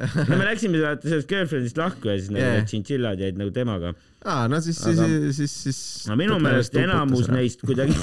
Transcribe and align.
no 0.30 0.36
me 0.38 0.44
läksime 0.48 0.80
vaata 0.82 1.08
sellest 1.08 1.28
girlfriend'ist 1.30 1.78
lahku 1.80 2.08
ja 2.10 2.16
siis 2.18 2.30
nagu 2.32 2.44
Jaa. 2.44 2.54
need 2.58 2.68
tšintšillad 2.70 3.20
jäid 3.24 3.40
nagu 3.40 3.52
temaga. 3.56 3.92
aa, 4.24 4.46
no 4.48 4.60
siis, 4.64 4.78
siis 4.80 4.98
Aga-, 5.00 5.32
siis, 5.36 5.56
siis. 5.66 5.80
no 6.08 6.16
minu 6.20 6.38
meelest 6.42 6.76
enamus. 6.80 7.28
neist 7.32 7.60
kuidagi 7.66 7.96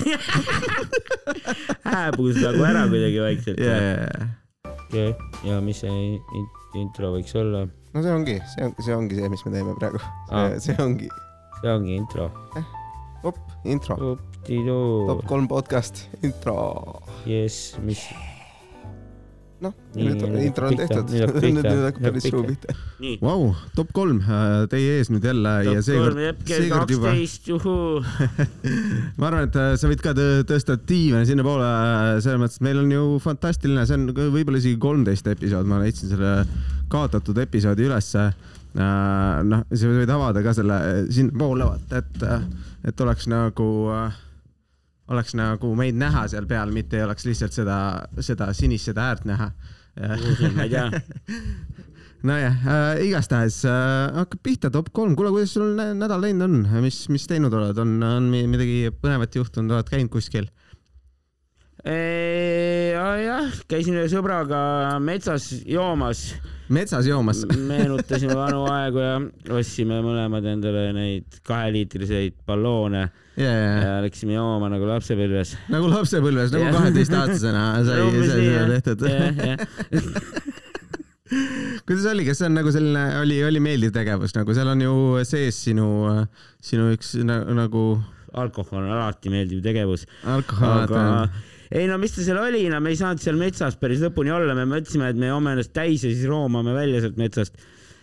hääbus 1.88 2.40
nagu 2.44 2.64
ära 2.68 2.86
kuidagi 2.92 3.20
vaikselt 3.24 3.60
ja, 3.64 3.76
ja, 3.82 3.96
ja, 4.94 5.02
ja, 5.02 5.08
ja 5.52 5.60
mis 5.66 5.82
see 5.84 5.92
in- 6.14 6.50
intro 6.78 7.14
võiks 7.16 7.34
olla? 7.40 7.66
no 7.94 8.04
see 8.06 8.14
ongi, 8.14 8.38
see 8.54 8.66
on, 8.68 8.76
see 8.84 8.96
ongi 8.96 9.18
see, 9.20 9.30
mis 9.34 9.46
me 9.48 9.54
teeme 9.56 9.76
praegu. 9.80 10.02
See 10.62 10.76
ongi, 10.84 11.08
see 11.62 11.72
ongi 11.74 11.96
intro. 11.98 12.30
op, 13.26 13.40
intro, 13.66 13.98
top. 15.10 15.24
kolm 15.30 15.48
podcast, 15.50 16.06
intro. 16.22 16.58
jess, 17.26 17.74
mis, 17.84 18.04
noh, 19.64 19.74
intro 19.98 20.68
on 20.70 20.76
tehtud, 20.78 21.12
nüüd 21.12 21.58
nüüd 21.58 21.82
hakkab 21.88 22.04
päris 22.06 22.28
hakkab 22.28 22.50
pihta. 22.52 22.76
Vau, 23.24 23.48
top 23.78 23.90
kolm 23.96 24.20
teie 24.72 24.98
ees 25.00 25.10
nüüd 25.14 25.26
jälle 25.26 25.54
ja 25.66 25.82
seekord, 25.86 26.20
seekord 26.50 26.94
juba, 26.94 27.14
ma 29.20 29.30
arvan, 29.32 29.48
et 29.48 29.58
äh, 29.58 29.72
sa 29.80 29.90
võid 29.90 30.04
ka 30.06 30.14
tõ- 30.18 30.44
tõsta 30.52 30.78
diivani 30.90 31.30
sinnapoole, 31.30 31.72
selles 32.26 32.42
mõttes, 32.42 32.60
et 32.62 32.68
meil 32.68 32.84
on 32.84 32.94
ju 32.94 33.08
fantastiline, 33.24 33.88
see 33.90 33.98
on 33.98 34.12
võib-olla 34.18 34.62
isegi 34.62 34.78
kolmteist 34.82 35.32
episood, 35.34 35.70
ma 35.70 35.82
leidsin 35.82 36.14
selle 36.14 36.36
kaotatud 36.94 37.42
episoodi 37.48 37.88
ülesse. 37.90 38.30
noh, 38.78 39.64
sa 39.74 39.90
võid 39.90 40.12
avada 40.14 40.44
ka 40.46 40.54
selle 40.54 40.78
äh, 40.86 41.04
sinnapoole 41.10 41.66
vaata, 41.66 42.04
et, 42.04 42.26
et 42.92 43.06
oleks 43.08 43.26
nagu, 43.32 43.70
oleks 45.08 45.36
nagu 45.40 45.72
meid 45.80 45.96
näha 46.00 46.26
seal 46.32 46.48
peal, 46.50 46.72
mitte 46.76 47.00
ei 47.00 47.06
oleks 47.08 47.26
lihtsalt 47.28 47.56
seda, 47.56 47.78
seda 48.20 48.52
sinist 48.58 48.90
seda 48.92 49.10
äärt 49.12 49.28
näha. 49.30 49.52
ma 50.56 50.66
ei 50.68 50.70
tea. 50.70 50.90
nojah 52.28 52.56
äh,, 52.66 53.06
igastahes 53.06 53.60
äh, 53.70 54.14
hakkab 54.18 54.42
pihta 54.44 54.72
top 54.74 54.90
kolm, 54.94 55.16
kuule, 55.18 55.32
kuidas 55.34 55.54
sul 55.54 55.76
nä- 55.78 55.94
nädal 55.98 56.22
läinud 56.22 56.48
on, 56.48 56.56
mis, 56.84 57.04
mis 57.14 57.28
teinud 57.30 57.54
oled, 57.54 57.78
on, 57.82 57.98
on 58.04 58.30
mi- 58.32 58.48
midagi 58.50 58.90
põnevat 59.02 59.38
juhtunud, 59.38 59.76
oled 59.78 59.92
käinud 59.92 60.12
kuskil? 60.14 60.50
jah, 61.88 63.54
käisin 63.70 63.96
ühe 63.96 64.08
sõbraga 64.12 64.60
metsas 65.00 65.46
joomas, 65.70 66.34
metsas 66.74 67.08
joomas? 67.08 67.46
meenutasime 67.48 68.36
vanu 68.36 68.66
aegu 68.74 69.04
ja 69.04 69.14
ostsime 69.56 70.02
mõlemad 70.04 70.50
endale 70.52 70.90
neid 70.98 71.38
kaheliitriseid 71.48 72.42
balloone 72.50 73.06
ja, 73.38 73.52
ja, 73.52 74.02
läksime 74.06 74.34
jooma 74.38 74.68
nagu 74.74 74.86
lapsepõlves. 74.90 75.50
nagu 75.74 75.86
lapsepõlves, 75.92 76.50
nagu 76.56 76.66
kaheteistaastasena 76.76 77.64
sai, 77.88 78.00
nii, 78.14 78.28
seda 78.34 78.66
tehtud. 78.76 79.00
kuidas 81.88 82.06
oli, 82.14 82.24
kas 82.28 82.38
see 82.42 82.50
on 82.50 82.56
nagu 82.58 82.70
selline, 82.74 83.04
oli, 83.22 83.38
oli 83.48 83.60
meeldiv 83.64 83.92
tegevus, 83.96 84.32
nagu 84.38 84.50
seal 84.58 84.70
on 84.74 84.80
ju 84.86 84.94
sees 85.28 85.56
sinu, 85.68 85.88
sinu 86.64 86.84
üks 86.96 87.08
na, 87.28 87.36
nagu 87.58 87.84
alkohol 88.38 88.82
on 88.84 88.92
alati 88.96 89.28
meeldiv 89.34 89.60
tegevus, 89.66 90.02
alkohol 90.28 90.76
aga 90.86 91.02
ei 91.74 91.88
no 91.90 91.98
mis 92.00 92.14
ta 92.16 92.24
seal 92.24 92.40
oli, 92.40 92.64
no 92.72 92.80
me 92.84 92.94
ei 92.94 93.00
saanud 93.00 93.22
seal 93.22 93.38
metsas 93.40 93.76
päris 93.80 94.02
lõpuni 94.04 94.32
olla, 94.34 94.56
me 94.56 94.68
mõtlesime, 94.70 95.10
et 95.12 95.20
me 95.20 95.32
joome 95.32 95.56
ennast 95.56 95.74
täis 95.76 96.06
ja 96.06 96.12
siis 96.12 96.28
roomame 96.30 96.76
välja 96.76 97.04
sealt 97.04 97.18
metsast. 97.20 97.54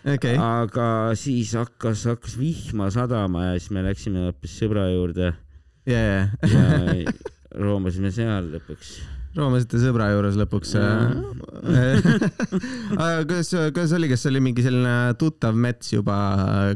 okei, 0.04 0.36
aga 0.36 0.88
siis 1.18 1.54
hakkas, 1.56 2.04
hakkas 2.12 2.36
vihma 2.40 2.90
sadama 2.92 3.50
ja 3.50 3.58
siis 3.58 3.72
me 3.74 3.84
läksime 3.86 4.26
hoopis 4.28 4.58
sõbra 4.60 4.88
juurde 4.92 5.32
ja, 5.88 6.00
ja, 6.00 6.24
ja 6.44 7.12
roomasime 7.54 8.10
seal 8.14 8.48
lõpuks. 8.54 8.94
roomasite 9.34 9.80
sõbra 9.82 10.10
juures 10.12 10.36
lõpuks. 10.38 10.74
kuidas, 13.28 13.50
kuidas 13.50 13.94
oli, 13.98 14.10
kas 14.12 14.26
oli 14.30 14.42
mingi 14.44 14.64
selline 14.64 15.14
tuttav 15.20 15.56
mets 15.58 15.94
juba, 15.94 16.18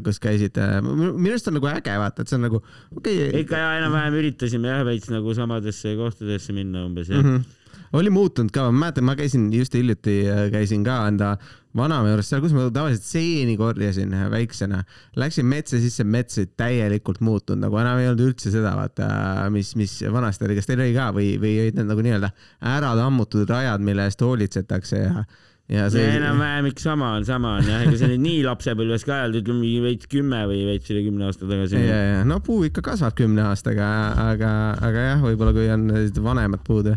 kus 0.05 0.21
käisite? 0.23 0.65
minu 0.85 1.31
arust 1.33 1.51
on 1.51 1.59
nagu 1.59 1.71
äge 1.71 1.95
vaata, 2.01 2.23
et 2.23 2.31
see 2.31 2.39
on 2.39 2.45
nagu 2.47 2.61
okei 2.61 3.29
okay,. 3.29 3.45
ikka 3.45 3.61
ja 3.61 3.77
enam-vähem 3.81 4.19
üritasime 4.23 4.73
jah 4.73 4.83
veits 4.87 5.11
nagu 5.13 5.37
samadesse 5.37 5.95
kohtadesse 5.99 6.55
minna 6.55 6.85
umbes 6.87 7.11
jah 7.11 7.19
Mm. 7.19 7.35
-hmm. 7.35 7.97
oli 7.99 8.09
muutunud 8.13 8.51
ka, 8.53 8.69
ma 8.71 8.85
mäletan, 8.85 9.03
ma 9.03 9.15
käisin 9.15 9.49
just 9.53 9.73
hiljuti, 9.73 10.21
käisin 10.53 10.83
ka 10.85 11.01
enda 11.07 11.37
vanaema 11.77 12.13
juures 12.13 12.29
seal, 12.31 12.41
kus 12.43 12.53
ma 12.55 12.65
tavaliselt 12.73 13.05
seeni 13.05 13.55
korjasin 13.59 14.13
väiksena. 14.31 14.81
Läksin 15.19 15.45
metsa 15.49 15.81
sisse, 15.81 16.05
mets 16.07 16.39
oli 16.41 16.49
täielikult 16.57 17.21
muutunud, 17.25 17.61
nagu 17.65 17.77
enam 17.81 18.01
ei 18.01 18.09
olnud 18.09 18.25
üldse 18.31 18.53
seda, 18.53 18.73
vaata, 18.79 19.09
mis, 19.53 19.75
mis 19.79 19.99
vanasti 20.11 20.47
oli, 20.47 20.57
kas 20.57 20.69
teil 20.69 20.81
oli 20.81 20.95
ka 20.97 21.11
või, 21.15 21.35
või 21.41 21.59
olid 21.65 21.77
need 21.77 21.91
nagu 21.91 22.05
nii-öelda 22.05 22.31
ära 22.73 22.95
tammutud 22.97 23.49
rajad, 23.49 23.85
mille 23.85 24.09
eest 24.09 24.25
hoolitsetakse 24.25 25.03
ja, 25.03 25.23
ja 25.69 25.85
see 25.93 26.01
see. 26.01 26.17
enam-vähem 26.17 26.71
ikka 26.71 26.87
sama 26.87 27.13
on, 27.19 27.25
sama 27.27 27.55
on 27.59 27.69
jah, 27.69 27.85
ega 27.85 27.95
see 28.01 28.09
nüüd 28.15 28.25
nii 28.25 28.41
lapsepõlves 28.47 29.05
ka 29.05 29.19
ei 29.19 29.27
olnud, 29.27 29.41
ütleme 29.43 29.61
mingi 29.61 29.85
veits 29.85 30.09
kümme 30.09 30.41
või 30.49 30.65
veits 30.71 30.89
üle 30.89 31.05
kümne 31.05 31.29
aasta 31.29 31.45
tagasi. 31.45 31.83
ja, 31.85 31.99
ja 32.15 32.27
no 32.27 32.39
puu 32.45 32.63
ikka 32.65 32.83
kasvab 32.89 33.13
kümne 33.19 33.45
aastaga, 33.51 33.89
aga, 34.25 34.53
aga 34.89 35.09
jah, 35.11 35.25
võib-olla 35.27 35.53
kui 35.53 35.69
on 35.73 35.85
vanemad 36.25 36.65
puud, 36.65 36.89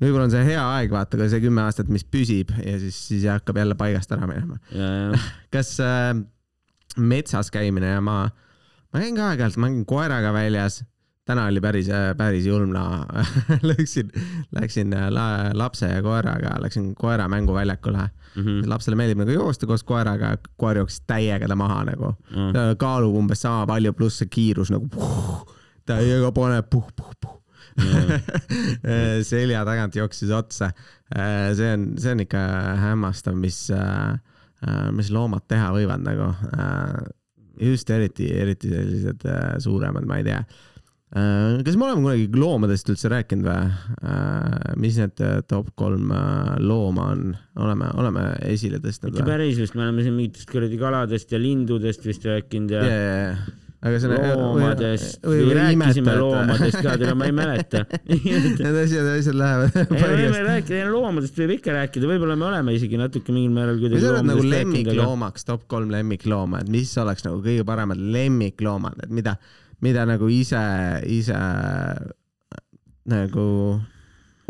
võib-olla 0.00 0.28
on 0.28 0.32
see 0.34 0.44
hea 0.48 0.62
aeg, 0.76 0.94
vaata, 0.94 1.18
ka 1.20 1.28
see 1.30 1.42
kümme 1.44 1.64
aastat, 1.64 1.90
mis 1.92 2.04
püsib 2.04 2.54
ja 2.64 2.78
siis, 2.82 2.98
siis 3.08 3.26
hakkab 3.30 3.60
jälle 3.60 3.76
paigast 3.78 4.12
ära 4.14 4.26
minema. 4.30 4.58
kas 5.54 5.76
äh, 5.84 6.14
metsas 6.96 7.50
käimine 7.54 7.94
ja 7.96 8.00
ma, 8.04 8.24
ma 8.92 9.04
käin 9.04 9.16
ka 9.18 9.30
aeg-ajalt, 9.30 9.60
ma 9.60 9.70
käin 9.70 9.86
koeraga 9.88 10.32
väljas. 10.34 10.82
täna 11.24 11.46
oli 11.48 11.60
päris, 11.60 11.88
päris 12.16 12.46
julm 12.46 12.74
no.. 12.74 12.82
Läksin, 13.70 14.10
läksin 14.52 14.92
äh, 14.92 15.08
la, 15.10 15.50
lapse 15.56 15.88
ja 15.88 16.02
koeraga, 16.02 16.58
läksin 16.60 16.94
koera 16.94 17.28
mänguväljakule 17.28 18.08
mm. 18.34 18.42
-hmm. 18.42 18.68
lapsele 18.68 18.96
meeldib 18.96 19.18
nagu 19.18 19.30
joosta 19.30 19.66
koos 19.66 19.84
koeraga, 19.84 20.36
koer 20.56 20.76
jooksis 20.76 21.00
täiega 21.06 21.48
ta 21.48 21.56
maha 21.56 21.84
nagu 21.84 22.14
Mm. 22.34 22.52
ta 22.52 22.74
kaalub 22.76 23.16
umbes 23.16 23.40
sama 23.42 23.66
palju, 23.66 23.92
pluss 23.92 24.18
see 24.18 24.26
kiirus 24.28 24.70
nagu 24.70 24.88
puh, 24.88 25.46
täiega 25.86 26.32
paneb 26.32 26.66
puh, 26.70 26.86
puh, 26.96 27.10
puh. 27.20 27.43
selja 29.30 29.64
tagant 29.66 29.96
jooksis 29.98 30.30
otsa. 30.34 30.70
see 31.54 31.72
on, 31.72 31.88
see 32.00 32.14
on 32.14 32.22
ikka 32.24 32.44
hämmastav, 32.82 33.36
mis, 33.38 33.66
mis 34.94 35.10
loomad 35.14 35.46
teha 35.50 35.72
võivad 35.74 36.04
nagu. 36.06 36.30
just 37.60 37.90
eriti, 37.94 38.28
eriti 38.34 38.70
sellised 38.70 39.26
äh, 39.30 39.42
suuremad, 39.62 40.06
ma 40.10 40.16
ei 40.18 40.24
tea. 40.26 40.40
kas 41.14 41.76
me 41.78 41.84
oleme 41.86 42.02
kunagi 42.02 42.40
loomadest 42.42 42.88
üldse 42.90 43.10
rääkinud 43.12 43.46
või? 43.46 43.68
mis 44.82 44.96
need 44.98 45.20
äh, 45.22 45.36
top 45.46 45.68
kolm 45.78 46.10
äh, 46.10 46.56
looma 46.58 47.10
on, 47.12 47.28
oleme, 47.62 47.90
oleme 48.00 48.24
esile 48.50 48.80
tõstnud 48.82 49.14
mitte 49.14 49.26
päris 49.28 49.60
vist, 49.60 49.76
me 49.78 49.86
oleme 49.86 50.02
siin 50.02 50.16
mingitest 50.18 50.50
kuradi 50.50 50.80
kaladest 50.80 51.30
ja 51.30 51.38
lindudest 51.38 52.08
vist 52.08 52.26
rääkinud 52.26 52.74
ja 52.74 52.82
ja, 52.82 52.96
ja, 52.98 53.14
ja, 53.20 53.63
aga 53.84 54.00
see 54.00 54.10
loomadest 54.10 55.26
või 55.28 55.56
rääkisime 55.58 56.14
loomadest 56.16 56.78
ka, 56.80 56.94
teda 57.00 57.14
ma 57.18 57.28
ei 57.28 57.34
mäleta. 57.36 57.82
Need 58.08 58.78
asjad, 58.80 59.10
asjad 59.12 59.36
lähevad 59.36 59.76
paigast. 59.90 60.40
rääkida, 60.48 60.86
loomadest 60.88 61.40
võib 61.42 61.54
ikka 61.58 61.76
rääkida, 61.76 62.08
võib-olla 62.08 62.38
me 62.40 62.48
oleme 62.48 62.76
isegi 62.78 63.00
natuke 63.00 63.34
mingil 63.34 63.52
määral 63.54 63.76
kui 63.76 63.88
kuidagi 63.88 64.06
sa 64.06 64.14
oled 64.14 64.30
nagu 64.30 64.46
lemmikloomaks, 64.48 65.48
top 65.48 65.66
kolm 65.70 65.92
lemmiklooma, 65.92 66.64
et 66.64 66.72
mis 66.72 66.92
oleks 67.02 67.26
nagu 67.28 67.42
kõige 67.44 67.66
paremad 67.68 68.00
lemmikloomad, 68.16 69.04
et 69.04 69.14
mida, 69.14 69.36
mida 69.84 70.06
nagu 70.08 70.30
ise, 70.32 70.64
ise 71.20 71.40
nagu 73.12 73.48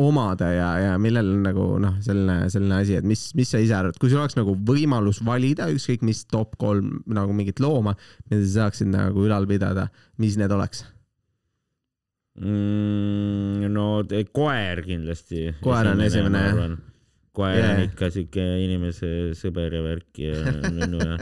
omada 0.03 0.49
ja, 0.53 0.71
ja 0.82 0.94
millel 0.99 1.28
on 1.37 1.44
nagu 1.47 1.66
noh, 1.82 1.99
selline, 2.05 2.49
selline 2.53 2.81
asi, 2.81 2.97
et 2.99 3.06
mis, 3.06 3.27
mis 3.38 3.50
sa 3.50 3.60
ise 3.62 3.77
arvad, 3.77 3.99
kui 4.00 4.10
sul 4.10 4.22
oleks 4.22 4.38
nagu 4.38 4.56
võimalus 4.66 5.21
valida 5.27 5.69
ükskõik 5.72 6.03
mis 6.06 6.25
top 6.31 6.56
kolm 6.60 7.03
nagu 7.06 7.37
mingit 7.37 7.62
looma, 7.62 7.94
mida 8.31 8.43
sa 8.43 8.65
saaksid 8.65 8.91
nagu 8.91 9.27
ülal 9.27 9.47
pidada, 9.51 9.89
mis 10.18 10.39
need 10.41 10.53
oleks? 10.54 10.84
mm, 12.41 13.71
no 13.71 14.03
te- 14.09 14.24
koer 14.34 14.83
kindlasti. 14.86 15.53
Koer 15.63 15.92
on 15.92 16.03
esimene, 16.03 16.42
jah. 16.48 16.74
Koer 17.34 17.59
Jaa. 17.59 17.71
on 17.75 17.83
ikka 17.89 18.09
siuke 18.15 18.45
inimese 18.63 19.09
sõber 19.39 19.75
ja 19.75 19.83
värk 19.84 20.21
ja 20.22 20.53
nunnu 20.75 21.01
ja 21.03 21.16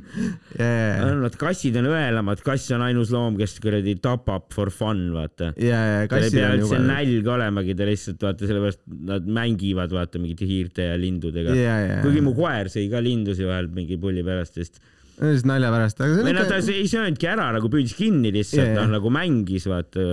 on 1.08 1.24
nad 1.24 1.36
kassid 1.40 1.78
on 1.80 1.90
õelamad, 1.90 2.42
kass 2.46 2.70
on 2.76 2.84
ainus 2.86 3.10
loom, 3.14 3.38
kes 3.40 3.56
kuradi 3.62 3.96
tapab 4.02 4.48
for 4.54 4.70
fun, 4.74 5.08
vaata. 5.14 5.50
ja, 5.60 5.80
ja 5.94 6.06
tal 6.10 6.26
ei 6.26 6.34
pea 6.34 6.52
üldse 6.54 6.76
juba. 6.76 6.84
nälg 6.92 7.32
olemagi, 7.34 7.76
ta 7.78 7.88
lihtsalt 7.88 8.22
vaata 8.28 8.50
sellepärast 8.50 8.82
nad 9.10 9.26
mängivad 9.40 9.96
vaata 9.96 10.22
mingite 10.22 10.48
hiirte 10.48 10.90
ja 10.92 11.00
lindudega. 11.00 11.56
ja, 11.58 11.76
ja, 11.86 11.98
kuigi 12.04 12.24
mu 12.24 12.36
koer 12.38 12.70
sõi 12.72 12.86
ka 12.92 13.02
lindusi 13.04 13.48
vahel 13.48 13.70
mingi 13.74 13.98
pulli 14.00 14.24
pärast, 14.26 14.58
sest 14.60 14.80
lihtsalt 15.20 15.50
nalja 15.50 15.72
pärast, 15.74 15.98
aga 16.00 16.14
see 16.16 16.30
on 16.30 16.38
ikka. 16.40 16.60
ei 16.72 16.86
söönudki 16.88 17.28
ära 17.28 17.50
nagu 17.56 17.68
püüdis 17.72 17.92
kinni 17.98 18.32
lihtsalt 18.32 18.70
Jaa, 18.70 18.78
noh 18.78 18.94
nagu 18.96 19.12
mängis 19.12 19.66
vaata 19.68 20.06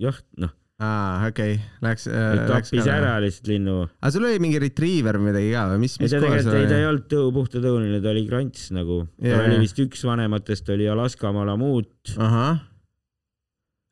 jah 0.00 0.22
noh 0.40 0.54
aa, 0.78 1.26
okei, 1.26 1.58
läks 1.82 2.06
äh,. 2.06 2.44
tappis 2.46 2.86
ära 2.86 3.16
lihtsalt 3.24 3.50
linnu 3.50 3.76
aga 3.88 4.12
sul 4.14 4.28
oli 4.28 4.38
mingi 4.42 4.60
retriiver 4.62 5.18
või 5.18 5.32
midagi 5.32 5.50
ka 5.56 5.66
või 5.72 5.82
mis, 5.84 5.98
ei 5.98 6.06
mis 6.06 6.14
ta 6.14 6.22
koer 6.22 6.36
tegelikult 6.38 6.58
ei 6.60 6.70
ta 6.70 6.78
ei 6.78 6.88
olnud 6.88 7.06
tõu 7.10 7.28
puhta 7.34 7.62
tõuline 7.64 7.98
ta 8.04 8.12
oli 8.12 8.24
krants 8.28 8.68
nagu 8.76 9.02
Jaa, 9.18 9.34
ta 9.34 9.44
oli 9.48 9.60
vist 9.64 9.82
üks 9.82 10.04
vanematest 10.06 10.70
oli 10.74 10.86
Alaska 10.92 11.32
Malamut 11.34 12.14
ahah, 12.14 12.60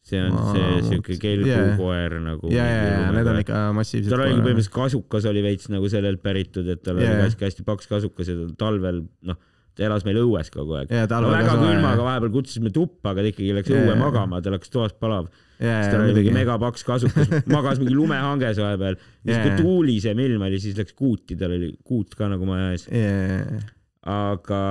see 0.06 0.22
on 0.22 0.36
Aa, 0.38 0.52
see 0.54 0.84
siuke 0.92 1.16
kelgukoer 1.22 2.16
Jaa. 2.20 2.22
nagu. 2.28 2.52
ja, 2.54 2.68
ja, 2.70 2.84
ja 2.92 3.10
need 3.16 3.32
on 3.32 3.40
ikka 3.42 3.64
massiivsed. 3.76 4.12
tal 4.12 4.22
oligi 4.22 4.38
põhimõtteliselt 4.44 4.76
kasukas 4.76 5.26
oli 5.32 5.42
veits 5.42 5.70
nagu 5.72 5.90
sellelt 5.90 6.22
päritud, 6.22 6.70
et 6.70 6.84
tal 6.86 7.02
Jaa. 7.02 7.16
oli 7.16 7.26
hästi 7.26 7.48
hästi 7.48 7.66
paks 7.66 7.90
kasukas 7.90 8.30
ja 8.30 8.38
ta 8.38 8.46
talvel 8.62 9.02
noh, 9.26 9.40
ta 9.74 9.88
elas 9.88 10.06
meil 10.06 10.20
õues 10.22 10.52
kogu 10.54 10.78
aeg. 10.78 10.94
ja 10.94 11.10
no 11.10 11.34
väga 11.34 11.58
külmaga 11.58 12.06
vahepeal 12.06 12.32
kutsusime 12.38 12.70
tuppa, 12.70 13.10
aga 13.10 13.26
ta 13.26 13.34
ikkagi 13.34 13.58
läks 13.58 13.74
Jaa, 13.74 13.82
õue 13.82 13.98
magama, 13.98 14.38
tal 14.44 14.54
hakkas 14.54 14.70
toas 14.70 14.94
palav. 14.94 15.26
ja, 15.60 15.78
siis 15.78 15.88
ja 15.88 15.94
tal 15.94 16.04
oli 16.04 16.16
mingi 16.18 16.34
megapaks 16.34 16.84
kasukas, 16.86 17.32
magas 17.56 17.80
mingi 17.82 17.94
lumehanges 17.96 18.60
vahepeal. 18.62 18.98
siis 19.22 19.36
Jaa, 19.36 19.46
kui 19.46 19.62
tuulisem 19.62 20.20
ilm 20.26 20.46
oli, 20.48 20.60
siis 20.62 20.76
läks 20.78 20.96
kuuti, 20.96 21.38
tal 21.40 21.56
oli 21.56 21.72
kuut 21.84 22.14
ka 22.18 22.30
nagu 22.32 22.48
maja 22.48 22.72
ees. 22.74 22.86
aga 24.06 24.62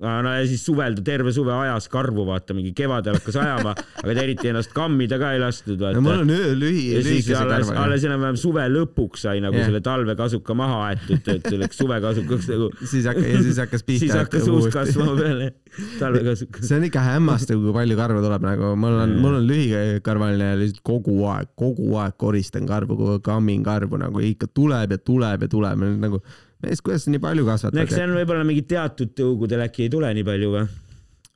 no 0.00 0.32
ja 0.32 0.44
siis 0.48 0.62
suvel 0.64 0.94
ta 0.96 1.02
terve 1.04 1.32
suve 1.34 1.52
ajas 1.52 1.88
karvu, 1.92 2.24
vaata 2.28 2.54
mingi 2.56 2.72
kevadel 2.76 3.18
hakkas 3.18 3.36
ajama, 3.42 3.74
aga 4.00 4.14
ta 4.16 4.22
eriti 4.22 4.48
ennast 4.48 4.72
kammida 4.76 5.18
ka 5.20 5.34
ei 5.36 5.42
lastud, 5.42 5.82
no 5.96 6.02
mul 6.04 6.22
on 6.24 6.32
öö 6.32 6.54
lühi, 6.56 6.86
lühikese 6.96 7.36
alles, 7.36 7.68
karvaga. 7.68 7.84
alles 7.84 8.06
enam-vähem 8.08 8.38
suve 8.40 8.64
lõpuks 8.72 9.26
sai 9.26 9.42
nagu 9.44 9.60
Jah. 9.60 9.68
selle 9.68 9.82
talvekasuka 9.84 10.56
maha 10.56 10.80
aetud, 10.88 11.30
et 11.34 11.48
see 11.50 11.60
läks 11.60 11.80
suvekasukaks 11.82 12.50
nagu, 12.54 12.70
siis 12.80 13.08
hakkas, 13.10 13.28
ja 13.28 13.44
siis 13.44 13.62
hakkas 13.64 13.86
pihta. 13.86 14.06
siis 14.06 14.16
hakkas 14.16 14.48
uus 14.48 14.70
kasvama 14.72 15.16
peale, 15.20 15.52
talvekasukas. 16.00 16.64
see 16.70 16.80
on 16.80 16.88
ikka 16.88 17.04
hämmastav, 17.04 17.60
kui 17.60 17.76
palju 17.76 18.00
karva 18.00 18.24
tuleb 18.24 18.48
nagu, 18.48 18.74
mul 18.80 19.00
on, 19.04 19.16
mul 19.20 19.40
on 19.42 19.48
lühikarvaline 19.52 20.52
ja 20.54 20.60
lihtsalt 20.64 20.84
kogu 20.86 21.18
aeg, 21.34 21.52
kogu 21.60 21.92
aeg 22.00 22.16
koristan 22.20 22.68
karvu, 22.70 23.18
kammin 23.26 23.66
karvu 23.66 24.00
nagu 24.00 24.24
ikka 24.24 24.48
tuleb 24.54 24.96
ja 24.96 25.04
tuleb 25.12 25.44
ja 25.44 25.56
tuleb 25.58 25.90
nagu, 26.00 26.24
mees, 26.64 26.82
kuidas 26.84 27.06
sa 27.06 27.14
nii 27.14 27.22
palju 27.22 27.44
no 27.46 27.52
eks 27.52 27.66
kasvatad 27.66 27.94
see? 27.94 28.06
on 28.06 28.16
võib-olla 28.18 28.46
mingi 28.48 28.64
teatud 28.68 29.14
tõugudel 29.18 29.64
äkki 29.66 29.86
ei 29.86 29.92
tule 29.92 30.12
nii 30.16 30.26
palju 30.26 30.52
või? 30.56 30.66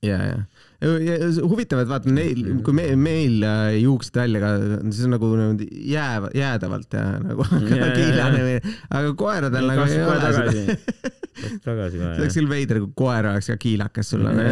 ja, 0.05 0.21
ja 0.33 0.39
huvitav, 0.83 1.83
et 1.85 1.91
vaata 1.91 2.13
neil, 2.13 2.41
kui 2.65 2.75
me, 2.77 2.87
meil 2.99 3.45
äh, 3.47 3.77
juuksed 3.83 4.17
välja 4.19 4.41
ka, 4.43 4.51
see 4.91 5.07
on 5.07 5.15
nagu 5.15 5.31
niimoodi 5.31 5.69
jääv, 5.93 6.29
jäädavalt 6.37 6.97
ja 6.97 7.05
nagu 7.23 7.47
ja. 7.71 7.91
kiilanemine, 7.95 8.75
aga 8.91 9.13
koeradel 9.19 9.71
nagu 9.71 9.87
ei 9.87 10.03
ole 10.03 10.19
kohe 10.25 10.33
seda. 10.35 10.77
tagasi, 11.65 11.65
tagasi 11.65 11.99
see 11.99 12.09
oleks 12.09 12.19
kohe. 12.21 12.35
küll 12.37 12.51
veider, 12.51 12.81
kui 12.85 12.93
koer 13.05 13.31
oleks 13.31 13.51
ka 13.53 13.59
kiilakas 13.65 14.13
sul, 14.15 14.27
aga 14.31 14.49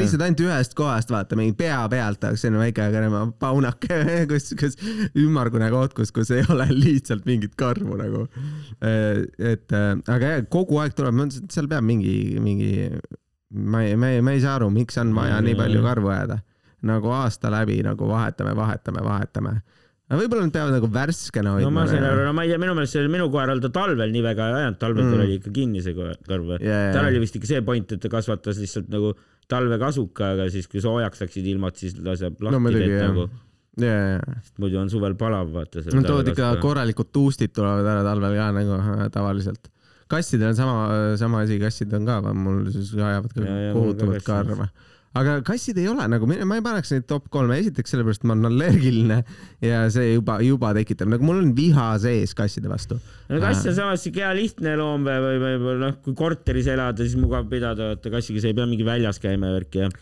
lihtsalt 0.00 0.26
ainult 0.26 0.44
ühest 0.46 0.76
kohast 0.78 1.14
vaata, 1.14 1.38
mingi 1.38 1.56
pea 1.58 1.80
pealt 1.92 2.28
oleks 2.28 2.44
selline 2.44 2.64
väike 2.64 2.90
kõrva 2.96 3.24
paunake, 3.40 4.02
kus, 4.32 4.50
kus 4.60 4.78
ümmargune 5.14 5.70
koht, 5.72 5.96
kus, 5.96 6.12
kus 6.14 6.34
ei 6.34 6.44
ole 6.50 6.68
lihtsalt 6.74 7.26
mingit 7.30 7.56
karvu 7.60 7.98
nagu. 8.00 8.26
et 8.80 9.72
äh, 9.76 9.90
aga 10.10 10.36
jah, 10.36 10.46
kogu 10.50 10.82
aeg 10.82 10.98
tuleb, 10.98 11.16
ma 11.16 11.24
mõtlesin, 11.24 11.46
et 11.46 11.56
seal 11.56 11.70
peab 11.70 11.86
mingi, 11.86 12.14
mingi, 12.42 12.72
ma 13.50 13.82
ei, 13.82 13.96
ma 13.96 14.12
ei, 14.14 14.22
ma 14.22 14.32
ei 14.36 14.40
saa 14.42 14.56
aru, 14.60 14.70
miks 14.74 14.98
on 15.02 15.12
vaja 15.16 15.40
nii 15.42 15.56
palju 15.58 15.82
karvu 15.82 16.12
ajada. 16.14 16.38
nagu 16.86 17.10
aasta 17.12 17.50
läbi 17.52 17.82
nagu 17.84 18.06
vahetame, 18.08 18.54
vahetame, 18.56 19.02
vahetame. 19.04 19.50
aga 20.08 20.18
võib-olla 20.22 20.46
nad 20.46 20.54
peavad 20.54 20.76
nagu 20.78 20.88
värskena 20.94 21.50
no 21.50 21.56
ma 21.58 21.64
hoidma. 21.64 21.86
sain 21.90 22.06
aru, 22.06 22.22
no 22.24 22.32
ma 22.36 22.46
ei 22.46 22.52
tea, 22.52 22.60
minu 22.62 22.76
meelest 22.78 22.96
see 22.96 23.10
minu 23.10 23.26
koeral 23.30 23.60
ta 23.60 23.68
talvel 23.74 24.14
nii 24.14 24.22
väga 24.24 24.46
ei 24.48 24.54
ajanud, 24.62 24.78
talvel 24.80 25.04
Mm. 25.04 25.10
tal 25.12 25.24
oli 25.26 25.36
ikka 25.40 25.52
kinni 25.58 25.82
see 25.84 25.94
karv. 25.98 26.54
Ja, 26.62 26.78
tal 26.94 27.10
oli 27.10 27.20
vist 27.26 27.36
ikka 27.36 27.50
see 27.50 27.60
point, 27.66 27.92
et 27.92 28.00
ta 28.00 28.08
kasvatas 28.12 28.58
lihtsalt 28.62 28.88
nagu 28.90 29.12
talvekasuka, 29.50 30.32
aga 30.36 30.48
siis 30.54 30.68
kui 30.70 30.80
soojaks 30.82 31.20
läksid 31.24 31.46
ilmad, 31.52 31.76
siis 31.78 31.98
laseb 31.98 32.40
lahti 32.40 32.62
no 32.62 32.72
teed 32.74 32.96
nagu,. 33.02 33.26
ja, 33.80 33.98
ja, 34.14 34.38
sest 34.40 34.56
muidu 34.62 34.78
on 34.80 34.90
suvel 34.92 35.14
palav, 35.18 35.50
vaata. 35.54 35.82
Nad 35.92 36.06
toovad 36.06 36.30
ikka 36.32 36.54
korralikud 36.62 37.10
tuustid 37.14 37.52
tulevad 37.54 37.86
ära 37.86 38.06
talvel 38.06 38.38
ka 38.38 38.48
nagu 38.56 38.80
tavaliselt. 39.14 39.70
Kassidel 40.10 40.52
on 40.52 40.58
sama, 40.58 40.76
sama 41.20 41.42
asi, 41.46 41.58
kassid 41.62 41.92
on 41.96 42.06
ka, 42.08 42.20
mul 42.34 42.64
siis 42.72 42.94
ajavad 42.96 43.34
ka 43.34 43.42
kassid. 43.44 44.24
karva. 44.26 44.68
aga 45.20 45.36
kassid 45.46 45.78
ei 45.82 45.88
ole 45.90 46.06
nagu, 46.10 46.28
ma 46.28 46.58
ei 46.58 46.64
paneks 46.64 46.92
neid 46.94 47.06
top 47.10 47.28
kolme, 47.34 47.58
esiteks 47.62 47.94
sellepärast 47.94 48.26
ma 48.28 48.36
olen 48.36 48.50
allergiline 48.50 49.20
ja 49.64 49.82
see 49.92 50.14
juba, 50.14 50.38
juba 50.46 50.72
tekitab, 50.76 51.10
nagu 51.14 51.26
mul 51.26 51.42
on 51.42 51.52
viha 51.56 51.90
sees 52.02 52.34
kasside 52.38 52.70
vastu. 52.70 52.98
no 53.30 53.42
kass 53.42 53.66
on 53.70 53.76
samas 53.78 54.06
siuke 54.06 54.24
hea 54.24 54.32
lihtne 54.38 54.76
loom 54.80 55.06
või, 55.06 55.20
või, 55.26 55.38
või, 55.44 55.60
või 55.66 55.76
noh, 55.84 56.00
kui 56.06 56.16
korteris 56.18 56.70
elada, 56.70 57.06
siis 57.06 57.18
mugav 57.20 57.48
pidada, 57.50 57.92
vaata 57.94 58.14
kassiga 58.16 58.42
sa 58.42 58.50
ei 58.50 58.58
pea 58.58 58.68
mingi 58.70 58.86
väljas 58.86 59.22
käima 59.22 59.52
ja 59.52 59.60
värki 59.60 59.86
ja 59.86 59.92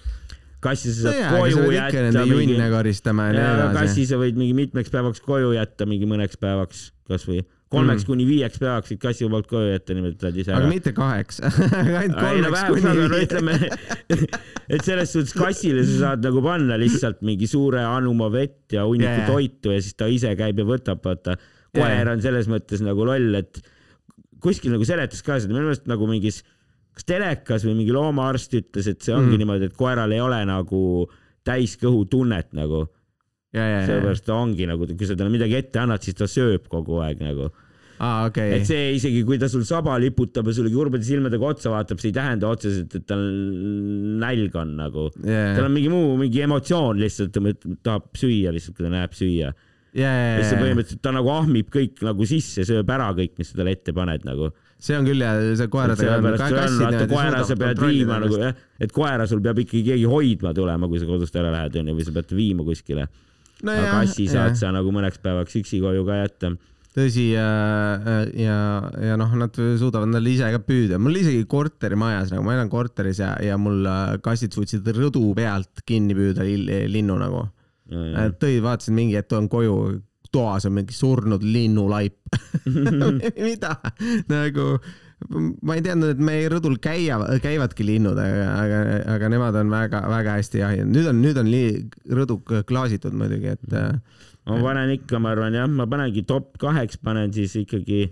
kassi 0.65 0.93
sa 0.95 1.13
saad 1.13 1.21
sa 1.23 1.37
koju 1.37 1.69
jätta 1.71 2.25
junne 2.27 2.73
koristama 2.73 3.29
ja 3.29 3.37
nii 3.37 3.47
edasi. 3.53 3.77
kassi 3.79 4.09
sa 4.11 4.19
võid 4.21 4.41
mingi 4.41 4.57
mitmeks 4.59 4.91
päevaks 4.91 5.23
koju 5.23 5.55
jätta, 5.55 5.87
mingi 5.87 6.09
mõneks 6.11 6.41
päevaks 6.41 6.89
kasvõi 7.09 7.45
kolmeks 7.69 8.05
Mm. 8.05 8.09
kuni 8.09 8.27
viieks 8.29 8.61
päevaks 8.63 8.93
võid 8.93 9.01
kassi 9.03 9.29
poolt 9.29 9.49
koju 9.51 9.73
jätta, 9.73 9.95
niimoodi 9.97 10.17
et 10.17 10.23
lähed 10.25 10.39
ise 10.43 10.55
aga 10.57 10.69
mitte 10.71 10.93
kaheks, 10.97 11.41
ainult 12.01 12.15
no 12.15 12.23
kolmeks 12.23 12.55
vähemalt, 12.55 12.71
kuni 12.73 12.89
no 12.89 13.09
viieks. 13.13 13.27
ütleme, 13.27 13.57
et 14.75 14.85
selles 14.87 15.13
suhtes 15.13 15.35
kassile 15.37 15.85
sa 15.85 15.99
saad 16.05 16.25
nagu 16.25 16.43
panna 16.45 16.79
lihtsalt 16.81 17.21
mingi 17.29 17.49
suure 17.51 17.83
anuma 17.85 18.31
vett 18.33 18.73
ja 18.73 18.87
hunniku 18.89 19.13
yeah. 19.13 19.29
toitu 19.29 19.75
ja 19.75 19.83
siis 19.85 19.99
ta 20.01 20.09
ise 20.09 20.33
käib 20.39 20.63
ja 20.63 20.69
võtab, 20.69 21.03
vaata. 21.05 21.37
koer 21.77 21.93
Jaa. 21.93 22.13
on 22.15 22.25
selles 22.25 22.49
mõttes 22.49 22.81
nagu 22.85 23.05
loll, 23.05 23.37
et 23.37 23.61
kuskil 24.43 24.73
nagu 24.73 24.87
seletas 24.89 25.21
ka 25.25 25.37
seda, 25.37 25.53
minu 25.53 25.67
meelest 25.69 25.89
nagu 25.91 26.09
mingis, 26.09 26.43
kas 26.97 27.09
telekas 27.09 27.67
või 27.67 27.77
mingi 27.83 27.95
loomaarst 27.95 28.55
ütles, 28.59 28.89
et 28.89 29.05
see 29.05 29.15
ongi 29.15 29.35
mm. 29.35 29.43
niimoodi, 29.43 29.69
et 29.69 29.77
koeral 29.77 30.15
ei 30.15 30.23
ole 30.25 30.41
nagu 30.49 30.81
täiskõhutunnet 31.49 32.55
nagu. 32.57 32.87
Sellepärast 33.55 34.27
ta 34.27 34.37
ongi 34.37 34.67
nagu, 34.69 34.85
kui 34.93 35.09
sa 35.09 35.17
talle 35.17 35.33
midagi 35.33 35.57
ette 35.57 35.81
annad, 35.81 36.05
siis 36.05 36.17
ta 36.19 36.29
sööb 36.29 36.69
kogu 36.69 37.01
aeg 37.05 37.23
nagu. 37.25 37.49
aa 37.99 38.29
okei 38.29 38.53
et, 38.55 38.67
see 38.69 38.93
isegi, 38.95 39.25
kui 39.27 39.41
ta 39.43 39.49
sul 39.51 39.65
saba 39.67 39.97
liputab 39.99 40.47
ja 40.47 40.53
sulle 40.55 40.71
kurbade 40.71 41.03
silmadega 41.07 41.49
otsa 41.49 41.73
vaatab, 41.73 41.99
see 41.99 42.13
ei 42.13 42.19
tähenda 42.19 42.51
otseselt, 42.53 42.93
et 42.95 43.07
tal 43.09 43.25
nälg 44.23 44.59
on 44.61 44.77
nagu. 44.79 45.09
tal 45.25 45.65
on 45.65 45.73
mingi 45.75 45.89
muu, 45.93 46.13
mingi 46.21 46.45
emotsioon 46.45 47.01
lihtsalt, 47.01 47.33
ta 47.33 47.73
tahab 47.89 48.13
süüa 48.21 48.53
lihtsalt, 48.55 48.77
kui 48.77 48.87
ta 48.87 48.93
näeb 48.93 49.17
süüa. 49.17 49.55
ja 49.97 50.11
siis 50.37 50.53
ta 50.53 50.61
põhimõtteliselt, 50.61 51.03
ta 51.09 51.15
nagu 51.17 51.33
ahmib 51.33 51.73
kõik 51.75 52.05
nagu 52.05 52.29
sisse, 52.29 52.67
sööb 52.69 52.93
ära 52.93 53.09
kõik, 53.17 53.33
mis 53.41 53.51
sa 53.51 53.63
talle 53.63 53.73
ette 53.79 53.95
paned 53.97 54.29
nagu. 54.29 54.53
see 54.79 54.95
on 54.95 55.09
küll 55.09 55.25
ja 55.25 55.33
see 55.59 55.73
koeradega 55.73 56.19
on, 56.21 56.29
ka 56.37 56.53
kassid 56.53 56.85
niimoodi 56.85 57.09
koera 57.11 57.41
sa 57.49 57.57
pead 57.59 57.81
viima 57.83 58.21
nagu 58.23 58.37
jah, 58.45 58.61
et 58.79 58.93
koera 58.95 59.25
sul 59.27 59.41
peab 59.43 59.65
ikkagi 59.65 59.89
keegi 59.89 60.05
hoidma 60.07 60.53
tulema, 60.55 60.87
kui 60.87 61.01
sa 61.01 61.09
kodust 61.09 61.41
ära 61.41 61.51
lähed 61.57 61.81
onju, 61.81 61.97
või 61.97 62.07
sa 62.07 62.15
pead 62.21 62.37
viima 62.37 62.69
kuskile. 62.69 63.09
No 63.67 63.75
aga 63.75 63.93
kassi 64.01 64.29
saad 64.31 64.59
sa 64.59 64.73
nagu 64.75 64.93
mõneks 64.95 65.21
päevaks 65.23 65.59
üksi 65.61 65.81
koju 65.83 66.05
ka 66.07 66.19
jätta. 66.21 66.53
tõsi 66.99 67.29
ja, 67.31 67.47
ja, 68.35 68.59
ja 69.11 69.19
noh, 69.21 69.35
nad 69.39 69.55
suudavad 69.55 70.09
endale 70.09 70.33
ise 70.33 70.51
ka 70.55 70.61
püüda, 70.65 70.99
mul 71.03 71.21
isegi 71.21 71.45
korterimajas 71.51 72.33
nagu, 72.35 72.47
ma 72.47 72.57
elan 72.57 72.73
korteris 72.73 73.23
ja, 73.23 73.35
ja 73.45 73.59
mul 73.61 73.87
äh, 73.87 74.17
kassid 74.25 74.57
suutsid 74.57 74.89
rõdu 74.97 75.31
pealt 75.39 75.85
kinni 75.87 76.17
püüda 76.19 76.47
linnu 76.47 77.19
nagu. 77.21 77.47
tõid, 77.89 78.61
vaatasin 78.65 78.97
mingi 78.97 79.17
hetk 79.17 79.33
on 79.39 79.49
koju, 79.49 79.77
toas 80.33 80.67
on 80.69 80.75
mingi 80.77 80.97
surnud 80.97 81.45
linnulaip. 81.45 82.19
mida 83.47 83.77
nagu 84.29 84.73
ma 85.27 85.75
ei 85.75 85.83
teadnud, 85.83 86.13
et 86.15 86.21
meie 86.23 86.47
rõdul 86.53 86.77
käia, 86.83 87.19
käivadki 87.43 87.87
linnud, 87.87 88.19
aga, 88.23 88.47
aga, 88.55 88.79
aga 89.17 89.31
nemad 89.33 89.59
on 89.59 89.73
väga-väga 89.73 90.37
hästi 90.39 90.63
jahinud. 90.63 90.95
nüüd 90.95 91.11
on, 91.11 91.23
nüüd 91.25 91.41
on 91.43 91.51
rõdu 92.21 92.39
klaasitud 92.69 93.17
muidugi, 93.19 93.57
et 93.57 93.75
äh, 93.75 93.99
ma 94.49 94.61
panen 94.63 94.95
ikka, 94.95 95.19
ma 95.23 95.35
arvan 95.35 95.59
jah, 95.59 95.69
ma 95.71 95.89
panengi 95.91 96.25
top 96.29 96.55
kaheks 96.63 97.03
panen 97.03 97.35
siis 97.35 97.57
ikkagi 97.59 98.07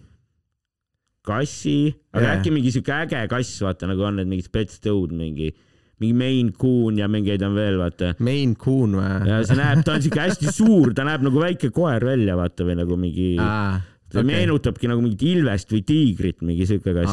kassi, 1.27 1.95
aga 2.15 2.27
Jaa. 2.27 2.35
äkki 2.39 2.53
mingi 2.55 2.75
siuke 2.75 2.93
äge 2.95 3.23
kass, 3.31 3.55
vaata 3.63 3.89
nagu 3.91 4.05
on 4.07 4.21
need 4.21 4.31
mingid 4.31 4.51
spetstõud, 4.51 5.15
mingi, 5.17 5.53
mingi 6.03 6.15
Maine 6.19 6.55
Coon 6.59 7.01
ja 7.01 7.09
mingeid 7.11 7.43
on 7.47 7.57
veel, 7.59 7.79
vaata. 7.81 8.13
Maine 8.23 8.59
Coon 8.61 8.99
või? 8.99 9.11
ja 9.31 9.41
see 9.47 9.59
näeb, 9.59 9.83
ta 9.87 9.97
on 9.97 10.05
siuke 10.05 10.23
hästi 10.23 10.55
suur, 10.55 10.95
ta 10.95 11.07
näeb 11.07 11.27
nagu 11.27 11.43
väike 11.43 11.71
koer 11.75 12.07
välja, 12.07 12.39
vaata 12.39 12.67
või 12.67 12.79
nagu 12.83 12.99
mingi, 13.01 13.35
ta 14.13 14.21
okei. 14.21 14.29
meenutabki 14.31 14.91
nagu 14.91 15.03
mingit 15.03 15.25
ilvest 15.27 15.73
või 15.75 15.83
tiigrit, 15.87 16.39
mingi 16.47 16.67
siuke 16.69 16.95
kass, 16.95 17.13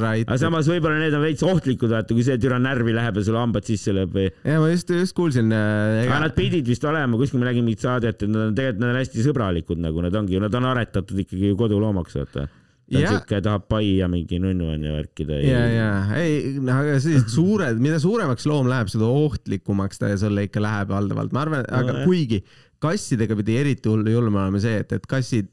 right. 0.00 0.24
aga 0.24 0.38
samas 0.40 0.68
võib-olla 0.70 1.00
need 1.02 1.16
on 1.16 1.24
veits 1.26 1.44
ohtlikud, 1.46 1.92
vaata, 1.92 2.16
kui 2.16 2.24
see 2.26 2.38
türa 2.40 2.60
närvi 2.62 2.94
läheb 2.96 3.20
ja 3.20 3.26
sulle 3.26 3.42
hambad 3.42 3.68
sisse 3.68 3.94
lööb 3.96 4.16
või. 4.16 4.28
ja 4.40 4.60
ma 4.62 4.70
just, 4.72 4.92
just 4.96 5.16
kuulsin 5.16 5.52
äh,. 5.52 6.04
aga 6.06 6.22
nad 6.26 6.36
pidid 6.36 6.68
vist 6.68 6.84
olema, 6.88 7.20
kuskil 7.20 7.42
ma 7.42 7.50
nägin 7.50 7.66
mingit 7.66 7.84
saadet, 7.84 8.22
et 8.22 8.32
nad 8.32 8.48
on 8.48 8.56
tegelikult, 8.56 8.84
nad 8.84 8.94
on 8.94 9.02
hästi 9.02 9.26
sõbralikud 9.28 9.82
nagu 9.84 10.06
nad 10.06 10.22
ongi, 10.22 10.40
nad 10.40 10.56
on 10.56 10.70
aretatud 10.72 11.26
ikkagi 11.26 11.52
ju 11.52 11.58
koduloomaks, 11.60 12.16
vaata. 12.22 12.46
ta 12.46 12.64
on 12.86 13.02
Jah. 13.02 13.16
siuke, 13.16 13.40
tahab 13.42 13.64
pai 13.66 13.96
ja 13.98 14.06
mingi 14.10 14.38
nunnu 14.38 14.68
on 14.70 14.84
ja 14.86 14.92
värkida. 14.94 15.40
ja, 15.42 15.62
ja 15.72 16.18
ei, 16.20 16.54
aga 16.62 16.98
sellised 17.02 17.32
suured, 17.34 17.80
mida 17.82 17.98
suuremaks 18.02 18.46
loom 18.46 18.70
läheb, 18.70 18.90
seda 18.92 19.08
ohtlikumaks 19.10 19.98
ta 19.98 20.12
sulle 20.20 20.46
ikka 20.46 20.62
läheb 20.62 20.92
valdavalt, 20.94 21.34
ma 21.34 21.42
arvan, 21.42 21.66
aga 21.66 21.96
Nojah. 21.96 22.06
kuigi 22.06 22.44
kassidega 22.82 23.36
pidi 23.38 23.56
eriti 23.60 23.88
hull, 23.88 24.06
julm 24.10 24.36
olema 24.36 24.60
see, 24.62 24.80
et, 24.82 24.92
et 24.92 25.06
kassid, 25.10 25.50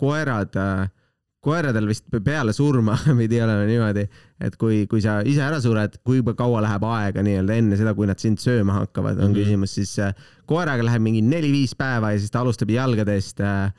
koerad, 0.00 0.56
koeradel 1.40 1.86
vist 1.88 2.04
peale 2.24 2.52
surma 2.56 2.96
pidi 3.20 3.40
olema 3.40 3.64
niimoodi, 3.68 4.04
et 4.44 4.56
kui, 4.60 4.86
kui 4.90 5.00
sa 5.04 5.20
ise 5.26 5.42
ära 5.44 5.60
sured, 5.62 5.98
kui 6.06 6.22
kaua 6.36 6.60
läheb 6.64 6.84
aega 6.90 7.24
nii-öelda 7.24 7.56
enne 7.62 7.78
seda, 7.80 7.94
kui 7.96 8.08
nad 8.10 8.20
sind 8.20 8.38
sööma 8.42 8.72
hakkavad, 8.82 9.16
on 9.18 9.30
mm. 9.30 9.34
-hmm. 9.34 9.38
küsimus, 9.40 9.74
siis 9.78 9.98
äh, 9.98 10.14
koeraga 10.46 10.84
läheb 10.84 11.02
mingi 11.02 11.22
neli-viis 11.24 11.74
päeva 11.78 12.12
ja 12.12 12.18
siis 12.18 12.30
ta 12.30 12.40
alustab 12.44 12.70
jalgadest 12.70 13.40
äh, 13.40 13.72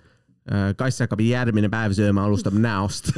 äh, 0.52 0.76
kass 0.78 1.00
hakkab 1.06 1.22
järgmine 1.22 1.70
päev 1.70 1.94
sööma, 1.98 2.26
alustab 2.26 2.54
näost. 2.54 3.14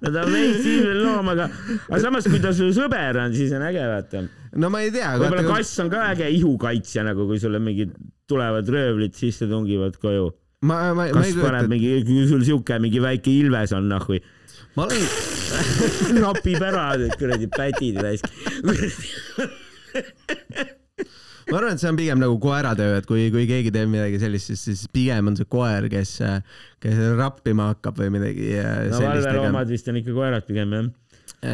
no 0.00 0.10
ta 0.12 0.24
on 0.24 0.32
veits 0.32 0.64
ilmel 0.64 1.02
loom, 1.04 1.28
aga, 1.34 1.48
aga 1.90 2.00
samas, 2.00 2.24
kui 2.28 2.40
ta 2.40 2.52
su 2.56 2.70
sõber 2.76 3.20
on, 3.20 3.36
siis 3.36 3.52
on 3.56 3.62
äge, 3.68 3.84
vaata. 3.90 4.24
No 4.60 4.70
ma 4.72 4.82
ei 4.84 4.92
tea. 4.94 5.14
võib-olla 5.20 5.44
kass 5.48 5.82
on 5.82 5.90
ka 5.92 6.06
äge 6.12 6.30
ihukaitsja 6.38 7.04
nagu, 7.06 7.26
kui 7.30 7.40
sulle 7.42 7.60
mingid 7.62 7.94
tulevad 8.30 8.68
röövlid 8.70 9.16
sisse 9.18 9.48
tungivad 9.50 9.98
koju. 10.02 10.30
ma, 10.64 10.94
ma, 10.96 11.08
ma 11.14 11.26
ei 11.26 11.34
kujuta. 11.36 11.66
mingi, 11.70 11.96
kui 12.06 12.28
sul 12.30 12.44
siuke 12.46 12.78
mingi 12.82 13.02
väike 13.04 13.32
ilves 13.32 13.74
on 13.76 13.90
noh 13.90 14.06
või. 14.08 14.22
ma 14.78 14.88
olen 14.88 15.04
napib 16.24 16.62
ära 16.64 16.88
kuradi 17.18 17.50
pätid 17.52 18.00
raisk 18.02 18.30
ma 21.50 21.58
arvan, 21.58 21.74
et 21.74 21.82
see 21.82 21.90
on 21.90 21.98
pigem 21.98 22.20
nagu 22.22 22.36
koeratöö, 22.42 22.98
et 23.00 23.08
kui, 23.08 23.26
kui 23.34 23.44
keegi 23.48 23.72
teeb 23.74 23.90
midagi 23.92 24.20
sellist, 24.22 24.50
siis, 24.50 24.62
siis 24.64 24.84
pigem 24.94 25.30
on 25.30 25.38
see 25.38 25.48
koer, 25.50 25.88
kes, 25.92 26.16
kes 26.82 27.00
rappima 27.18 27.70
hakkab 27.72 28.00
või 28.00 28.12
midagi. 28.16 28.54
no 28.90 29.02
valveloomad 29.04 29.72
vist 29.72 29.90
on 29.92 30.00
ikka 30.00 30.16
koerad 30.16 30.48
pigem 30.48 30.72
jah. 30.78 30.88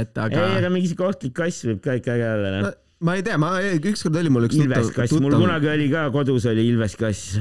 et 0.00 0.23
aga. 0.26 0.45
ei, 0.47 0.61
aga 0.61 0.71
mingi 0.73 0.92
siuke 0.92 1.09
ohtlik 1.09 1.35
kass 1.37 1.66
võib 1.66 1.83
ka 1.85 1.99
ikka 1.99 2.14
äge 2.16 2.30
olla 2.37 2.54
noh. 2.57 2.78
Ma 3.00 3.16
ei 3.16 3.25
tea, 3.25 3.38
ma 3.40 3.54
ükskord 3.61 4.19
oli 4.21 4.33
mul 4.33 4.49
üks 4.49 4.59
ilveskass, 4.61 5.16
mul 5.23 5.38
kunagi 5.38 5.71
oli 5.73 5.88
ka 5.92 6.09
kodus 6.14 6.47
oli 6.50 6.66
ilveskass. 6.73 7.38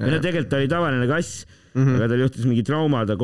või 0.00 0.12
no 0.14 0.20
tegelikult 0.20 0.60
oli 0.60 0.70
tavaline 0.70 1.08
kass 1.10 1.46
Mm 1.70 1.86
-hmm. 1.86 1.96
aga 1.96 2.08
tal 2.08 2.18
juhtus 2.18 2.44
mingi 2.50 2.62
trauma, 2.66 3.04
ta 3.06 3.14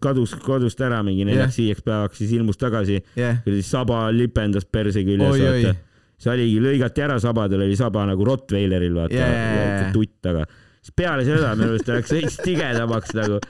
kadus 0.00 0.34
kodust 0.44 0.80
ära 0.80 1.02
mingi 1.02 1.24
neljaks-viieks 1.24 1.80
yeah. 1.80 1.84
päevaks, 1.84 2.18
siis 2.18 2.32
ilmus 2.36 2.58
tagasi 2.60 2.98
yeah.. 3.16 3.38
saba 3.64 4.10
lipendas 4.12 4.66
perse 4.68 5.00
küljes, 5.04 5.40
vaata 5.40 5.72
see 6.18 6.32
oligi, 6.32 6.58
lõigati 6.60 7.04
ära 7.06 7.16
sabadel, 7.22 7.62
oli 7.64 7.76
saba 7.78 8.04
nagu 8.10 8.26
Rottweileril, 8.28 8.92
vaata 8.94 9.14
yeah., 9.14 9.92
tutt, 9.94 10.20
aga 10.26 10.44
siis 10.82 10.92
peale 10.96 11.24
seda 11.24 11.54
minu 11.56 11.70
arust 11.72 11.88
ta 11.88 11.96
läks 11.96 12.12
veits 12.12 12.36
tigedamaks 12.44 13.16
nagu 13.16 13.40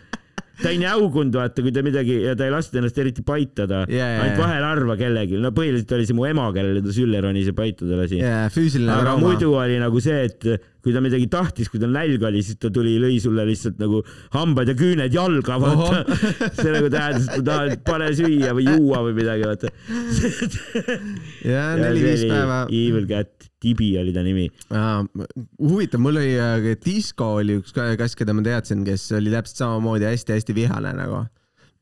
ta 0.62 0.72
ei 0.72 0.80
näugunud, 0.82 1.34
vaata, 1.38 1.62
kui 1.64 1.72
ta 1.74 1.84
midagi 1.86 2.20
ja 2.24 2.34
ta 2.38 2.48
ei 2.48 2.54
lasknud 2.54 2.82
ennast 2.82 2.98
eriti 3.02 3.24
paitada 3.26 3.84
yeah,, 3.90 4.22
ainult 4.24 4.42
vahel 4.42 4.66
harva 4.66 4.96
kellelgi, 5.00 5.38
no 5.42 5.52
põhiliselt 5.56 5.94
oli 5.96 6.08
see 6.08 6.18
mu 6.18 6.26
ema, 6.28 6.48
kellele 6.56 6.82
ta 6.84 6.94
sülle 6.94 7.22
ronis 7.24 7.50
ja 7.50 7.56
paitada 7.56 8.00
lasi 8.00 8.18
yeah,. 8.20 8.48
aga 8.50 8.98
trauma. 9.04 9.22
muidu 9.22 9.52
oli 9.54 9.78
nagu 9.82 10.02
see, 10.02 10.24
et 10.28 10.48
kui 10.88 10.96
ta 10.96 11.02
midagi 11.04 11.28
tahtis, 11.32 11.68
kui 11.68 11.82
tal 11.82 11.92
nälg 11.92 12.24
oli, 12.24 12.40
siis 12.44 12.56
ta 12.60 12.72
tuli, 12.72 12.96
lõi 13.02 13.18
sulle 13.20 13.44
lihtsalt 13.48 13.76
nagu 13.82 14.00
hambad 14.32 14.72
ja 14.72 14.76
küüned 14.78 15.12
jalga, 15.14 15.58
vaata. 15.60 16.16
see 16.62 16.72
nagu 16.72 16.88
tähendas, 16.92 17.28
et 17.28 17.42
ma 17.42 17.46
tahan, 17.50 17.76
pane 17.84 18.08
süüa 18.16 18.54
või 18.56 18.68
juua 18.70 19.04
või 19.06 19.18
midagi, 19.20 19.46
vaata. 19.50 19.72
ja 21.52 21.68
neli-viis 21.76 22.24
päeva. 22.24 22.62
Evil 22.72 23.08
Cat 23.10 23.48
Tibi 23.60 23.90
oli 23.98 24.12
ta 24.14 24.22
nimi. 24.22 24.46
huvitav, 25.58 26.00
mul 26.00 26.20
oli 26.20 26.36
äh, 26.38 26.70
Disco 26.84 27.34
oli 27.40 27.58
üks 27.58 27.74
kass, 27.74 28.14
keda 28.16 28.34
ma 28.36 28.44
teadsin, 28.46 28.86
kes 28.86 29.10
oli 29.18 29.34
täpselt 29.34 29.64
samamoodi 29.64 30.06
hästi-hästi 30.06 30.54
vihane 30.56 30.94
nagu 30.94 31.18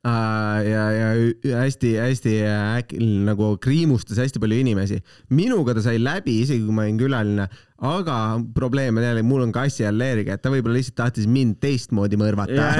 uh,. 0.07 0.59
ja, 0.65 0.85
ja 0.97 1.61
hästi-hästi 1.61 2.35
äkki 2.49 3.01
nagu 3.27 3.55
kriimustas 3.63 4.21
hästi 4.23 4.41
palju 4.43 4.63
inimesi. 4.65 5.03
minuga 5.31 5.77
ta 5.77 5.85
sai 5.85 6.01
läbi, 6.01 6.41
isegi 6.45 6.65
kui 6.65 6.77
ma 6.77 6.87
olin 6.87 7.01
külaline, 7.01 7.49
aga 7.85 8.41
probleem 8.55 8.97
on 8.97 9.05
jälle, 9.05 9.23
mul 9.23 9.45
on 9.45 9.53
kassiallergia, 9.53 10.37
et 10.37 10.43
ta 10.43 10.53
võib-olla 10.53 10.79
lihtsalt 10.79 10.97
tahtis 11.03 11.27
mind 11.29 11.59
teistmoodi 11.61 12.17
mõrvata 12.21 12.71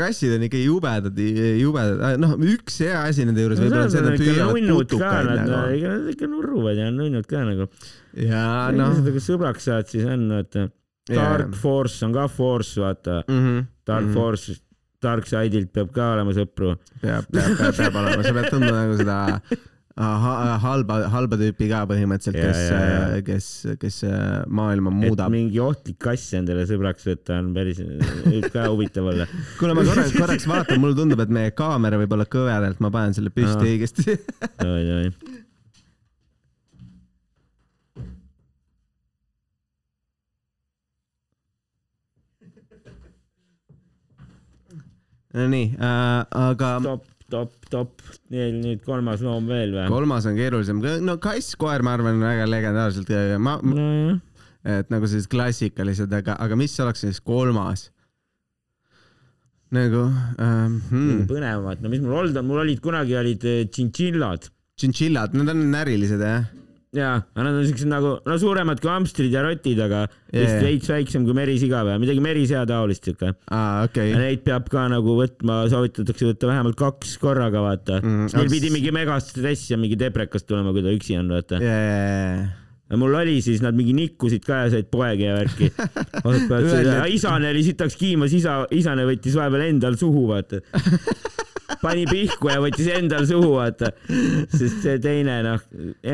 kassid 0.00 0.34
on 0.36 0.44
ikka 0.46 0.60
jubedad, 0.60 1.18
jubedad, 1.60 2.20
noh, 2.20 2.34
üks 2.54 2.80
hea 2.84 3.02
asi 3.08 3.26
nende 3.28 3.44
juures 3.44 3.60
võib-olla 3.60 3.86
on 3.86 3.92
see, 3.92 4.02
et 4.02 4.08
nad 4.08 4.20
püüavad 4.22 4.68
putukaid 4.72 5.30
nagu. 5.32 5.58
ega 5.76 5.94
nad 5.96 6.10
ikka 6.14 6.30
nurruvad 6.30 6.80
ja 6.80 6.88
on 6.90 7.00
nunnud 7.00 7.28
ka 7.28 7.44
nagu. 7.48 7.68
ja 8.18 8.44
noh. 8.76 9.00
kui 9.08 9.24
sõbraks 9.24 9.68
saad, 9.68 9.90
siis 9.92 10.08
on, 10.08 10.28
vaata. 10.32 10.68
Dark 11.10 11.56
Force 11.58 12.04
on 12.06 12.12
ka 12.14 12.28
Force, 12.30 12.78
vaata 12.78 13.24
mm. 13.26 13.40
-hmm. 13.40 13.64
Dark 13.86 14.04
mm 14.04 14.10
-hmm. 14.10 14.14
Force, 14.14 14.60
Dark 15.02 15.26
Side'ilt 15.26 15.72
peab 15.74 15.90
ka 15.92 16.12
olema 16.14 16.30
sõpru. 16.30 16.76
peab, 17.00 17.26
peab, 17.32 17.56
peab, 17.58 17.76
peab 17.76 17.94
olema, 18.00 18.22
sa 18.22 18.32
pead 18.32 18.50
tundma 18.50 18.76
nagu 18.76 18.96
seda 18.96 19.18
halba, 19.96 20.96
halba 21.12 21.36
tüüpi 21.36 21.68
ka 21.68 21.82
põhimõtteliselt, 21.90 22.38
kes, 23.26 23.26
kes, 23.26 23.76
kes 23.80 23.98
maailma 24.48 24.90
muudab. 24.94 25.30
mingi 25.32 25.60
ohtlik 25.60 25.98
kass 26.00 26.32
endale 26.38 26.64
sõbraks 26.68 27.04
võtta 27.06 27.38
on 27.42 27.52
päris, 27.56 27.82
võib 28.24 28.48
ka 28.54 28.66
huvitav 28.70 29.12
olla. 29.12 29.28
kuule, 29.60 29.76
ma 29.76 29.84
korraks, 29.84 30.16
korraks 30.16 30.48
vaatan, 30.48 30.80
mulle 30.80 30.96
tundub, 30.96 31.20
et 31.20 31.32
meie 31.32 31.52
kaamera 31.56 32.00
võib 32.00 32.16
olla 32.16 32.26
kõveralt, 32.26 32.80
ma 32.80 32.92
panen 32.94 33.16
selle 33.16 33.32
püsti 33.34 33.72
õigesti. 33.74 34.18
davai, 34.62 34.84
davai. 34.88 35.40
Nonii 45.32 45.70
äh,, 45.80 46.26
aga. 46.28 46.74
stopp 46.82 47.11
top, 47.32 47.54
top, 47.72 48.04
neil 48.32 48.58
nüüd 48.60 48.82
kolmas 48.86 49.22
loom 49.24 49.48
veel 49.50 49.74
või? 49.76 49.86
kolmas 49.92 50.28
on 50.28 50.36
keerulisem, 50.38 50.82
no 51.06 51.16
kass, 51.22 51.56
koer, 51.60 51.84
ma 51.84 51.96
arvan, 51.96 52.20
väga 52.22 52.46
legendaarselt, 52.50 53.12
ma 53.42 53.56
no,, 53.64 53.88
et 54.62 54.92
nagu 54.92 55.08
sellised 55.08 55.32
klassikalised, 55.32 56.12
aga, 56.20 56.36
aga 56.42 56.58
mis 56.58 56.76
oleks 56.84 57.04
siis 57.06 57.20
kolmas? 57.24 57.88
nagu 59.72 60.02
ähm, 60.04 60.80
hmm. 60.90 61.22
põnevamad, 61.30 61.80
no 61.80 61.92
mis 61.92 62.02
mul 62.04 62.18
olnud 62.20 62.36
on, 62.36 62.48
mul 62.50 62.60
olid 62.66 62.82
kunagi 62.84 63.16
olid 63.16 63.46
äh, 63.48 63.62
tšintšillad. 63.72 64.50
tšintšillad, 64.80 65.38
need 65.38 65.52
on 65.54 65.62
närilised 65.72 66.20
jah? 66.20 66.50
Jaa, 66.92 67.22
aga 67.24 67.44
nad 67.46 67.56
on 67.56 67.64
siuksed 67.64 67.88
nagu, 67.88 68.10
no 68.28 68.34
suuremad 68.40 68.80
kui 68.82 68.90
hamstrid 68.92 69.32
ja 69.32 69.40
rotid, 69.44 69.78
aga 69.80 70.04
vist 70.28 70.58
veits 70.60 70.90
väiksem 70.92 71.24
kui 71.24 71.36
merisiga 71.36 71.80
või? 71.88 71.96
Midagi 72.02 72.20
merisea 72.24 72.64
taolist 72.68 73.08
siuke. 73.08 73.32
aa, 73.48 73.86
okei. 73.86 74.12
Okay.. 74.12 74.20
Neid 74.20 74.42
peab 74.44 74.68
ka 74.72 74.84
nagu 74.92 75.16
võtma, 75.16 75.62
soovitatakse 75.72 76.28
võtta 76.28 76.50
vähemalt 76.50 76.76
kaks 76.76 77.14
korraga, 77.22 77.62
vaata. 77.64 78.00
Mm,. 78.02 78.28
Aks... 78.28 78.50
pidi 78.52 78.72
mingi 78.74 78.92
megastress 78.94 79.70
ja 79.72 79.80
mingi 79.80 79.96
deprekas 80.00 80.44
tulema, 80.44 80.74
kui 80.76 80.84
ta 80.84 80.92
üksi 80.92 81.16
on, 81.20 81.32
vaata. 81.32 81.62
Yeah.. 81.64 82.42
ja 82.92 83.00
mul 83.00 83.16
oli 83.22 83.38
siis, 83.44 83.64
nad 83.64 83.78
mingi 83.78 83.96
nikkusid 83.96 84.44
ka 84.44 84.66
ja 84.66 84.74
said 84.76 84.92
poegi 84.92 85.30
ja 85.30 85.38
värki. 85.40 85.72
isane 87.16 87.54
oli 87.54 87.64
sitaks 87.64 87.96
kiimas, 87.96 88.36
isa, 88.36 88.66
isane 88.76 89.08
võttis 89.08 89.38
vahepeal 89.38 89.70
endal 89.70 89.96
suhu, 90.00 90.26
vaata 90.34 90.60
pani 91.82 92.04
pihku 92.08 92.48
ja 92.50 92.60
võttis 92.62 92.88
endal 92.94 93.26
suhu, 93.28 93.50
vaata. 93.56 93.90
sest 94.52 94.78
see 94.84 94.98
teine, 95.02 95.34
noh, 95.46 95.60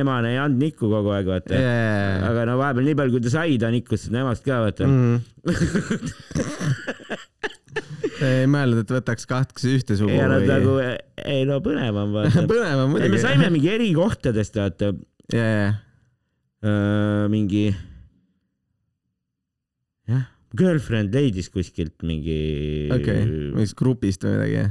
emane 0.00 0.28
ei 0.34 0.38
andnud 0.40 0.62
nikku 0.64 0.86
kogu 0.90 1.10
aeg, 1.14 1.26
vaata 1.28 1.54
yeah.. 1.56 2.24
aga 2.28 2.40
no 2.48 2.54
vahepeal 2.60 2.84
nii 2.88 2.96
palju, 2.98 3.12
kui 3.16 3.24
ta 3.26 3.30
sai, 3.34 3.50
ta 3.60 3.68
nikkus 3.74 4.00
seda 4.06 4.16
emast 4.24 4.42
ka, 4.46 4.54
vaata 4.64 4.82
mm. 4.88 5.16
ei 8.28 8.44
mõelnud, 8.50 8.78
et 8.82 8.90
võtaks 8.96 9.24
kahte 9.28 9.52
ühte 9.70 9.94
sugu 9.98 10.14
ja, 10.14 10.18
või? 10.32 10.46
nagu, 10.48 10.72
ei 11.24 11.42
no 11.48 11.56
põnev 11.64 11.94
on 12.04 12.10
vaata 12.16 12.38
põnev 12.52 12.76
on 12.86 12.90
muidugi. 12.94 13.12
me 13.14 13.18
saime 13.22 13.46
mingi 13.54 13.68
eri 13.74 13.90
kohtadest, 13.98 14.52
vaata 14.60 14.86
yeah.. 15.34 15.68
Uh, 16.58 17.24
mingi, 17.30 17.66
jah, 20.10 20.24
girlfriend 20.58 21.10
leidis 21.14 21.48
kuskilt 21.54 22.02
mingi. 22.02 22.40
okei 22.90 22.98
okay., 23.04 23.22
mingist 23.54 23.76
grupist 23.78 24.20
või 24.26 24.32
midagi 24.34 24.64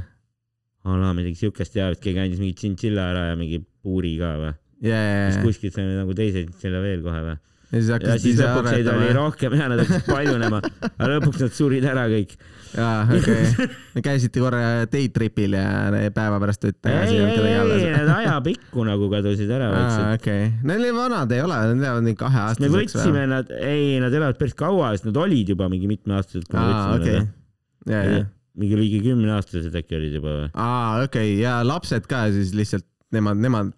a 0.88 1.02
la 1.02 1.12
midagi 1.16 1.42
siukest 1.44 1.76
ja, 1.78 1.90
et 1.92 2.00
keegi 2.02 2.22
andis 2.22 2.40
mingi 2.42 2.56
tšintšilla 2.58 3.10
ära 3.12 3.26
ja 3.32 3.36
mingi 3.40 3.60
puuri 3.84 4.16
ka 4.20 4.32
või 4.40 4.54
yeah.? 4.84 5.28
siis 5.32 5.44
kuskilt 5.44 5.76
saime 5.76 5.98
nagu 5.98 6.16
teise 6.16 6.46
tšintšilla 6.46 6.82
veel 6.84 7.04
kohe 7.04 7.22
või? 7.26 7.36
ja 7.68 7.80
siis 7.82 7.90
hakkasid 7.92 8.30
ise 8.32 8.46
lõpuks 8.46 8.70
neid 8.72 8.86
oli 8.92 9.08
rohkem 9.16 9.56
ja 9.58 9.66
nad 9.68 9.82
hakkasid 9.82 10.06
paljunema, 10.08 10.60
aga 10.96 11.10
lõpuks 11.16 11.42
nad 11.44 11.56
surid 11.56 11.84
ära 11.88 12.06
kõik. 12.08 12.32
jaa, 12.72 13.02
okei 13.18 13.42
okay.. 13.48 14.00
käisite 14.06 14.40
korra 14.40 14.62
day 14.88 15.10
trip'il 15.12 15.56
ja 15.58 16.08
päeva 16.14 16.40
pärast 16.40 16.62
tulite 16.64 16.80
tagasi? 16.86 17.18
ei, 17.18 17.36
ei, 17.42 17.58
ei, 17.58 17.90
need 17.92 18.14
ajapikku 18.14 18.88
nagu 18.88 19.10
kadusid 19.12 19.52
ära 19.52 19.68
vaikselt. 19.74 20.08
okei 20.16 20.48
okay., 20.48 20.72
need 20.72 20.96
vanad 20.96 21.36
ei 21.36 21.44
ole, 21.44 21.60
nad 21.74 21.84
elavad 21.84 22.08
nii 22.08 22.18
kaheaastaseks. 22.24 22.64
me 22.64 22.72
võtsime 22.78 23.28
nad, 23.34 23.52
ei, 23.60 23.94
nad 24.04 24.16
elavad 24.16 24.40
päris 24.40 24.56
kaua, 24.56 24.94
sest 24.96 25.10
nad 25.10 25.20
olid 25.20 25.52
juba 25.56 25.68
mingi 25.72 25.90
mitmeaastased, 25.92 26.48
kui 26.48 26.56
me 26.56 26.66
võtsime 26.72 26.98
okay. 27.02 27.22
nad. 27.22 27.92
ja, 27.92 28.02
ja 28.16 28.26
mingi 28.58 28.78
ligi 28.78 29.00
kümneaastased 29.06 29.74
äkki 29.82 29.98
olid 29.98 30.20
juba 30.20 30.36
või? 30.42 30.52
aa, 30.54 31.02
okei 31.06 31.34
okay. 31.34 31.42
ja 31.42 31.58
lapsed 31.66 32.08
ka 32.10 32.26
siis 32.34 32.54
lihtsalt 32.58 32.86
nemad, 33.14 33.40
nemad, 33.40 33.74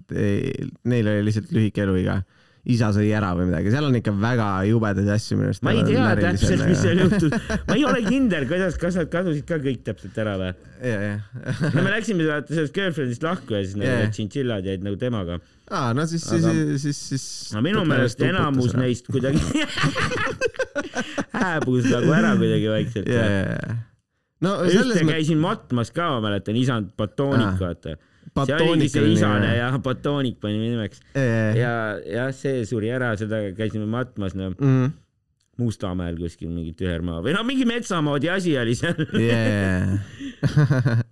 neil 0.90 1.08
oli 1.14 1.24
lihtsalt 1.28 1.50
lühike 1.54 1.86
eluiga. 1.86 2.20
isa 2.70 2.90
sõi 2.92 3.06
ära 3.16 3.30
või 3.32 3.46
midagi, 3.48 3.70
seal 3.72 3.86
on 3.86 3.94
ikka 3.96 4.12
väga 4.20 4.46
jubedaid 4.68 5.06
asju 5.14 5.38
minu 5.38 5.48
arust. 5.48 5.62
ma 5.64 5.72
ei 5.72 5.80
tea 5.86 6.08
täpselt, 6.18 6.64
mis 6.68 6.82
seal 6.82 7.00
juhtus, 7.00 7.32
ma 7.70 7.76
ei 7.78 7.86
ole 7.88 8.02
kindel, 8.04 8.44
kuidas, 8.50 8.76
kas 8.80 8.98
nad 9.00 9.08
kadusid 9.12 9.46
ka 9.48 9.56
kõik 9.64 9.80
täpselt 9.86 10.18
ära 10.20 10.34
või? 10.42 10.50
no 11.72 11.86
me 11.86 11.94
läksime 11.94 12.28
vaata 12.28 12.52
sellest 12.52 12.76
girlfriend'ist 12.76 13.24
lahku 13.24 13.56
ja 13.56 13.64
siis 13.64 13.80
nagu 13.80 13.96
need 14.02 14.12
tšintšillad 14.12 14.68
jäid 14.68 14.84
nagu 14.84 15.00
temaga. 15.00 15.40
aa, 15.72 15.94
no 15.96 16.04
siis 16.10 16.28
Aga..., 16.36 16.52
siis, 16.52 16.84
siis, 16.84 17.02
siis. 17.14 17.26
no 17.56 17.64
minu 17.64 17.86
meelest 17.88 18.20
enamus 18.28 18.76
neist 18.76 19.08
kuidagi 19.08 19.40
hääbus 21.40 21.88
nagu 21.88 22.12
ära 22.12 22.34
kuidagi 22.36 22.74
vaikselt. 22.76 23.08
ja 23.08 23.86
no 24.44 24.54
ühte 24.68 25.04
ma... 25.04 25.16
käisin 25.16 25.42
matmas 25.42 25.92
ka, 25.94 26.12
ma 26.16 26.22
mäletan, 26.28 26.58
isand 26.60 26.94
Batonik, 26.98 27.60
vaata. 27.60 27.96
see 28.46 28.58
oligi 28.64 28.88
see 28.94 29.12
isane 29.16 29.52
jah, 29.58 29.76
Batonik 29.84 30.40
pani 30.42 30.60
nimeks. 30.62 31.04
ja, 31.14 31.74
jah, 32.04 32.32
see 32.36 32.64
suri 32.68 32.92
ära, 32.94 33.12
seda 33.20 33.42
käisime 33.56 33.88
matmas, 33.90 34.36
noh 34.38 34.54
mm. 34.56 34.90
Mustamäel 35.60 36.18
kuskil 36.20 36.50
mingit 36.52 36.80
ühermaa 36.84 37.20
või 37.24 37.36
no 37.36 37.44
mingi 37.46 37.68
metsamoodi 37.68 38.32
asi 38.32 38.56
oli 38.60 38.76
seal 38.78 39.00
yeah. 39.14 40.00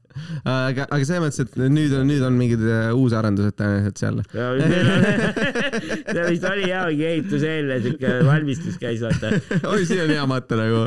aga, 0.48 0.86
aga 0.86 1.00
selles 1.06 1.22
mõttes, 1.22 1.40
et 1.44 1.56
nüüd 1.70 1.94
on, 1.96 2.06
nüüd 2.08 2.22
on 2.26 2.36
mingid 2.38 2.62
äh, 2.64 2.88
uusarendused 2.96 3.56
tõenäoliselt 3.58 4.00
seal. 4.00 4.20
see 6.14 6.26
vist 6.28 6.46
oli 6.48 6.68
jah, 6.70 6.86
mingi 6.88 7.06
ehituseelne 7.12 7.78
siuke 7.84 8.14
valmistus 8.26 8.78
käis, 8.80 9.02
vaata. 9.04 9.32
oi, 9.72 9.86
siin 9.88 10.04
on 10.06 10.14
hea 10.14 10.26
mõte 10.30 10.58
nagu, 10.58 10.84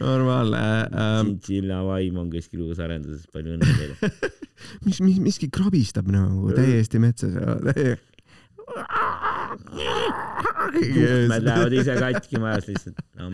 normaalne 0.00 0.64
ähm.. 0.88 1.32
tšintšilla 1.38 1.80
vaim 1.86 2.20
on 2.24 2.32
kuskil 2.32 2.66
uusarenduses, 2.66 3.26
palju 3.32 3.56
õnne 3.56 3.78
teile 3.78 4.12
mis, 4.86 5.00
mis, 5.04 5.18
miski 5.22 5.50
krabistab 5.54 6.08
nagu 6.12 6.52
täiesti 6.56 7.00
metsas 7.02 7.36
täiesti 9.66 11.02
juhtmed 11.02 11.48
lähevad 11.48 11.76
ise 11.76 11.96
katki 11.98 12.40
majas 12.42 12.68
lihtsalt 12.70 13.02
no,. 13.18 13.28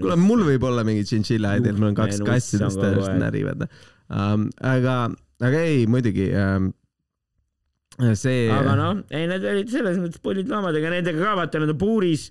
kuule, 0.00 0.16
mul 0.20 0.46
võib 0.48 0.66
olla 0.68 0.84
mingi 0.86 1.04
tšintšiljaid, 1.08 1.68
et 1.70 1.78
mul 1.78 1.92
on 1.92 1.98
kaks 1.98 2.22
kassi, 2.26 2.60
mis 2.62 2.78
tõenäoliselt 2.78 3.20
närivad 3.22 3.66
um,. 3.66 4.48
aga, 4.74 4.96
aga 5.44 5.62
ei, 5.66 5.84
muidugi 5.90 6.30
um, 6.38 6.70
see. 8.18 8.48
aga 8.52 8.76
noh, 8.80 9.04
ei 9.14 9.28
need 9.30 9.48
olid 9.54 9.72
selles 9.72 10.00
mõttes 10.02 10.22
pullid 10.24 10.50
loomadega, 10.50 10.92
nendega 10.96 11.22
ka 11.22 11.36
vaata, 11.40 11.62
nad 11.62 11.74
on 11.74 11.80
puuris, 11.80 12.28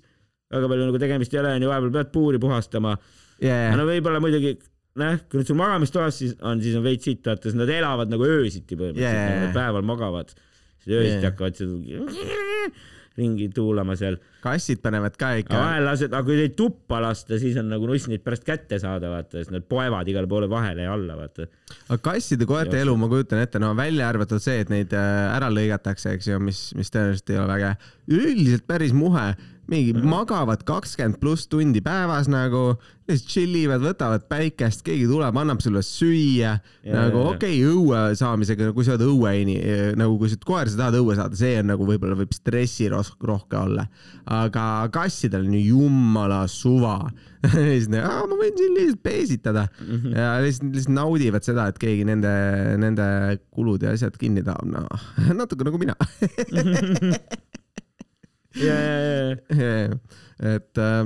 väga 0.54 0.70
palju 0.70 0.88
nagu 0.90 1.02
tegemist 1.02 1.34
ei 1.34 1.42
ole, 1.42 1.56
onju, 1.58 1.72
vahepeal 1.72 1.98
pead 1.98 2.14
puuri 2.14 2.42
puhastama 2.42 2.96
yeah.. 3.42 3.74
no 3.78 3.88
võib-olla 3.88 4.22
muidugi 4.22 4.56
noh, 5.00 5.20
kui 5.28 5.40
nad 5.40 5.50
sul 5.50 5.58
magamistoas 5.58 6.18
siis 6.22 6.34
on, 6.42 6.60
siis 6.62 6.76
on 6.78 6.84
veits 6.86 7.08
sitt, 7.08 7.24
vaata, 7.26 7.48
siis 7.48 7.58
nad 7.58 7.70
elavad 7.72 8.12
nagu 8.12 8.26
öösiti 8.28 8.78
põhimõtteliselt 8.78 9.48
yeah., 9.48 9.54
päeval 9.56 9.86
magavad 9.86 10.34
siis 10.34 10.92
öösiti 10.92 11.16
yeah. 11.18 11.30
hakkavad 11.32 11.58
seal 11.58 11.72
ringi 13.18 13.48
tuulama 13.54 13.96
seal. 13.98 14.16
kassid 14.44 14.82
panevad 14.84 15.14
ka 15.16 15.30
ikka. 15.40 15.56
vahel 15.56 15.86
lased, 15.88 16.12
aga 16.12 16.26
kui 16.26 16.36
neid 16.38 16.56
tuppa 16.58 17.00
lasta, 17.04 17.38
siis 17.40 17.56
on 17.60 17.70
nagu 17.72 17.86
nuss 17.88 18.08
neid 18.10 18.24
pärast 18.24 18.44
kätte 18.46 18.78
saada, 18.82 19.10
vaata, 19.12 19.38
siis 19.40 19.52
nad 19.54 19.64
poevad 19.68 20.08
igale 20.10 20.28
poole 20.30 20.48
vahele 20.50 20.84
ja 20.88 20.92
alla, 20.96 21.16
vaata. 21.18 21.46
aga 21.88 22.00
kasside, 22.10 22.48
koerte 22.50 22.80
elu 22.82 22.96
ma 23.00 23.08
kujutan 23.12 23.40
ette, 23.44 23.62
no 23.62 23.72
välja 23.78 24.10
arvatud 24.10 24.42
see, 24.42 24.60
et 24.64 24.72
neid 24.72 24.92
äh, 24.98 25.36
ära 25.36 25.50
lõigatakse, 25.52 26.16
eks 26.18 26.30
ju, 26.32 26.42
mis, 26.42 26.66
mis 26.78 26.92
tõenäoliselt 26.92 27.34
ei 27.34 27.40
ole 27.40 27.50
väga, 27.54 27.74
üleüldiselt 28.10 28.66
päris 28.68 28.96
muhe 28.96 29.30
mingi 29.66 29.92
mm 29.92 30.00
-hmm. 30.00 30.10
magavad 30.10 30.64
kakskümmend 30.64 31.20
pluss 31.20 31.48
tundi 31.48 31.80
päevas 31.80 32.28
nagu, 32.28 32.74
lihtsalt 33.08 33.30
chill 33.30 33.56
ivad, 33.56 33.80
võtavad 33.84 34.26
päikest, 34.28 34.82
keegi 34.84 35.06
tuleb, 35.08 35.36
annab 35.36 35.60
sulle 35.60 35.82
süüa. 35.82 36.58
nagu 36.84 37.18
okei 37.18 37.60
okay,, 37.64 37.74
õue 37.74 38.16
saamisega, 38.16 38.72
kui 38.72 38.84
sa 38.84 38.94
oled 38.94 39.06
õueini, 39.08 39.56
nagu 39.96 40.18
kui 40.18 40.28
sa 40.28 40.36
koer, 40.44 40.68
sa 40.68 40.76
tahad 40.76 40.98
õue 41.00 41.16
saada, 41.16 41.36
see 41.36 41.58
on 41.60 41.66
nagu 41.72 41.86
võib-olla 41.86 42.16
võib 42.16 42.32
stressirohke 42.32 43.56
olla. 43.56 43.86
aga 44.24 44.88
kassidel 44.92 45.46
on 45.46 45.54
ju 45.54 45.64
jumala 45.76 46.46
suva 46.48 46.98
siis 47.52 47.88
nagu, 47.92 48.28
ma 48.28 48.38
võin 48.40 48.56
siin 48.56 48.76
lihtsalt 48.78 49.02
peesitada 49.02 49.66
mm 49.80 49.96
-hmm. 49.96 50.16
ja 50.16 50.28
lihtsalt, 50.44 50.72
lihtsalt 50.74 50.94
naudivad 50.94 51.44
seda, 51.44 51.66
et 51.68 51.78
keegi 51.78 52.04
nende, 52.08 52.32
nende 52.80 53.38
kulud 53.50 53.82
ja 53.82 53.92
asjad 53.96 54.16
kinni 54.20 54.42
tahab, 54.42 54.64
noh, 54.68 55.10
natuke 55.40 55.64
nagu 55.64 55.78
mina 55.78 55.96
ja, 58.60 58.78
ja, 58.78 59.68
ja. 59.74 59.98
et 60.54 60.80
äh, 60.80 61.02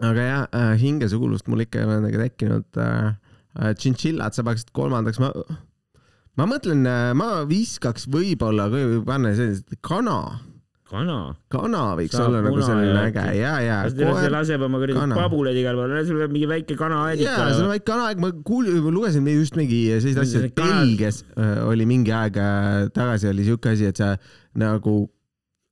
aga 0.00 0.28
jah 0.28 0.46
äh,, 0.52 0.72
hingesugulust 0.80 1.48
mul 1.48 1.64
ikka 1.64 1.82
ei 1.82 1.88
ole 1.88 2.00
nagu 2.06 2.22
tekkinud 2.22 2.80
äh,. 2.80 3.12
äh 3.58 3.74
tšintšillad 3.76 4.36
sa 4.36 4.44
paneksid 4.46 4.72
kolmandaks, 4.76 5.20
ma, 5.20 5.32
ma 6.40 6.48
mõtlen, 6.48 6.86
äh, 6.88 7.10
ma 7.18 7.42
viskaks 7.48 8.08
võib-olla, 8.12 8.70
kui 8.72 9.02
panna 9.06 9.34
sellised 9.36 9.76
kana 9.84 10.18
kana. 10.92 11.18
kana 11.52 11.82
võiks 11.98 12.16
Saab 12.16 12.28
olla 12.30 12.42
nagu 12.44 12.64
selline 12.64 13.04
äge 13.06 13.24
ja, 13.38 13.52
ja. 13.64 13.78
see 13.92 14.32
laseb 14.32 14.64
oma 14.66 14.80
kuradi 14.82 15.16
pabuled 15.16 15.58
igal 15.58 15.78
pool, 15.80 15.94
sul 16.08 16.20
peab 16.20 16.34
mingi 16.34 16.50
väike 16.50 16.76
kanaaed 16.78 17.22
ikka. 17.22 17.32
jaa, 17.32 17.54
sul 17.56 17.66
on 17.66 17.72
väike 17.72 17.86
kanaaeg, 17.88 18.22
ma 18.22 18.32
kuulsin, 18.50 18.78
lugesin 18.92 19.32
just 19.32 19.58
mingi 19.58 19.82
selliseid 19.94 20.22
asju, 20.24 20.44
et 20.50 20.56
Belgias 20.58 21.22
oli 21.68 21.88
mingi 21.88 22.14
aeg 22.16 22.38
tagasi 22.96 23.30
oli 23.32 23.48
siuke 23.48 23.72
asi, 23.72 23.88
et 23.92 24.00
sa 24.02 24.14
nagu 24.58 24.96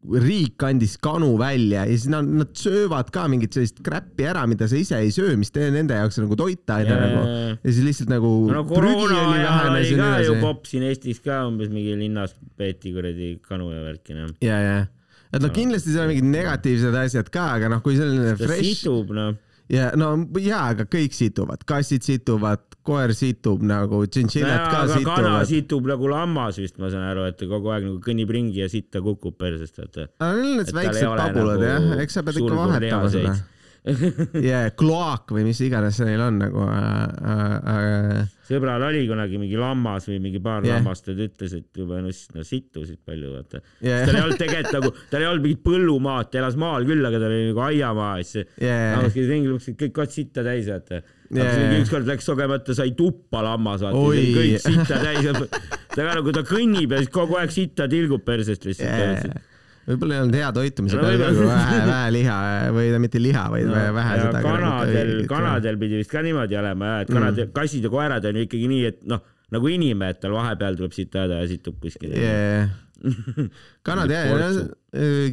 riik 0.00 0.62
andis 0.64 0.94
kanu 1.02 1.34
välja 1.40 1.82
ja 1.84 1.92
siis 1.92 2.08
nad, 2.08 2.24
nad 2.24 2.54
söövad 2.56 3.10
ka 3.12 3.26
mingit 3.28 3.52
sellist 3.52 3.82
kräppi 3.84 4.24
ära, 4.30 4.46
mida 4.48 4.68
sa 4.70 4.78
ise 4.78 4.96
ei 4.96 5.10
söö, 5.12 5.34
mis 5.36 5.52
teie 5.52 5.68
nende 5.74 5.98
jaoks 5.98 6.16
nagu 6.22 6.38
toitaine 6.40 6.88
yeah. 6.88 7.02
nagu 7.04 7.26
ja 7.52 7.74
siis 7.74 7.82
lihtsalt 7.84 8.12
nagu 8.14 8.30
no 8.48 8.62
koroona 8.68 9.18
ajal 9.36 9.74
oli 9.74 9.92
ka 10.00 10.08
ju 10.24 10.38
popp 10.40 10.70
siin 10.70 10.86
Eestis 10.88 11.20
ka 11.20 11.42
umbes 11.50 11.68
mingi 11.72 11.98
linnas 12.00 12.32
peeti 12.56 12.94
kuradi 12.96 13.34
kanu 13.44 13.68
ja 13.74 13.84
värki 13.84 14.16
noh. 14.16 14.32
ja, 14.40 14.62
ja, 14.64 14.80
et 15.34 15.44
noh, 15.44 15.52
kindlasti 15.52 15.92
seal 15.92 16.08
on 16.08 16.14
mingid 16.14 16.32
negatiivsed 16.32 16.96
asjad 17.04 17.28
ka, 17.34 17.50
aga 17.58 17.68
noh, 17.74 17.84
kui 17.84 18.00
selline 18.00 18.38
fresh. 18.40 18.72
situb 18.80 19.12
noh 19.16 19.36
ja 19.70 19.90
no 19.98 20.12
jaa, 20.42 20.64
aga 20.74 20.86
kõik 20.90 21.14
situvad, 21.16 21.62
kassid 21.68 22.06
situvad, 22.06 22.64
koer 22.86 23.14
situb 23.16 23.62
nagu, 23.66 24.02
tšintšilljad 24.08 24.64
ka 24.72 24.82
situvad. 24.94 25.22
kana 25.22 25.44
situb 25.48 25.88
nagu 25.90 26.10
lammas 26.10 26.58
vist, 26.60 26.78
ma 26.82 26.90
saan 26.92 27.06
aru, 27.12 27.28
et 27.30 27.40
kogu 27.44 27.72
aeg 27.74 27.86
nagu 27.88 28.00
kõnnib 28.04 28.34
ringi 28.34 28.62
ja 28.62 28.68
sitta 28.72 29.02
kukub 29.04 29.38
persest, 29.40 29.78
vaata. 29.78 30.10
aga 30.18 30.34
neil 30.40 30.52
on 30.52 30.60
need 30.64 30.74
väiksed 30.80 31.08
pabulad 31.22 31.64
nagu 31.64 31.94
jah, 31.94 32.04
eks 32.04 32.18
sa 32.18 32.26
pead 32.26 32.42
ikka 32.42 32.60
vahetama 32.60 33.14
seda 33.14 33.38
ja 34.50 34.66
kloak 34.76 35.32
või 35.32 35.46
mis 35.48 35.60
iganes 35.64 35.96
see 35.96 36.08
neil 36.08 36.20
on 36.24 36.40
nagu 36.42 36.64
äh,. 36.68 37.70
Äh, 37.70 38.32
sõbral 38.50 38.82
oli 38.84 39.04
kunagi 39.08 39.38
mingi 39.40 39.56
lammas 39.60 40.08
või 40.10 40.18
mingi 40.20 40.40
paar 40.42 40.66
yeah. 40.66 40.80
lammast 40.80 41.08
ja 41.08 41.14
ta 41.16 41.24
ütles, 41.28 41.54
et 41.56 41.80
juba 41.80 42.00
no, 42.02 42.10
no 42.10 42.44
sittusid 42.46 43.00
palju 43.06 43.32
vaata. 43.36 43.62
Yeah.. 43.78 44.04
tal 44.08 44.18
ei 44.18 44.24
olnud 44.26 44.42
tegelikult 44.42 44.76
nagu, 44.76 44.92
tal 45.12 45.24
ei 45.24 45.30
olnud 45.30 45.46
mingit 45.46 45.62
põllumaad, 45.64 46.30
ta 46.32 46.42
elas 46.42 46.58
maal 46.60 46.88
küll, 46.88 47.04
aga 47.06 47.22
tal 47.22 47.32
oli 47.32 47.48
nagu 47.52 47.64
aiamaa 47.68 48.12
ja 48.20 48.26
siis 48.26 48.50
yeah. 48.58 48.84
lammas 48.96 49.16
käis 49.16 49.30
ringi, 49.30 49.56
et 49.56 49.80
kõik 49.84 49.96
kohad 50.00 50.16
sitta 50.16 50.46
täis 50.46 50.68
vaata. 50.70 51.02
Yeah.. 51.30 51.76
ükskord 51.78 52.10
läks 52.10 52.26
kogemata, 52.26 52.74
sai 52.76 52.92
tuppa 52.98 53.44
lammas 53.46 53.86
vaata, 53.86 54.02
kõik 54.02 54.58
sitta 54.66 54.98
täis. 55.04 55.30
Ta 55.90 56.04
ka 56.06 56.12
nagu 56.20 56.30
ta 56.30 56.44
kõnnib 56.46 56.92
ja 56.94 57.00
siis 57.00 57.10
kogu 57.10 57.34
aeg 57.40 57.50
sitta 57.50 57.88
tilgub 57.90 58.22
persest 58.22 58.62
lihtsalt 58.68 58.92
yeah 58.94 59.48
võib-olla 59.88 60.16
ei 60.16 60.24
olnud 60.24 60.38
hea 60.40 60.50
toitumise 60.56 61.00
peal 61.00 61.22
ka, 61.22 61.30
vähe, 61.48 61.80
vähe 61.88 62.12
liha 62.18 62.38
või 62.76 62.90
mitte 63.06 63.22
liha, 63.22 63.46
vaid 63.54 63.70
no, 63.70 63.82
vähe 63.96 64.20
seda. 64.20 64.44
kanadel, 64.44 65.14
kanadel 65.30 65.80
pidi 65.80 66.02
vist 66.02 66.12
ka 66.12 66.24
niimoodi 66.26 66.60
olema 66.60 66.92
jah, 66.94 67.06
et 67.06 67.14
kanad 67.14 67.38
mm., 67.38 67.54
kassid 67.56 67.88
ja 67.88 67.92
koerad 67.92 68.28
on 68.30 68.40
ju 68.40 68.46
ikkagi 68.48 68.70
nii, 68.74 68.84
et 68.92 69.00
noh, 69.10 69.24
nagu 69.50 69.72
inimene, 69.72 70.14
et 70.14 70.22
tal 70.22 70.36
vahepeal 70.36 70.78
tuleb 70.78 70.94
siit 70.94 71.16
ajada 71.16 71.42
ja 71.42 71.50
situb 71.50 71.80
kuskile 71.82 72.20
yeah 72.20 72.70
kanad 73.86 74.12
jah, 74.12 74.28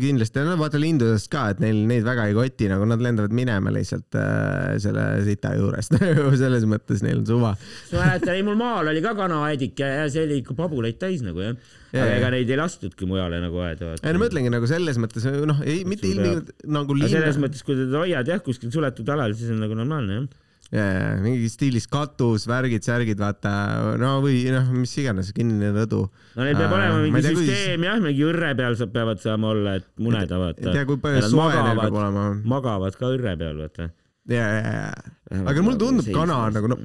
kindlasti, 0.01 0.43
no 0.45 0.53
vaata 0.59 0.79
lindudest 0.81 1.29
ka, 1.33 1.47
et 1.53 1.61
neil 1.63 1.79
neid 1.89 2.05
väga 2.05 2.27
ei 2.29 2.35
koti, 2.37 2.69
nagu 2.71 2.85
nad 2.89 3.01
lendavad 3.03 3.33
minema 3.35 3.73
lihtsalt 3.73 4.17
äh, 4.19 4.77
selle 4.83 5.05
sita 5.25 5.53
juurest 5.57 5.97
selles 6.43 6.67
mõttes 6.69 7.03
neil 7.05 7.21
on 7.21 7.27
suva. 7.29 7.53
ma 7.91 8.03
mäletan, 8.03 8.33
ei 8.35 8.45
mul 8.47 8.57
maal 8.59 8.91
oli 8.93 9.03
ka 9.05 9.15
kanaaedik 9.17 9.83
ja, 9.83 9.91
ja 10.03 10.07
see 10.13 10.25
oli 10.27 10.41
ikka 10.43 10.57
pabulaid 10.57 10.99
täis 11.01 11.25
nagu 11.25 11.43
jah 11.43 11.55
ja,. 11.55 12.03
aga 12.03 12.09
ega 12.19 12.33
neid 12.37 12.53
ei 12.53 12.59
lastudki 12.59 13.09
mujale 13.09 13.41
nagu 13.43 13.63
aeda. 13.65 13.93
ei 13.97 14.15
no 14.15 14.21
ma 14.21 14.25
mõtlengi 14.27 14.53
nagu 14.53 14.69
selles 14.69 15.01
mõttes 15.01 15.27
noh, 15.27 15.63
ei 15.65 15.83
mitte 15.89 16.09
ilmtingimata 16.11 16.73
nagu 16.77 16.99
selles 17.07 17.41
mõttes, 17.41 17.65
kui 17.65 17.77
sa 17.77 17.85
teda 17.87 18.03
hoiad 18.05 18.35
jah 18.35 18.43
kuskil 18.45 18.73
suletud 18.73 19.15
alal, 19.15 19.35
siis 19.37 19.55
on 19.55 19.63
nagu 19.65 19.77
normaalne 19.77 20.21
jah 20.21 20.27
ja 20.73 21.15
mingi 21.23 21.47
stiilis 21.51 21.87
katus, 21.91 22.47
värgid, 22.49 22.83
särgid, 22.85 23.19
vaata, 23.21 23.53
no 24.01 24.17
või 24.23 24.41
noh, 24.51 24.67
mis 24.75 24.93
iganes, 24.99 25.31
kinnine 25.35 25.71
rõdu. 25.75 26.03
no 26.35 26.43
neil 26.47 26.59
peab 26.59 26.75
olema 26.75 26.99
mingi 27.05 27.23
tea, 27.23 27.33
süsteem 27.33 27.79
kuidas... 27.79 27.87
jah, 27.87 28.03
mingi 28.03 28.27
õrre 28.27 28.51
peal 28.59 28.77
saab, 28.79 28.93
peavad 28.97 29.23
saama 29.23 29.53
olla, 29.53 29.77
et 29.79 29.87
muneda, 30.03 30.41
vaata. 30.43 30.67
ei 30.67 30.75
tea, 30.75 30.85
kui 30.89 31.01
palju 31.03 31.25
soe 31.31 31.49
neil 31.55 31.83
peab 31.85 31.99
olema. 32.03 32.29
magavad 32.55 32.99
ka 32.99 33.15
õrre 33.15 33.35
peal, 33.39 33.59
vaata. 33.63 33.89
ja, 34.33 34.45
ja, 34.59 34.77
ja, 34.81 35.41
aga 35.43 35.63
mulle 35.63 35.83
tundub, 35.85 36.13
kana 36.19 36.43
on 36.49 36.59
nagu 36.59 36.75
no, 36.75 36.83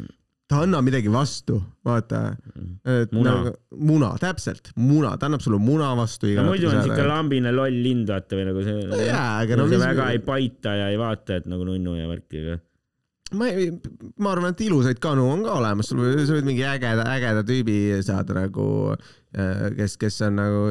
ta 0.53 0.63
annab 0.63 0.87
midagi 0.87 1.11
vastu, 1.11 1.59
vaata. 1.83 2.25
et 2.87 3.15
muna. 3.17 3.35
nagu 3.35 3.55
muna, 3.83 4.15
täpselt, 4.23 4.75
muna, 4.79 5.17
ta 5.19 5.27
annab 5.27 5.43
sulle 5.43 5.59
muna 5.59 5.91
vastu. 5.99 6.31
no 6.39 6.53
muidu 6.53 6.71
on 6.71 6.85
siuke 6.87 7.07
lambine 7.09 7.51
loll 7.51 7.83
lind, 7.83 8.07
vaata 8.15 8.39
või 8.39 8.51
nagu 8.53 8.67
see. 8.67 9.07
jaa, 9.09 9.31
aga 9.43 9.59
no. 9.59 9.71
see 9.73 9.87
väga 9.89 10.13
ei 10.15 10.23
paita 10.23 10.83
ja 10.85 10.93
ei 10.95 11.01
vaata, 11.03 11.43
et 11.43 11.51
nagu 11.51 11.67
nunnu 11.67 11.99
ja 11.99 12.07
värki, 12.07 12.45
aga 12.45 12.63
ma 13.39 13.49
ei, 13.51 13.69
ma 14.23 14.33
arvan, 14.35 14.53
et 14.55 14.63
ilusaid 14.67 15.01
kanu 15.03 15.25
on 15.33 15.43
ka 15.47 15.57
olemas, 15.61 15.91
sul 15.91 16.03
või 16.03 16.25
sa 16.27 16.37
võid 16.37 16.49
mingi 16.49 16.65
ägeda, 16.67 17.07
ägeda 17.15 17.43
tüübi 17.49 17.77
saada 18.05 18.37
nagu, 18.37 18.67
äh, 19.37 19.65
kes, 19.79 19.97
kes 20.01 20.21
on 20.29 20.39
nagu 20.41 20.63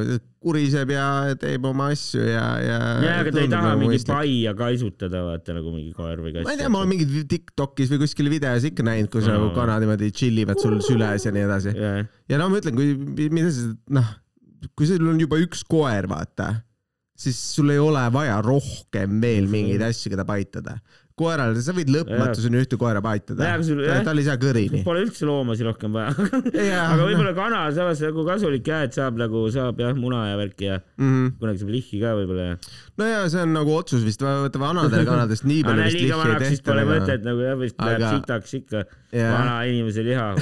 kuriseb 0.42 0.92
ja 0.94 1.06
teeb 1.40 1.66
oma 1.68 1.90
asju 1.94 2.24
ja, 2.24 2.46
ja. 2.62 2.80
ja, 3.04 3.18
aga 3.20 3.34
ta 3.34 3.44
ei 3.44 3.52
taha 3.52 3.74
nagu 3.74 3.84
mingi 3.84 4.02
paia 4.08 4.56
kaisutada, 4.58 5.22
vaata 5.28 5.56
nagu 5.58 5.74
mingi 5.74 5.94
koer 5.96 6.24
või 6.24 6.34
kass. 6.36 6.48
ma 6.48 6.56
ei 6.56 6.62
tea, 6.62 6.72
ma 6.72 6.82
olen 6.82 6.94
mingid 6.94 7.30
Tiktokis 7.30 7.92
või 7.92 8.02
kuskil 8.04 8.32
videos 8.32 8.66
ikka 8.68 8.86
näinud, 8.86 9.12
kus 9.12 9.28
no. 9.28 9.36
nagu 9.36 9.52
kanad 9.56 9.84
niimoodi 9.84 10.10
chill 10.16 10.42
ivad 10.42 10.62
sul 10.62 10.80
süles 10.84 11.28
ja 11.28 11.34
nii 11.34 11.46
edasi 11.46 11.76
yeah.. 11.76 12.02
ja 12.30 12.42
no 12.42 12.50
ma 12.52 12.62
ütlen, 12.62 12.76
kui, 12.78 13.28
mida 13.32 13.54
sa, 13.54 13.70
noh, 13.98 14.12
kui 14.78 14.90
sul 14.90 15.06
on 15.10 15.22
juba 15.22 15.40
üks 15.42 15.64
koer, 15.68 16.10
vaata 16.10 16.54
siis 17.22 17.38
sul 17.54 17.70
ei 17.72 17.80
ole 17.80 18.02
vaja 18.12 18.38
rohkem 18.44 19.20
veel 19.22 19.48
mingeid 19.50 19.84
asju, 19.86 20.12
keda 20.14 20.26
paitada 20.28 20.78
koeral, 21.22 21.54
sa 21.62 21.72
võid 21.76 21.90
lõpmatuseni 21.94 22.56
ühte 22.60 22.76
koera 22.80 23.00
paetada. 23.04 23.42
tal 24.06 24.18
ei 24.20 24.26
saa 24.26 24.38
kõrini. 24.40 24.78
Pole 24.86 25.00
üldse 25.06 25.22
loomasid 25.28 25.66
rohkem 25.68 25.90
vaja 25.94 26.10
aga 26.92 27.02
võib-olla 27.06 27.32
kana 27.36 27.60
samas 27.74 27.98
nagu 28.04 28.20
kasulik 28.26 28.64
jah, 28.68 28.80
et 28.88 28.94
saab 28.98 29.14
nagu, 29.20 29.38
saab 29.54 29.74
jah 29.82 29.92
muna 29.98 30.20
ja 30.30 30.36
värki 30.40 30.64
ja 30.68 30.76
mm 30.80 31.10
-hmm. 31.10 31.26
kunagi 31.40 31.58
saab 31.62 31.72
lihhi 31.76 31.96
ka 32.02 32.08
võib-olla 32.18 32.44
ja. 32.48 32.54
no 32.98 33.04
ja 33.10 33.18
see 33.32 33.42
on 33.46 33.52
nagu 33.56 33.70
otsus 33.76 34.02
vist, 34.06 34.20
vaata 34.24 34.58
vanadel 34.62 35.02
kanadest 35.08 35.44
nii 35.48 35.62
palju 35.66 35.82
vist 35.86 35.96
lihhi 36.00 36.12
ei 36.12 36.16
tehta. 36.46 36.66
Pole 36.72 36.84
mõtet 36.90 37.20
nagu 37.26 37.40
jah, 37.46 37.56
vist 37.60 37.76
läheb 37.78 38.02
sitaks 38.08 38.50
ikka 38.60 38.78
vana 39.12 39.54
inimese 39.68 40.02
liha 40.06 40.28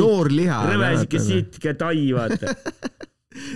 noor 0.00 0.26
liha. 0.32 0.58
rõve 0.72 0.88
siuke 1.02 1.18
sitke 1.30 1.70
tai, 1.78 2.02
vaata 2.16 2.46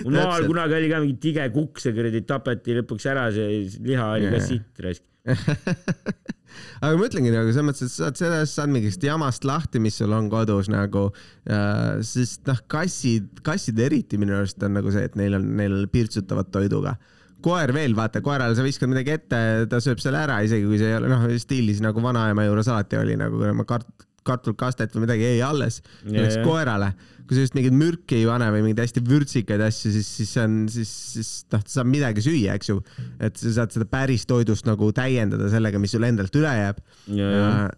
maal 0.09 0.47
kunagi 0.49 0.77
oli 0.77 0.91
ka 0.91 0.99
mingi 1.03 1.17
tige 1.21 1.47
kukk, 1.53 1.81
see 1.83 1.95
kuradi 1.95 2.23
tapeti 2.27 2.77
lõpuks 2.79 3.07
ära, 3.11 3.29
see 3.35 3.63
liha 3.85 4.11
oli 4.17 4.33
ka 4.33 4.43
sitt 4.45 4.85
raisk. 4.85 5.07
Aga 6.81 6.97
ma 6.97 7.07
ütlengi 7.07 7.31
nagu 7.31 7.51
selles 7.53 7.67
mõttes, 7.67 7.87
et 7.87 7.93
sa 7.93 8.07
saad 8.07 8.19
sellest, 8.19 8.57
saad 8.57 8.71
mingist 8.73 9.03
jamast 9.05 9.45
lahti, 9.47 9.79
mis 9.83 9.95
sul 10.01 10.11
on 10.17 10.27
kodus 10.31 10.67
nagu 10.71 11.07
äh,, 11.47 12.01
sest 12.05 12.43
noh, 12.49 12.59
kassid, 12.71 13.41
kassid 13.45 13.79
eriti 13.85 14.19
minu 14.21 14.35
arust 14.39 14.61
on 14.65 14.75
nagu 14.79 14.91
see, 14.93 15.05
et 15.07 15.17
neil 15.19 15.37
on, 15.37 15.47
neil 15.59 15.85
pirtsutavad 15.93 16.51
toiduga. 16.53 16.97
Koer 17.41 17.73
veel, 17.73 17.95
vaata, 17.97 18.21
koerale 18.21 18.57
sa 18.57 18.65
viskad 18.65 18.91
midagi 18.91 19.15
ette, 19.15 19.37
ta 19.69 19.79
sööb 19.81 20.01
selle 20.01 20.19
ära, 20.21 20.41
isegi 20.45 20.67
kui 20.67 20.77
see 20.81 20.91
ei 20.91 20.99
ole, 20.99 21.09
noh, 21.09 21.25
stiilis 21.41 21.81
nagu 21.81 22.03
vanaema 22.03 22.45
juures 22.45 22.69
alati 22.69 22.99
oli 22.99 23.15
nagu 23.17 23.65
kart-, 23.69 24.09
kartulkastet 24.27 24.93
või 24.95 25.05
midagi 25.05 25.25
jäi 25.25 25.41
alles, 25.45 25.81
läks 26.05 26.39
koerale. 26.45 26.91
kui 27.25 27.37
sa 27.37 27.45
just 27.45 27.55
mingeid 27.55 27.75
mürki 27.77 28.17
ei 28.19 28.27
pane 28.27 28.47
või 28.51 28.63
mingeid 28.65 28.81
hästi 28.83 29.03
vürtsikaid 29.07 29.61
asju, 29.63 29.91
siis, 29.95 30.07
siis 30.19 30.31
on, 30.41 30.55
siis, 30.71 30.91
siis 31.15 31.29
noh, 31.53 31.63
ta 31.63 31.73
saab 31.77 31.87
midagi 31.89 32.23
süüa, 32.25 32.57
eks 32.59 32.71
ju. 32.73 32.81
et 33.23 33.37
sa 33.39 33.53
saad 33.61 33.75
seda 33.75 33.87
päris 33.89 34.27
toidust 34.29 34.67
nagu 34.67 34.91
täiendada 34.95 35.49
sellega, 35.53 35.79
mis 35.81 35.95
sul 35.95 36.07
endalt 36.07 36.35
üle 36.35 36.51
jääb. 36.57 36.81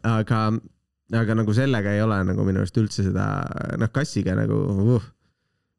aga, 0.10 0.46
aga 1.24 1.38
nagu 1.38 1.56
sellega 1.56 1.94
ei 1.94 2.02
ole 2.02 2.22
nagu 2.32 2.48
minu 2.48 2.64
arust 2.64 2.80
üldse 2.82 3.06
seda, 3.06 3.28
noh, 3.80 3.92
kassiga 3.94 4.36
nagu 4.40 4.64
uh, 4.98 5.12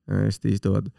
hästi 0.06 0.54
istuvad 0.54 0.92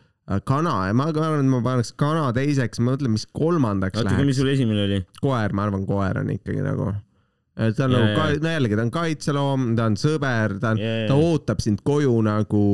kana, 0.45 0.73
ma 0.97 1.09
arvan, 1.11 1.43
et 1.43 1.49
ma 1.51 1.59
paneks 1.65 1.91
kana 1.99 2.31
teiseks, 2.33 2.79
ma 2.81 2.95
mõtlen, 2.95 3.13
mis 3.13 3.27
kolmandaks 3.29 3.99
Oota, 3.99 4.07
läheks. 4.07 4.17
oota, 4.17 4.29
mis 4.31 4.39
sul 4.39 4.49
esimene 4.49 4.85
oli? 4.87 5.01
koer, 5.21 5.53
ma 5.53 5.67
arvan, 5.67 5.85
koer 5.85 6.21
on 6.23 6.31
ikkagi 6.33 6.63
nagu 6.65 6.89
ta 7.55 7.85
on 7.85 7.93
yeah, 7.95 8.01
nagu 8.01 8.17
ka-, 8.19 8.43
no 8.43 8.51
jällegi, 8.51 8.75
ta 8.75 8.83
on 8.83 8.91
kaitseloom, 8.93 9.69
ta 9.77 9.87
on 9.89 9.97
sõber, 9.99 10.57
ta 10.59 10.73
on 10.75 10.81
ta 11.09 11.15
ootab 11.15 11.63
sind 11.63 11.83
koju 11.87 12.17
nagu 12.25 12.65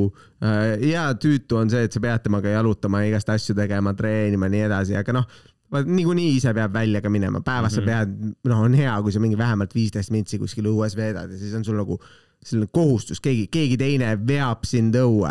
äh,. 0.41 0.76
hea 0.82 1.06
tüütu 1.22 1.60
on 1.62 1.70
see, 1.74 1.86
et 1.86 1.94
sa 1.94 2.02
pead 2.04 2.26
temaga 2.26 2.56
jalutama, 2.56 3.04
igast 3.10 3.30
asju 3.30 3.56
tegema, 3.58 3.94
treenima, 3.98 4.50
nii 4.52 4.65
edasi, 4.70 4.98
aga 4.98 5.20
noh, 5.20 5.28
niikuinii 5.72 6.34
ise 6.39 6.54
peab 6.58 6.74
välja 6.76 7.02
ka 7.04 7.10
minema, 7.13 7.44
päevas 7.46 7.78
mm 7.78 7.84
-hmm. 7.84 7.91
sa 7.94 8.02
mhm. 8.06 8.17
pead, 8.17 8.50
noh, 8.50 8.65
on 8.65 8.74
hea, 8.74 8.98
kui 9.02 9.12
sa 9.12 9.20
mingi 9.24 9.38
vähemalt 9.38 9.76
viisteist 9.76 10.12
mintsi 10.12 10.39
kuskil 10.39 10.67
õues 10.74 10.98
veedad 10.98 11.32
ja 11.32 11.38
siis 11.38 11.54
on 11.56 11.65
sul 11.65 11.78
nagu 11.78 12.02
selline 12.41 12.65
kohustus, 12.73 13.19
keegi, 13.21 13.43
keegi 13.54 13.75
teine 13.77 14.15
veab 14.25 14.63
sind 14.65 14.95
õue. 14.97 15.30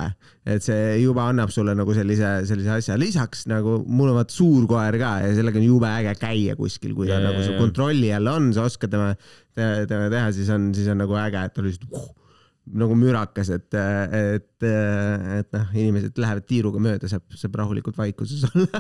et 0.51 0.65
see 0.65 1.03
juba 1.03 1.29
annab 1.31 1.51
sulle 1.53 1.75
nagu 1.79 1.95
sellise, 1.95 2.31
sellise 2.49 2.71
asja. 2.77 2.97
lisaks 2.99 3.45
nagu 3.51 3.85
mul 3.87 4.09
on 4.13 4.17
vaat 4.21 4.33
suur 4.35 4.67
koer 4.71 4.97
ka 4.99 5.11
ja 5.25 5.35
sellega 5.35 5.61
on 5.61 5.67
jube 5.67 5.91
äge 5.91 6.15
käia 6.21 6.55
kuskil, 6.59 6.95
kui 6.95 7.11
ta 7.11 7.19
yeah, 7.19 7.27
nagu 7.27 7.43
su 7.45 7.53
kontrolli 7.59 8.13
all 8.15 8.31
on, 8.31 8.53
sa 8.55 8.61
oskad 8.69 8.91
tema, 8.95 9.09
tema 9.55 10.07
teha, 10.13 10.31
siis 10.37 10.49
on, 10.55 10.71
siis 10.77 10.89
on 10.93 10.99
nagu 11.03 11.19
äge, 11.19 11.41
et 11.51 11.57
ta 11.57 11.61
lihtsalt 11.67 11.99
uh, 11.99 12.07
nagu 12.81 12.95
mürakas, 12.99 13.49
et, 13.57 13.71
et, 13.75 14.69
et 14.69 15.49
noh, 15.57 15.67
inimesed 15.75 16.15
lähevad 16.23 16.45
tiiruga 16.47 16.79
mööda, 16.83 17.07
saab, 17.11 17.25
saab 17.35 17.59
rahulikult 17.59 17.99
vaikuses 17.99 18.47
olla 18.53 18.71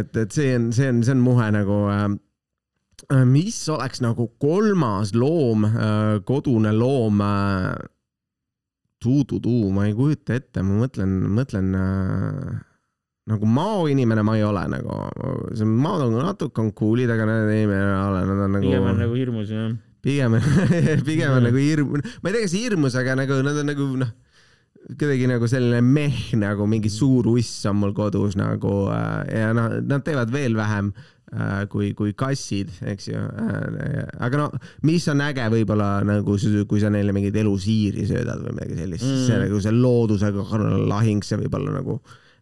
et, 0.00 0.16
et 0.16 0.30
see 0.32 0.56
on, 0.56 0.72
see 0.72 0.88
on, 0.88 1.04
see 1.04 1.12
on 1.12 1.20
muhe 1.28 1.52
nagu 1.52 1.76
Äh, 1.90 2.08
mis 3.26 3.58
oleks 3.72 4.02
nagu 4.04 4.28
kolmas 4.38 5.14
loom, 5.14 5.64
äh, 5.66 6.20
kodune 6.26 6.72
loom? 6.76 7.22
tuu-tuu-tuu, 9.00 9.68
äh, 9.70 9.74
ma 9.74 9.86
ei 9.88 9.94
kujuta 9.96 10.36
ette, 10.36 10.62
ma 10.62 10.82
mõtlen, 10.82 11.12
mõtlen 11.32 11.70
nagu 13.30 13.46
maoinimene 13.48 14.24
ma 14.26 14.34
ei 14.36 14.44
ole 14.44 14.66
nagu, 14.74 14.96
see 15.56 15.68
maad 15.68 16.04
on 16.04 16.18
natuke 16.20 16.60
on 16.60 16.72
cool'id, 16.76 17.08
aga 17.08 17.28
need 17.28 17.52
inimene 17.54 17.78
ei 17.80 18.00
ole, 18.02 18.24
nad 18.28 18.42
on 18.44 18.58
nagu. 18.58 18.66
pigem 18.66 18.88
on 18.90 19.00
nagu 19.00 19.16
hirmus 19.16 19.54
jah. 19.54 19.70
pigem 20.04 20.36
pigem 21.08 21.38
on 21.38 21.48
nagu 21.48 21.62
hirm, 21.62 21.94
ma 21.96 22.28
ei 22.28 22.34
tea, 22.36 22.42
kas 22.44 22.58
hirmus, 22.58 22.98
aga 23.00 23.16
nagu 23.22 23.40
nad 23.46 23.62
on 23.62 23.72
nagu 23.72 23.88
noh, 24.02 24.12
kuidagi 24.90 25.30
nagu 25.30 25.48
selline 25.48 25.80
meh 25.84 26.20
nagu 26.40 26.68
mingi 26.68 26.92
suur 26.92 27.30
uss 27.32 27.64
on 27.70 27.80
mul 27.80 27.96
kodus 27.96 28.36
nagu 28.36 28.82
ja 29.32 29.54
noh, 29.56 29.80
nad 29.80 30.04
teevad 30.04 30.32
veel 30.34 30.60
vähem 30.60 30.92
Äh, 30.92 31.19
kui, 31.70 31.92
kui 31.94 32.10
kassid, 32.18 32.72
eks 32.90 33.08
ju. 33.10 33.18
Äh, 33.20 34.06
aga 34.26 34.40
no, 34.40 34.46
mis 34.86 35.04
on 35.12 35.22
äge 35.22 35.44
võib-olla 35.52 36.00
nagu, 36.06 36.36
kui 36.68 36.82
sa 36.82 36.90
neile 36.90 37.14
mingeid 37.14 37.36
elusiiri 37.42 38.06
söödad 38.08 38.42
või 38.42 38.56
midagi 38.56 38.78
sellist 38.80 39.06
mm., 39.06 39.12
siis 39.14 39.28
see 39.30 39.42
nagu 39.44 39.60
see 39.62 39.74
loodusega 39.76 40.46
lahing, 40.90 41.22
see 41.26 41.38
võib 41.44 41.54
olla 41.60 41.76
nagu 41.78 42.00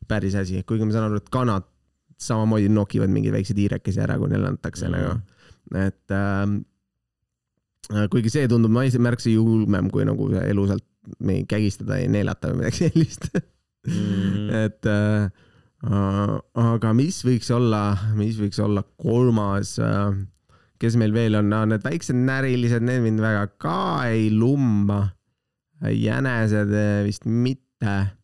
päris 0.09 0.39
asi, 0.41 0.63
kuigi 0.65 0.89
ma 0.89 0.95
saan 0.95 1.11
aru, 1.11 1.21
et 1.21 1.29
kanad 1.33 1.67
samamoodi 2.19 2.71
nokivad 2.73 3.13
mingeid 3.13 3.37
väikseid 3.37 3.61
hiirekesi 3.61 4.01
ära, 4.03 4.17
kui 4.19 4.33
neile 4.33 4.49
antakse 4.55 4.89
mm. 4.89 4.97
nagu, 4.97 5.11
et 5.85 6.17
äh, 6.17 8.07
kuigi 8.15 8.33
see 8.33 8.49
tundub 8.49 8.73
märksa 8.73 9.35
julmem, 9.35 9.93
kui 9.93 10.09
nagu 10.09 10.31
elusalt 10.41 10.87
kägistada 11.49 12.01
ja 12.01 12.09
neelata 12.13 12.51
või 12.53 12.63
midagi 12.63 12.81
sellist 12.89 13.29
mm. 13.37 14.49
et 14.65 14.89
äh, 14.89 15.29
Äh, 15.29 15.48
aga 15.87 16.93
mis 16.97 17.21
võiks 17.27 17.51
olla, 17.55 17.93
mis 18.19 18.39
võiks 18.41 18.59
olla 18.63 18.83
kolmas, 18.99 19.77
äh, 19.79 20.11
kes 20.83 20.97
meil 20.99 21.15
veel 21.15 21.39
on 21.39 21.51
no,, 21.53 21.65
need 21.71 21.85
väiksed 21.87 22.19
närilised, 22.19 22.83
need 22.83 23.05
mind 23.05 23.23
väga 23.23 23.47
ka 23.63 24.07
ei 24.11 24.31
lumma. 24.35 25.15
jänesed 25.79 26.73
äh, 26.75 27.05
vist 27.07 27.25
mitte. 27.27 28.15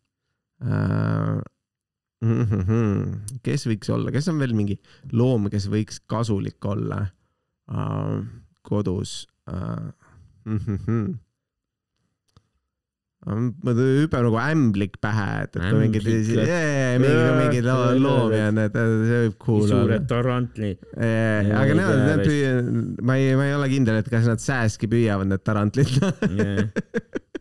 kes 3.45 3.67
võiks 3.69 3.89
olla, 3.91 4.11
kes 4.11 4.27
on 4.31 4.39
veel 4.39 4.55
mingi 4.57 4.75
loom, 5.13 5.47
kes 5.51 5.69
võiks 5.71 6.01
kasulik 6.09 6.65
olla 6.65 7.05
kodus? 8.65 9.27
Hüppab 13.25 14.21
nagu 14.27 14.37
ämblik 14.37 14.99
pähe, 15.01 15.27
et, 15.45 15.55
et 15.57 15.63
kui 15.63 15.79
mingid, 15.81 16.05
mingid, 16.05 17.29
mingid 17.39 17.67
loomi 17.67 18.41
on, 18.51 18.59
et 18.61 18.75
see 18.77 19.21
võib 19.23 19.37
cool 19.41 19.63
olla. 19.63 19.69
suured 19.71 20.07
tarantlid. 20.11 20.83
aga 20.93 21.77
need, 21.79 22.01
need 22.05 22.23
püüa-, 22.27 23.05
ma 23.09 23.17
ei, 23.17 23.33
ma 23.39 23.47
ei 23.49 23.55
ole 23.57 23.69
kindel, 23.71 24.01
et 24.03 24.09
kas 24.13 24.29
nad 24.29 24.43
sääski 24.43 24.89
püüavad, 24.91 25.31
need 25.31 25.45
tarantlid 25.45 25.95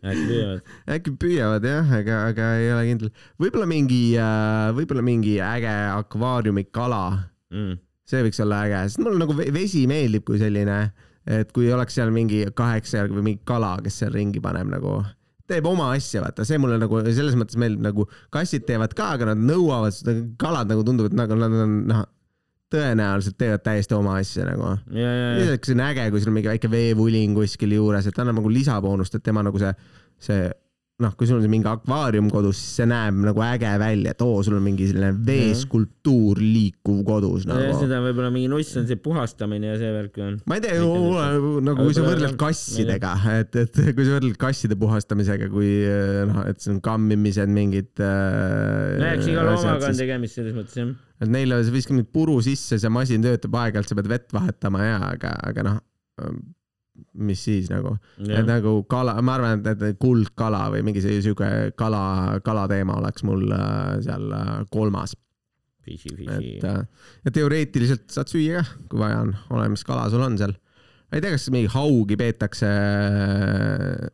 äkki 0.04 0.24
püüavad. 0.28 0.70
äkki 0.96 1.12
püüavad 1.20 1.66
jah, 1.68 1.92
aga, 1.98 2.20
aga 2.30 2.50
ei 2.60 2.70
ole 2.72 2.84
kindel. 2.88 3.12
võib-olla 3.40 3.68
mingi, 3.68 4.02
äh, 4.20 4.68
võib-olla 4.76 5.04
mingi 5.04 5.34
äge 5.44 5.74
akvaariumikala 5.94 7.02
mm.. 7.52 7.82
see 8.08 8.24
võiks 8.24 8.40
olla 8.44 8.62
äge, 8.68 8.86
sest 8.88 9.02
mulle 9.04 9.20
nagu 9.20 9.36
vesi 9.36 9.84
meeldib 9.90 10.24
kui 10.28 10.40
selline, 10.40 10.78
et 11.28 11.52
kui 11.56 11.68
oleks 11.72 12.00
seal 12.00 12.12
mingi 12.14 12.44
kaheksa 12.56 13.02
jalga 13.02 13.18
või 13.20 13.28
mingi 13.30 13.44
kala, 13.48 13.76
kes 13.84 14.00
seal 14.02 14.16
ringi 14.16 14.40
paneb 14.44 14.72
nagu 14.72 14.96
teeb 15.50 15.66
oma 15.68 15.90
asja, 15.94 16.22
vaata, 16.24 16.46
see 16.48 16.58
mulle 16.60 16.78
nagu 16.80 17.00
selles 17.06 17.36
mõttes 17.38 17.58
meeldib 17.60 17.84
nagu 17.84 18.06
kassid 18.34 18.64
teevad 18.68 18.94
ka, 18.96 19.12
aga 19.18 19.32
nad 19.32 19.44
nõuavad, 19.44 19.96
kalad 20.40 20.70
nagu 20.72 20.84
tunduvad 20.86 21.16
nagu 21.16 21.38
nad 21.38 21.56
on 21.64 21.78
noh, 21.90 22.04
tõenäoliselt 22.74 23.36
teevad 23.38 23.62
täiesti 23.64 23.96
oma 23.96 24.18
asja 24.22 24.48
nagu. 24.48 24.74
lisaks 24.88 25.72
on 25.74 25.84
äge, 25.84 26.08
kui 26.10 26.22
sul 26.22 26.32
on 26.32 26.38
mingi 26.38 26.50
väike 26.50 26.70
veevuling 26.72 27.36
kuskil 27.36 27.76
juures, 27.76 28.08
et 28.08 28.20
annab 28.20 28.40
nagu 28.40 28.52
lisaboonust, 28.52 29.18
et 29.18 29.26
tema 29.26 29.44
nagu 29.46 29.60
see, 29.60 29.72
see 30.28 30.48
noh, 31.02 31.10
kui 31.18 31.26
sul 31.26 31.40
on 31.40 31.50
mingi 31.50 31.66
akvaarium 31.66 32.28
kodus, 32.30 32.58
siis 32.60 32.78
see 32.78 32.86
näeb 32.86 33.16
nagu 33.26 33.42
äge 33.42 33.70
välja, 33.82 34.12
et 34.14 34.22
oo, 34.22 34.36
sul 34.46 34.60
on 34.60 34.62
mingi 34.62 34.86
selline 34.86 35.10
veeskulptuur 35.26 36.38
liikuv 36.38 37.00
kodus 37.08 37.48
nagu. 37.50 37.72
seda 37.80 37.98
võib-olla 38.04 38.30
mingi 38.34 38.50
nuss 38.52 38.78
on 38.78 38.86
see 38.86 39.00
puhastamine 39.02 39.72
ja 39.72 39.80
see 39.80 39.90
värk 39.96 40.20
on. 40.22 40.38
ma 40.46 40.60
ei 40.60 40.62
tea, 40.62 40.78
nagu 40.78 41.88
kui 41.88 41.98
sa 41.98 42.06
võrdled 42.06 42.38
kassidega, 42.38 43.14
et, 43.40 43.58
et 43.64 43.80
kui 43.96 44.06
sa 44.06 44.20
võrdled 44.20 44.38
kasside 44.38 44.78
puhastamisega, 44.78 45.50
kui 45.50 45.72
noh, 46.30 46.44
et 46.46 46.62
see 46.62 46.76
on 46.76 46.82
kammimised 46.84 47.50
mingid 47.50 47.90
äh,. 47.98 48.94
no 49.02 49.10
eks 49.10 49.32
iga 49.34 49.48
loomaga 49.50 49.90
on 49.90 49.98
tegemist 49.98 50.38
selles 50.38 50.54
mõttes 50.54 50.78
jah. 50.78 50.94
et 51.18 51.38
neile 51.40 51.58
sa 51.66 51.74
viskad 51.74 51.98
nüüd 51.98 52.12
puru 52.14 52.38
sisse, 52.46 52.78
see 52.78 52.98
masin 53.02 53.26
töötab 53.26 53.58
aeg-ajalt, 53.64 53.90
sa 53.90 53.98
pead 53.98 54.14
vett 54.14 54.30
vahetama 54.36 54.86
ja, 54.86 55.00
aga, 55.10 55.34
aga 55.50 55.72
noh 55.72 55.82
mis 57.26 57.42
siis 57.46 57.70
nagu, 57.72 57.96
et 58.22 58.46
nagu 58.46 58.76
kala, 58.90 59.16
ma 59.24 59.36
arvan, 59.38 59.62
et, 59.62 59.82
et 59.90 60.00
kuldkala 60.00 60.66
või 60.74 60.84
mingi 60.86 61.02
sihuke 61.02 61.50
kala, 61.78 62.40
kalateema 62.46 62.98
oleks 63.00 63.24
mul 63.26 63.46
äh, 63.54 63.94
seal 64.04 64.34
äh, 64.34 64.50
kolmas. 64.70 65.16
et 65.84 66.64
äh, 66.64 66.82
ja 67.26 67.32
teoreetiliselt 67.34 68.06
saad 68.14 68.30
süüa 68.30 68.62
kah, 68.62 68.76
kui 68.90 69.02
vaja 69.02 69.24
on, 69.24 69.34
oleneb, 69.50 69.74
mis 69.74 69.84
kala 69.86 70.06
sul 70.12 70.22
on 70.24 70.38
seal. 70.40 70.54
ma 71.10 71.18
ei 71.18 71.22
tea, 71.22 71.34
kas 71.34 71.48
mingi 71.52 71.68
haugi 71.74 72.16
peetakse 72.18 72.70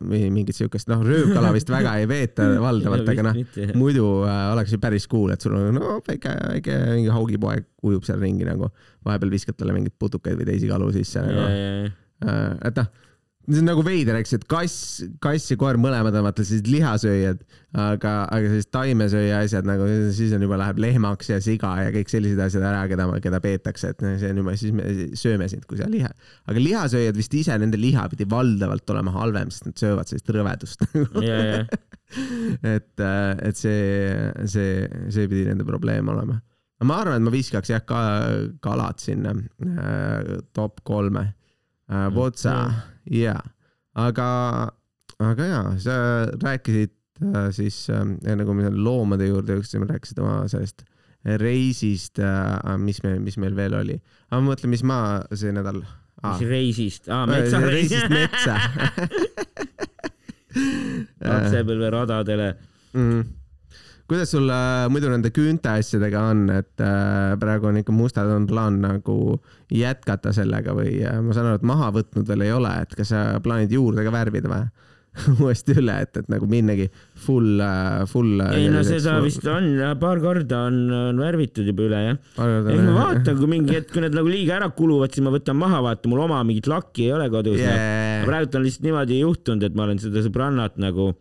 või 0.01 0.25
mingit 0.33 0.57
siukest, 0.57 0.89
noh, 0.91 1.05
röövkala 1.05 1.53
vist 1.55 1.69
väga 1.77 1.95
ei 2.01 2.09
peeta 2.09 2.49
valdavalt, 2.61 3.13
aga 3.13 3.29
noh, 3.29 3.41
muidu 3.77 4.07
äh, 4.25 4.43
oleks 4.51 4.73
ju 4.73 4.81
päris 4.81 5.09
cool, 5.09 5.33
et 5.33 5.41
sul 5.41 5.57
on 5.57 5.73
no 5.77 5.97
väike, 6.09 6.33
väike 6.57 6.77
mingi 6.97 7.13
haugipoeg 7.13 7.69
ujub 7.87 8.05
seal 8.09 8.21
ringi 8.21 8.45
nagu, 8.49 8.73
vahepeal 9.05 9.33
viskad 9.37 9.57
talle 9.57 9.77
mingeid 9.77 9.97
putukaid 10.01 10.41
või 10.41 10.49
teisi 10.49 10.69
kalu 10.69 10.93
sisse 10.97 11.25
nagu. 11.25 11.49
Äh, 12.21 12.57
et 12.69 12.77
noh 12.77 12.91
see 13.49 13.61
on 13.61 13.65
nagu 13.65 13.81
veider, 13.83 14.17
eks, 14.19 14.35
et 14.37 14.43
kass, 14.49 15.01
kass 15.23 15.49
ja 15.49 15.57
koer 15.59 15.77
mõlemad 15.81 16.13
on 16.17 16.25
vaata 16.27 16.43
sellised 16.45 16.67
lihasööjad, 16.69 17.39
aga, 17.73 18.11
aga 18.29 18.51
sellised 18.51 18.69
taimesööja 18.75 19.39
asjad 19.41 19.67
nagu 19.67 19.87
siis 20.15 20.35
on 20.37 20.45
juba 20.45 20.59
läheb 20.61 20.81
lehmaks 20.83 21.31
ja 21.31 21.39
siga 21.43 21.71
ja 21.81 21.93
kõik 21.95 22.11
sellised 22.11 22.41
asjad 22.43 22.65
ära, 22.67 22.83
keda, 22.91 23.07
keda 23.23 23.41
peetakse, 23.43 23.93
et 23.95 24.05
see 24.21 24.29
on 24.29 24.43
juba, 24.43 24.53
siis 24.61 24.75
me 24.77 24.85
sööme 25.17 25.49
sind, 25.51 25.65
kui 25.69 25.81
sa 25.81 25.89
liha. 25.89 26.11
aga 26.51 26.63
lihasööjad 26.67 27.17
vist 27.17 27.35
ise, 27.41 27.57
nende 27.61 27.81
liha 27.81 28.05
pidi 28.13 28.29
valdavalt 28.29 28.93
olema 28.93 29.15
halvem, 29.17 29.49
sest 29.53 29.71
nad 29.71 29.83
söövad 29.83 30.11
sellist 30.11 30.31
rõvedust 30.37 30.85
yeah, 31.25 31.43
yeah. 31.49 31.75
et, 32.77 33.05
et 33.49 33.57
see, 33.57 33.83
see, 34.53 34.87
see 35.09 35.27
pidi 35.31 35.49
nende 35.49 35.65
probleem 35.65 36.13
olema. 36.13 36.37
ma 36.85 37.01
arvan, 37.01 37.17
et 37.17 37.25
ma 37.25 37.33
viskaks 37.33 37.73
jah 37.73 37.83
ka 37.89 38.05
kalad 38.61 39.01
sinna 39.01 39.33
äh, 39.33 40.41
top 40.53 40.85
kolme 40.85 41.31
äh,. 41.31 41.37
Votsa 42.15 42.55
mm 42.69 42.79
jaa, 43.09 43.41
aga, 43.99 44.27
aga 45.21 45.47
jaa, 45.47 45.63
sa 45.81 45.95
rääkisid 46.41 46.93
äh, 47.25 47.49
siis 47.55 47.83
äh, 47.89 48.03
enne 48.29 48.45
kui 48.45 48.57
me 48.57 48.67
selle 48.67 48.83
loomade 48.85 49.29
juurde 49.29 49.57
jõudsime, 49.57 49.89
rääkisid 49.89 50.21
oma 50.21 50.43
sellest 50.51 50.85
reisist 51.41 52.21
äh,, 52.21 52.77
mis 52.81 53.01
me, 53.05 53.17
mis 53.21 53.37
meil 53.41 53.57
veel 53.57 53.75
oli. 53.77 53.97
aga 54.29 54.39
ma 54.39 54.53
mõtlen, 54.53 54.73
mis 54.73 54.85
ma 54.87 54.99
see 55.33 55.53
nädal 55.53 55.83
ah.. 56.21 56.33
mis 56.33 56.47
reisist? 56.49 57.11
Ah,, 57.11 57.27
reisist 57.29 58.09
metsa. 58.13 58.57
Lapsepõlveradadele. 61.21 62.53
Mm. 62.91 63.05
-hmm 63.07 63.40
kuidas 64.11 64.33
sul 64.33 64.49
äh, 64.51 64.89
muidu 64.91 65.07
nende 65.11 65.31
küünte 65.31 65.71
asjadega 65.71 66.25
on, 66.33 66.43
et 66.51 66.83
äh, 66.83 67.31
praegu 67.39 67.69
on 67.69 67.79
ikka 67.79 67.95
mustad, 67.95 68.27
on 68.33 68.47
plaan 68.49 68.81
nagu 68.83 69.37
jätkata 69.71 70.33
sellega 70.35 70.75
või 70.75 70.97
äh, 70.99 71.21
ma 71.23 71.35
saan 71.35 71.47
aru, 71.47 71.61
et 71.61 71.67
maha 71.71 71.91
võtnud 71.95 72.27
veel 72.27 72.43
ei 72.49 72.51
ole, 72.55 72.73
et 72.83 72.95
kas 72.97 73.13
sa 73.13 73.25
plaanid 73.43 73.71
juurde 73.71 74.03
ka 74.07 74.13
värvida 74.13 74.51
või? 74.51 74.65
uuesti 75.43 75.73
üle, 75.75 75.91
et, 76.05 76.15
et 76.21 76.27
nagu 76.31 76.47
minnagi 76.47 76.85
full, 77.19 77.59
full. 78.07 78.43
ei 78.55 78.69
no 78.71 78.79
seda 78.87 79.17
full... 79.17 79.25
vist 79.25 79.47
on, 79.51 79.65
paar 79.99 80.21
korda 80.23 80.61
on, 80.69 80.77
on 81.11 81.19
värvitud 81.19 81.67
juba 81.67 81.83
üle 81.89 82.03
jah. 82.05 82.21
ei 82.39 82.77
ma 82.79 82.93
vaatan, 82.95 83.35
kui 83.39 83.49
mingi 83.51 83.75
hetk, 83.75 83.91
kui 83.91 84.05
need 84.05 84.15
nagu 84.15 84.31
liiga 84.31 84.55
ära 84.61 84.69
kuluvad, 84.75 85.11
siis 85.11 85.25
ma 85.27 85.33
võtan 85.35 85.59
maha, 85.59 85.81
vaata, 85.87 86.07
mul 86.11 86.23
oma 86.27 86.39
mingit 86.47 86.71
lakki 86.71 87.09
ei 87.09 87.15
ole 87.17 87.27
kodus 87.33 87.59
yeah.. 87.59 88.23
praegu 88.27 88.55
on 88.55 88.63
lihtsalt 88.67 88.87
niimoodi 88.87 89.19
juhtunud, 89.19 89.67
et 89.67 89.75
ma 89.75 89.87
olen 89.89 89.99
seda 89.99 90.23
sõbrannat 90.23 90.79
nagu 90.79 91.11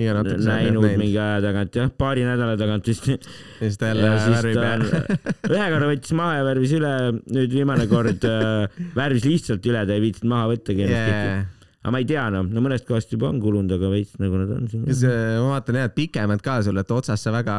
näinud 0.00 0.88
mingi 0.98 1.18
aja 1.20 1.38
tagant 1.44 1.76
jah, 1.76 1.92
paari 2.02 2.24
nädala 2.26 2.56
tagant 2.60 2.90
vist. 2.90 3.06
ja 3.10 3.20
siis 3.60 3.78
ta 3.80 3.92
jälle 3.92 4.10
värvib 4.16 4.60
ja. 4.64 4.74
ühe 5.54 5.70
korra 5.74 5.92
võttis 5.92 6.16
maha 6.16 6.40
ja 6.40 6.48
värvis 6.48 6.74
üle, 6.80 6.96
nüüd 7.36 7.54
viimane 7.54 7.86
kord 7.90 8.26
äh, 8.28 8.82
värvis 8.96 9.28
lihtsalt 9.28 9.70
üle, 9.70 9.86
ta 9.86 9.96
ei 9.96 10.04
viitsinud 10.08 10.34
maha 10.34 10.52
võttagi 10.54 10.88
yeah 10.90 11.48
aga 11.80 11.92
ma 11.94 12.00
ei 12.02 12.04
tea 12.04 12.26
noh, 12.28 12.44
no 12.44 12.60
mõnest 12.60 12.84
kohast 12.84 13.12
juba 13.14 13.30
on 13.30 13.38
kulunud, 13.40 13.72
aga 13.72 13.88
veits 13.88 14.18
nagu 14.20 14.36
nad 14.36 14.50
on 14.52 14.66
siin. 14.68 14.82
kas 14.84 15.00
ma 15.06 15.54
vaatan 15.54 15.78
jah, 15.80 15.92
pikemad 15.96 16.42
ka 16.44 16.58
sul, 16.66 16.76
et 16.82 16.92
otsast 16.92 17.24
sa 17.24 17.32
väga. 17.32 17.54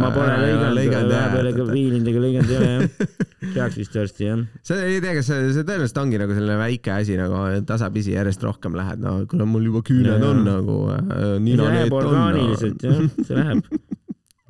ma 0.00 0.12
pole 0.14 0.38
lõiganud, 0.78 1.12
vahepeal 1.12 1.50
ega 1.50 1.66
viininud 1.68 2.08
ega 2.08 2.22
lõiganud 2.24 2.54
ei 2.54 2.58
ole 2.58 2.70
jah. 2.72 3.10
peaks 3.58 3.76
vist 3.82 3.98
varsti 4.00 4.30
jah. 4.30 4.44
sa 4.64 4.78
ei 4.88 4.96
tea, 5.04 5.12
kas 5.18 5.28
see, 5.28 5.50
see 5.58 5.66
tõenäoliselt 5.68 6.00
ongi 6.00 6.22
nagu 6.24 6.38
selline 6.38 6.56
väike 6.62 6.94
asi 6.96 7.18
nagu 7.20 7.42
tasapisi 7.68 8.16
järjest 8.16 8.48
rohkem 8.48 8.80
lähed, 8.80 9.04
no 9.04 9.18
kuule 9.28 9.48
mul 9.50 9.68
juba 9.68 9.84
küüned 9.90 10.16
ja, 10.16 10.30
on 10.30 10.40
nagu 10.48 10.78
äh,. 10.96 11.36
see 11.44 11.60
läheb 11.60 11.98
orgaaniliselt 12.00 12.88
no. 12.88 12.96
jah, 12.96 13.26
see 13.28 13.42
läheb 13.42 13.68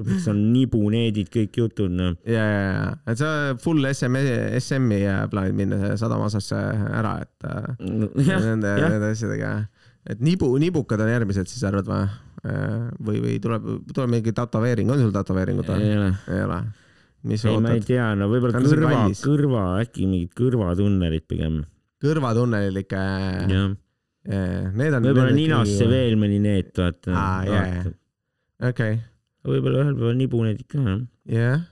lõpuks 0.04 0.28
on 0.30 0.40
nibuneedid 0.52 1.30
kõik 1.32 1.58
jutud, 1.58 1.92
noh. 1.94 2.14
ja, 2.28 2.44
ja, 2.44 2.60
ja, 2.66 2.84
et 3.10 3.20
sa 3.20 3.28
full 3.60 3.84
SM, 3.88 4.18
SM-i 4.60 5.00
plaanid 5.32 5.56
minna 5.58 5.94
sadamaosasse 6.00 6.60
ära, 7.00 7.16
et 7.24 7.48
no, 7.88 8.10
jah, 8.20 8.42
nende, 8.44 8.74
nende 8.84 9.10
asjadega. 9.12 9.54
et 10.10 10.22
nibu, 10.24 10.50
nibukad 10.60 11.00
on 11.00 11.12
järgmised 11.12 11.50
siis 11.50 11.64
arvad 11.68 11.88
või? 11.90 12.06
või, 12.44 13.20
või 13.24 13.36
tuleb, 13.40 13.68
tuleb 13.94 14.10
mingi 14.12 14.34
tätoveering, 14.36 14.90
on 14.92 15.00
sul 15.00 15.14
tätoveeringut 15.14 15.70
või? 15.72 15.86
ei 15.86 15.96
ole. 15.96 16.10
ei 16.28 16.42
ole? 16.44 16.58
mis 17.30 17.46
ei, 17.48 17.56
ma 17.64 17.72
ei 17.72 17.80
tea, 17.84 18.10
no 18.18 18.28
võib-olla 18.32 18.60
kõrva, 18.60 19.06
kõrva, 19.22 19.64
äkki 19.80 20.04
mingid 20.10 20.34
kõrvatunnerid 20.36 21.24
pigem. 21.30 21.62
kõrvatunnelid 22.04 22.84
ikka? 22.84 23.08
jah. 23.48 23.72
Need 24.24 24.94
on. 24.96 25.04
võib-olla 25.04 25.32
ninasse 25.36 25.88
veel 25.88 26.14
mõni 26.20 26.38
neet, 26.40 26.72
vaata. 26.76 27.90
okei 28.70 29.02
võib-olla 29.44 29.84
ühel 29.84 29.96
päeval 29.98 30.18
nibuned 30.18 30.64
ikka, 30.64 30.82
jah. 30.82 31.00
jah 31.30 31.64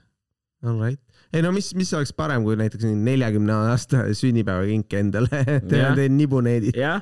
all 0.63 0.79
right. 0.79 0.99
ei 1.33 1.43
no 1.43 1.51
mis, 1.55 1.73
mis 1.77 1.93
oleks 1.97 2.13
parem, 2.15 2.45
kui 2.45 2.57
näiteks 2.59 2.87
neljakümne 2.93 3.55
aasta 3.69 4.07
sünnipäevakink 4.15 4.99
endale 4.99 5.45
teen 5.69 6.17
nibuneedid. 6.19 6.77
jah 6.79 7.01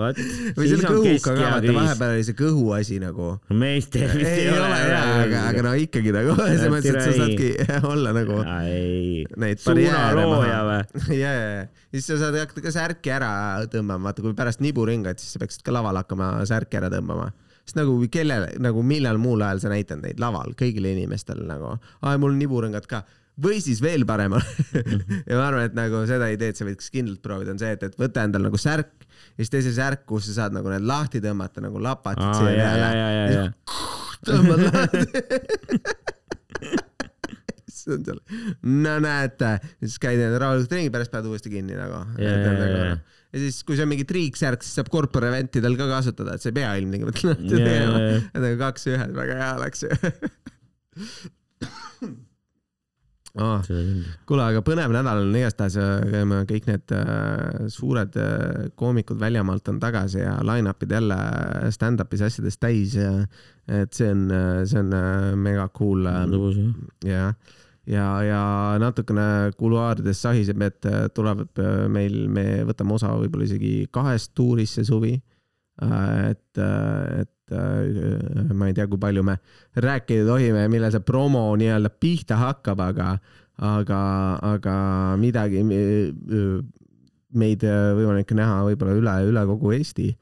vot. 0.00 0.20
või 0.56 0.68
selle 0.70 0.86
kõhuga 0.86 1.14
ka, 1.24 1.34
vaata 1.36 1.74
vahepeal 1.76 2.14
oli 2.16 2.26
see 2.26 2.38
kõhu 2.38 2.64
asi 2.76 2.98
nagu. 3.02 3.32
meestel 3.52 4.06
vist 4.14 4.30
ei, 4.30 4.46
ei 4.46 4.54
ole 4.54 4.78
jaa, 4.78 5.02
aga, 5.24 5.42
aga 5.50 5.64
no 5.66 5.74
ikkagi 5.84 6.14
nagu 6.14 6.36
selles 6.38 6.72
mõttes, 6.72 6.96
et 6.96 7.02
sa 7.04 7.12
saadki 7.18 7.50
olla 7.92 8.14
nagu. 8.16 8.40
Barjääre 9.66 10.24
maha. 10.30 10.80
ja, 11.12 11.34
ja, 11.34 11.52
ja 11.60 11.92
siis 11.92 12.10
sa 12.12 12.18
saad 12.24 12.40
hakata 12.40 12.64
ka 12.64 12.74
särki 12.74 13.14
ära 13.14 13.32
tõmbama, 13.72 14.10
vaata 14.10 14.24
kui 14.24 14.34
pärast 14.38 14.64
niburingat, 14.64 15.22
siis 15.22 15.36
sa 15.36 15.42
peaksid 15.42 15.64
ka 15.66 15.74
laval 15.74 16.00
hakkama 16.00 16.32
särki 16.48 16.80
ära 16.80 16.92
tõmbama 16.92 17.30
sest 17.70 17.78
nagu 17.78 17.94
kellele, 18.10 18.50
nagu 18.58 18.82
millal 18.82 19.20
muul 19.22 19.44
ajal 19.46 19.62
sa 19.62 19.70
näitad 19.70 20.02
neid 20.02 20.18
laval 20.22 20.56
kõigile 20.58 20.90
inimestele 20.96 21.46
nagu, 21.46 21.76
aa 22.02 22.18
mul 22.18 22.34
on 22.34 22.40
niburõngad 22.42 22.88
ka. 22.90 23.04
Või 23.40 23.60
siis 23.62 23.78
veel 23.80 24.02
parem 24.04 24.34
ja 25.30 25.36
ma 25.38 25.44
arvan, 25.46 25.68
et 25.70 25.76
nagu 25.78 26.02
seda 26.10 26.26
ideed 26.34 26.58
sa 26.58 26.66
võiks 26.66 26.90
kindlalt 26.92 27.22
proovida, 27.24 27.54
on 27.54 27.62
see, 27.62 27.70
et, 27.76 27.86
et 27.86 27.94
võta 27.96 28.26
endal 28.26 28.42
nagu 28.48 28.58
särk 28.60 29.06
ja 29.06 29.38
siis 29.38 29.52
tee 29.54 29.62
see 29.64 29.76
särk, 29.78 30.02
kus 30.08 30.26
sa 30.28 30.42
saad 30.42 30.56
nagu 30.58 30.68
need 30.72 30.84
lahti 30.88 31.22
tõmmata 31.24 31.62
nagu 31.64 31.80
lapatid 31.80 32.34
siia 32.36 32.52
peale. 32.58 33.46
tõmbad 34.28 34.66
lahti. 34.66 35.04
Siis 37.70 37.94
on 37.94 38.02
seal, 38.04 38.18
no 38.66 38.94
näete, 39.00 39.54
siis 39.80 39.94
käid 40.02 40.20
rahulikult 40.20 40.74
ringi, 40.74 40.90
pärast 40.92 41.12
paned 41.14 41.30
uuesti 41.30 41.48
kinni 41.54 41.78
nagu 41.78 42.02
ja 43.30 43.42
siis, 43.44 43.60
kui 43.66 43.78
see 43.78 43.86
on 43.86 43.92
mingi 43.92 44.06
triiksärk, 44.08 44.64
siis 44.66 44.78
saab 44.80 44.90
corporate 44.92 45.30
event 45.30 45.60
idel 45.60 45.76
ka 45.78 45.88
kasutada, 45.90 46.34
et 46.34 46.44
sa 46.44 46.50
ei 46.50 46.56
pea 46.56 46.72
ilmtingimata 46.80 47.26
lahti 47.30 47.52
tegema. 47.52 48.00
et 48.22 48.40
nagu 48.42 48.58
kaks 48.64 48.88
ühes, 48.90 49.12
väga 49.18 49.38
hea 49.40 49.52
oleks 49.60 49.86
ju 49.86 49.90
oh.. 53.38 53.70
kuule, 54.28 54.42
aga 54.42 54.64
põnev 54.66 54.90
nädal 54.94 55.22
on 55.22 55.38
igastahes, 55.38 55.78
kõik 56.50 56.66
need 56.72 56.96
äh, 56.96 57.70
suured 57.72 58.18
äh, 58.18 58.66
koomikud 58.80 59.22
väljamaalt 59.22 59.70
on 59.70 59.78
tagasi 59.82 60.24
ja 60.24 60.34
line-up'id 60.46 60.98
jälle 60.98 61.20
stand-up'is 61.76 62.26
asjadest 62.26 62.62
täis 62.62 62.98
ja 62.98 63.14
et 63.70 63.94
see 63.94 64.10
on, 64.10 64.26
see 64.66 64.82
on 64.82 64.94
äh, 64.96 65.32
mega 65.38 65.70
cool. 65.78 66.10
jah 67.06 67.34
ja, 67.88 68.06
ja 68.24 68.42
natukene 68.80 69.52
kuluaarides 69.58 70.22
sahiseb, 70.22 70.62
et 70.66 70.86
äh, 70.88 71.08
tulevad 71.14 71.60
äh, 71.60 71.84
meil, 71.92 72.22
me 72.32 72.62
võtame 72.68 72.96
osa 72.96 73.12
võib-olla 73.16 73.48
isegi 73.48 73.74
kahest 73.92 74.34
tuurist 74.36 74.78
see 74.78 74.88
suvi. 74.88 75.14
Äh, 75.80 76.32
et, 76.34 76.62
et 77.24 77.54
ma 78.54 78.68
ei 78.68 78.74
tea, 78.76 78.86
kui 78.86 79.00
palju 79.00 79.24
me 79.26 79.40
rääkida 79.82 80.26
tohime, 80.28 80.68
millal 80.70 80.92
see 80.94 81.02
promo 81.02 81.48
nii-öelda 81.58 81.90
pihta 81.90 82.36
hakkab, 82.38 82.82
aga, 82.84 83.14
aga, 83.66 84.00
aga 84.52 84.74
midagi 85.18 85.64
meid 87.30 87.64
võimalik 87.64 88.34
näha 88.38 88.60
võib-olla 88.68 88.94
üle, 89.00 89.14
üle 89.32 89.46
kogu 89.48 89.74
Eesti 89.74 90.12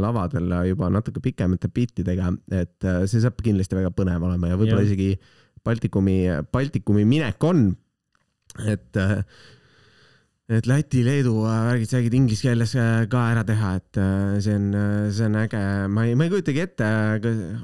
lavadel 0.00 0.52
juba 0.70 0.88
natuke 0.92 1.20
pikemate 1.24 1.68
bittidega, 1.72 2.30
et 2.56 2.88
see 3.08 3.20
saab 3.20 3.40
kindlasti 3.44 3.76
väga 3.76 3.92
põnev 3.96 4.24
olema 4.24 4.52
ja 4.52 4.56
võib-olla 4.60 4.84
isegi 4.84 5.14
Baltikumi, 5.66 6.16
Baltikumi 6.52 7.04
minek 7.08 7.42
on. 7.46 7.68
et, 8.72 8.98
et 10.48 10.68
Läti, 10.70 11.02
Leedu 11.04 11.34
värgid, 11.42 11.90
räägid 11.92 12.16
inglise 12.16 12.46
keeles 12.46 12.72
ka 13.12 13.24
ära 13.32 13.42
teha, 13.44 13.74
et 13.80 14.00
see 14.44 14.54
on, 14.56 14.70
see 15.12 15.26
on 15.26 15.36
äge. 15.42 15.62
ma 15.92 16.06
ei, 16.06 16.14
ma 16.16 16.28
ei 16.28 16.32
kujutagi 16.32 16.64
ette, 16.64 16.88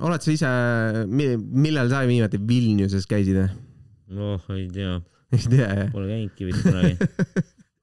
oled 0.02 0.26
sa 0.26 0.34
ise, 0.34 0.52
millal 1.08 1.88
sa 1.92 2.04
viimati 2.10 2.42
Vilniuses 2.42 3.08
käisid? 3.08 3.40
noh, 4.12 4.52
ei 4.52 4.68
tea. 4.74 4.98
ei 5.38 5.46
tea, 5.46 5.72
jah? 5.86 5.88
Pole 5.94 6.10
käinudki 6.10 6.50
vist 6.50 6.66
kunagi 6.66 6.98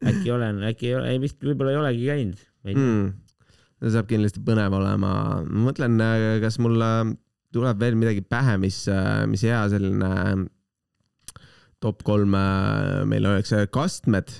äkki 0.05 0.31
olen, 0.31 0.61
äkki 0.69 0.91
ei 0.91 0.95
ole, 0.95 1.09
ei 1.13 1.21
vist 1.21 1.41
võib-olla 1.43 1.73
ei 1.73 1.79
olegi 1.79 2.05
käinud. 2.07 2.43
Mm. 2.69 3.09
see 3.79 3.93
saab 3.95 4.09
kindlasti 4.09 4.43
põnev 4.45 4.75
olema. 4.75 5.13
ma 5.43 5.63
mõtlen, 5.67 5.99
kas 6.43 6.59
mul 6.63 6.79
tuleb 7.53 7.81
veel 7.81 7.97
midagi 7.97 8.21
pähe, 8.21 8.57
mis, 8.61 8.83
mis 9.29 9.43
hea 9.47 9.61
selline 9.71 10.09
top 11.79 12.03
kolm 12.03 12.35
meil 13.09 13.27
oleks 13.29 13.53
kastmed. 13.71 14.33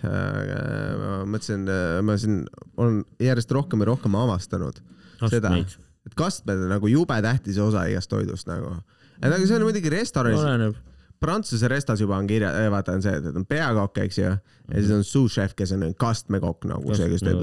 mõtlesin, 1.29 1.65
ma 2.03 2.17
siin 2.19 2.41
olen 2.77 3.01
järjest 3.23 3.53
rohkem 3.55 3.85
ja 3.85 3.91
rohkem 3.93 4.17
avastanud 4.19 4.81
Kastmeid. 5.19 5.69
seda, 5.71 5.87
et 6.07 6.15
kastmed 6.19 6.65
on 6.65 6.73
nagu 6.75 6.91
jube 6.91 7.17
tähtis 7.23 7.59
osa 7.63 7.85
igast 7.91 8.11
toidust 8.11 8.47
nagu. 8.49 8.75
et 9.19 9.31
aga 9.31 9.41
see 9.45 9.57
on 9.57 9.67
muidugi 9.67 9.91
restoranis. 9.93 10.77
Prantsuse 11.19 11.67
restos 11.67 11.99
juba 11.99 12.15
on 12.15 12.27
kirja, 12.29 12.47
vaata 12.71 12.93
on 12.95 13.01
see, 13.03 13.11
et 13.11 13.35
on 13.35 13.43
peakokk, 13.43 13.97
eks 14.05 14.21
ju, 14.21 14.29
ja 14.29 14.77
siis 14.77 14.93
on 14.95 15.01
sous-chef, 15.03 15.51
kes 15.51 15.73
on 15.75 15.81
kastmekokk 15.99 16.63
nagu 16.69 16.95
see, 16.95 17.09
kes 17.11 17.25
teeb, 17.27 17.41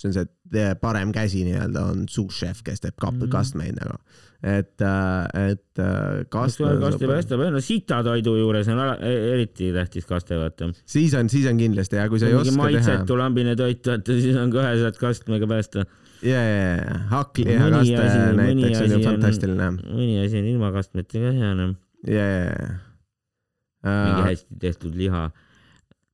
see 0.00 0.10
on 0.10 0.16
see 0.16 0.66
parem 0.80 1.12
käsi 1.14 1.44
nii-öelda 1.46 1.84
on 1.92 2.08
sous-chef, 2.08 2.64
kes 2.64 2.80
teeb 2.80 2.96
kap- 2.96 3.14
mm 3.14 3.26
-hmm., 3.26 3.32
kastmeid 3.36 3.78
nagu 3.80 3.98
et, 4.40 4.80
äh, 4.80 5.50
et 5.50 5.78
äh, 5.78 6.24
kaste. 6.32 6.64
kaste 6.80 7.08
päästab, 7.08 7.42
no 7.52 7.60
sitatoidu 7.60 8.36
juures 8.38 8.68
on 8.72 8.80
e-, 9.04 9.16
eriti 9.34 9.68
tähtis 9.74 10.06
kaste, 10.08 10.38
vaata. 10.40 10.70
siis 10.88 11.14
on, 11.14 11.28
siis 11.28 11.48
on 11.50 11.60
kindlasti 11.60 12.00
ja 12.00 12.08
kui 12.08 12.20
sa 12.20 12.30
ei 12.30 12.34
oska 12.38 12.54
teha. 12.54 12.62
maitsetu 12.62 13.18
lambine 13.18 13.56
toit, 13.56 13.82
vaata 13.86 14.16
siis 14.16 14.38
on 14.40 14.52
kohe 14.54 14.72
saad 14.80 14.96
kastmega 15.00 15.46
päästa. 15.50 15.84
ja, 16.22 16.40
ja, 16.40 16.62
ja 16.76 16.98
hakkliha 17.12 17.68
kaste 17.76 18.08
näiteks 18.40 18.80
on 18.80 18.96
ju 18.96 19.02
fantastiline. 19.04 19.70
mõni 19.84 20.24
asi 20.24 20.40
on 20.40 20.50
ilma 20.54 20.72
kastmetega 20.72 21.36
hea, 21.36 21.52
noh. 21.60 21.76
ja, 22.08 22.26
ja, 22.32 22.48
ja. 22.48 22.72
mingi 23.84 24.28
hästi 24.30 24.60
tehtud 24.64 24.96
liha 24.96 25.28
Äh, 25.28 25.49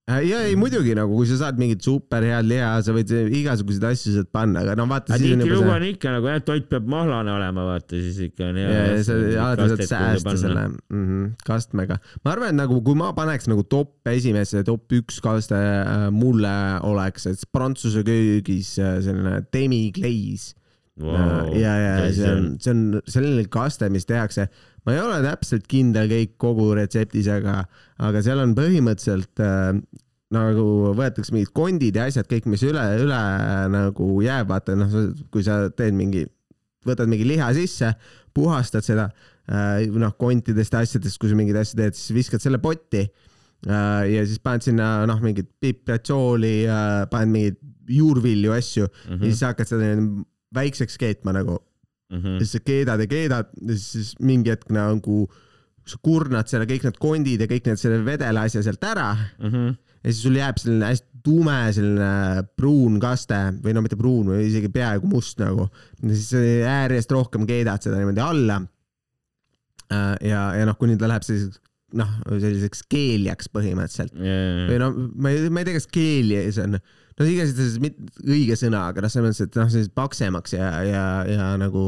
ja 0.06 0.40
ei 0.46 0.54
muidugi 0.58 0.92
nagu, 0.94 1.16
kui 1.18 1.26
sa 1.26 1.36
saad 1.40 1.56
mingit 1.58 1.82
super 1.82 2.22
head 2.22 2.46
liha, 2.46 2.68
sa 2.86 2.92
võid 2.94 3.10
igasuguseid 3.10 3.86
asju 3.88 4.12
sealt 4.14 4.28
panna, 4.34 4.62
aga 4.62 4.76
no 4.78 4.86
vaata. 4.90 5.16
tihtilugu 5.18 5.72
on 5.72 5.86
ikka 5.88 6.12
nagu 6.14 6.30
jah, 6.30 6.42
toit 6.46 6.68
peab 6.70 6.86
mahlane 6.90 7.32
olema, 7.34 7.64
vaata 7.72 7.98
siis 7.98 8.20
ikka 8.28 8.50
on 8.52 8.60
hea. 8.62 8.76
ja 8.76 9.00
sa 9.06 9.16
alati 9.48 9.66
saad 9.72 9.82
säästa 9.90 10.36
selle 10.38 10.66
mm 10.68 11.02
-hmm, 11.02 11.32
kastmega. 11.46 11.98
ma 12.22 12.36
arvan, 12.36 12.54
et 12.54 12.60
nagu 12.60 12.78
kui 12.86 12.94
ma 12.94 13.10
paneks 13.16 13.50
nagu 13.50 13.66
top 13.66 14.06
esimesse, 14.12 14.62
top 14.68 14.94
üks 14.94 15.18
kaste 15.24 15.58
äh, 15.58 16.06
mulle 16.14 16.54
oleks, 16.86 17.26
et 17.26 17.42
prantsuse 17.52 18.06
köögis 18.06 18.78
äh, 18.78 19.00
selline 19.02 19.42
demi-glaze 19.50 20.54
wow,. 21.02 21.50
ja, 21.58 21.74
ja 21.82 22.12
see 22.12 22.30
on, 22.30 22.48
see 22.60 22.70
on 22.70 23.02
selline 23.10 23.48
kaste, 23.50 23.90
mis 23.90 24.06
tehakse 24.06 24.46
ma 24.86 24.94
ei 24.94 25.02
ole 25.02 25.20
täpselt 25.24 25.66
kindel 25.70 26.08
kõik 26.10 26.36
kogu 26.40 26.70
retseptis, 26.78 27.28
aga, 27.32 27.64
aga 28.06 28.22
seal 28.24 28.42
on 28.44 28.54
põhimõtteliselt 28.56 29.42
äh, 29.42 29.72
nagu 30.34 30.94
võetakse 30.98 31.34
mingid 31.34 31.52
kondid 31.54 31.98
ja 31.98 32.06
asjad, 32.10 32.26
kõik, 32.30 32.48
mis 32.50 32.64
üle, 32.66 32.82
üle 33.02 33.20
nagu 33.72 34.08
jääb, 34.24 34.50
vaata 34.50 34.74
noh, 34.78 34.94
kui 35.34 35.44
sa 35.46 35.66
teed 35.74 35.94
mingi, 35.98 36.24
võtad 36.86 37.10
mingi 37.10 37.26
liha 37.28 37.52
sisse, 37.56 37.92
puhastad 38.36 38.86
seda 38.86 39.08
äh, 39.10 39.86
noh, 39.90 40.14
kontidest 40.18 40.74
ja 40.74 40.82
asjadest, 40.86 41.18
kui 41.22 41.30
sa 41.30 41.38
mingeid 41.38 41.60
asju 41.62 41.80
teed, 41.82 41.98
siis 41.98 42.14
viskad 42.16 42.42
selle 42.42 42.62
potti 42.62 43.04
äh, 43.04 44.02
ja 44.12 44.26
siis 44.26 44.42
paned 44.42 44.66
sinna 44.66 44.90
noh, 45.08 45.22
mingit 45.24 45.50
pipratsiooli 45.62 46.56
äh,, 46.66 47.04
paned 47.10 47.34
mingeid 47.34 47.62
juurvilju, 47.86 48.54
asju 48.54 48.86
mm 48.86 49.12
-hmm. 49.12 49.22
ja 49.22 49.30
siis 49.30 49.46
hakkad 49.46 49.70
seda 49.70 49.94
väikseks 50.54 50.98
keetma 50.98 51.34
nagu 51.36 51.60
mm. 52.10 52.20
-hmm. 52.20 52.38
ja 52.38 52.44
siis 52.44 52.52
sa 52.58 52.62
keedad 52.64 53.00
ja 53.00 53.06
keedad 53.10 53.50
ja 53.68 53.78
siis 53.80 54.14
mingi 54.20 54.50
hetk 54.54 54.70
nagu 54.74 55.26
sa 55.86 55.98
kurnad 56.02 56.48
selle, 56.50 56.66
kõik 56.66 56.86
need 56.86 56.96
kondid 56.98 57.42
ja 57.42 57.50
kõik 57.50 57.68
need 57.68 57.78
selle 57.78 58.00
vedela 58.04 58.46
asja 58.46 58.62
sealt 58.62 58.84
ära 58.84 59.12
mm. 59.14 59.50
-hmm. 59.50 59.76
ja 60.02 60.12
siis 60.12 60.22
sul 60.22 60.38
jääb 60.38 60.58
selline 60.58 60.90
hästi 60.92 61.16
tume 61.26 61.58
selline 61.74 62.46
pruun 62.58 63.00
kaste 63.02 63.38
või 63.62 63.74
no 63.74 63.82
mitte 63.84 63.98
pruun, 63.98 64.30
isegi 64.38 64.70
peaaegu 64.72 65.08
must 65.10 65.40
nagu. 65.42 65.68
ja 66.02 66.14
siis 66.14 66.32
järjest 66.62 67.14
rohkem 67.14 67.46
keedad 67.48 67.82
seda 67.82 67.98
niimoodi 67.98 68.22
alla. 68.22 68.60
Äh, 69.86 70.14
ja, 70.26 70.42
ja 70.58 70.66
noh, 70.66 70.76
kuni 70.78 70.96
ta 70.98 71.10
läheb 71.10 71.26
selliseks 71.26 71.62
noh, 71.96 72.10
selliseks 72.26 72.82
keeljaks 72.90 73.50
põhimõtteliselt 73.54 74.16
yeah.. 74.18 74.64
või 74.66 74.78
no 74.82 74.88
ma 75.22 75.30
ei, 75.30 75.50
ma 75.54 75.62
ei 75.62 75.68
tea, 75.68 75.76
kas 75.78 75.86
keeli 75.94 76.40
see 76.50 76.64
on 76.64 76.80
no 77.16 77.26
igatahes 77.28 77.76
õige 78.24 78.56
sõna, 78.60 78.86
aga 78.92 79.04
noh, 79.04 79.12
selles 79.12 79.32
mõttes, 79.32 79.48
et 79.48 79.60
noh, 79.60 79.68
selliseks 79.72 79.96
paksemaks 79.96 80.56
ja, 80.56 80.70
ja, 80.86 81.04
ja 81.30 81.52
nagu 81.60 81.86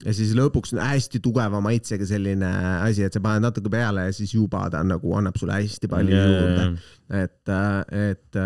ja 0.00 0.14
siis 0.16 0.32
lõpuks 0.36 0.74
hästi 0.78 1.20
tugeva 1.22 1.60
maitsega 1.62 2.06
selline 2.08 2.48
asi, 2.80 3.04
et 3.04 3.14
sa 3.14 3.22
paned 3.24 3.44
natuke 3.44 3.72
peale 3.72 4.08
ja 4.08 4.16
siis 4.16 4.32
juba 4.34 4.64
ta 4.72 4.82
nagu 4.86 5.16
annab 5.18 5.36
sulle 5.40 5.58
hästi 5.58 5.90
palju 5.92 6.16
yeah, 6.16 6.30
juurde. 6.30 6.66
et, 7.20 7.52
et, 8.08 8.40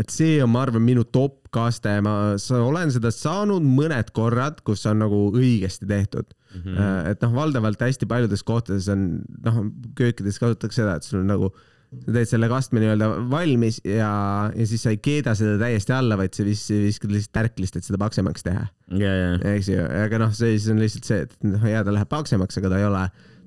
et 0.00 0.14
see 0.14 0.40
on, 0.44 0.52
ma 0.54 0.64
arvan, 0.64 0.84
minu 0.84 1.04
top 1.12 1.42
kaste, 1.54 1.92
ma 2.04 2.34
olen 2.56 2.92
seda 2.94 3.12
saanud 3.14 3.64
mõned 3.64 4.10
korrad, 4.16 4.62
kus 4.66 4.84
on 4.88 5.04
nagu 5.04 5.20
õigesti 5.36 5.88
tehtud 5.88 6.32
mm. 6.32 6.64
-hmm. 6.64 7.12
et 7.12 7.24
noh, 7.24 7.36
valdavalt 7.36 7.86
hästi 7.86 8.08
paljudes 8.08 8.44
kohtades 8.46 8.88
on, 8.92 9.08
noh, 9.44 9.62
köökides 9.98 10.40
kasutatakse 10.40 10.82
seda, 10.82 10.96
et 10.96 11.08
sul 11.08 11.20
on 11.20 11.34
nagu 11.36 11.52
sa 11.94 12.14
teed 12.14 12.30
selle 12.30 12.48
kastme 12.50 12.82
nii-öelda 12.82 13.08
valmis 13.30 13.78
ja, 13.86 14.10
ja 14.50 14.66
siis 14.68 14.82
sa 14.84 14.92
ei 14.94 15.00
keeda 15.02 15.36
seda 15.38 15.56
täiesti 15.60 15.94
alla, 15.96 16.18
vaid 16.18 16.34
sa 16.36 16.46
vis, 16.46 16.64
viskad 16.70 17.12
lihtsalt 17.14 17.34
tärklist, 17.36 17.78
et 17.78 17.86
seda 17.86 18.00
paksemaks 18.00 18.46
teha 18.46 18.64
yeah,. 18.92 19.36
Yeah. 19.38 19.46
eks 19.54 19.70
ju, 19.70 19.86
aga 20.04 20.20
noh, 20.22 20.34
see 20.36 20.56
siis 20.56 20.68
on 20.74 20.82
lihtsalt 20.82 21.08
see, 21.08 21.22
et 21.28 21.36
noh, 21.46 21.62
jaa, 21.70 21.84
ta 21.86 21.94
läheb 21.94 22.10
paksemaks, 22.10 22.58
aga 22.60 22.72
ta 22.72 22.80
ei 22.82 22.88
ole, 22.88 23.04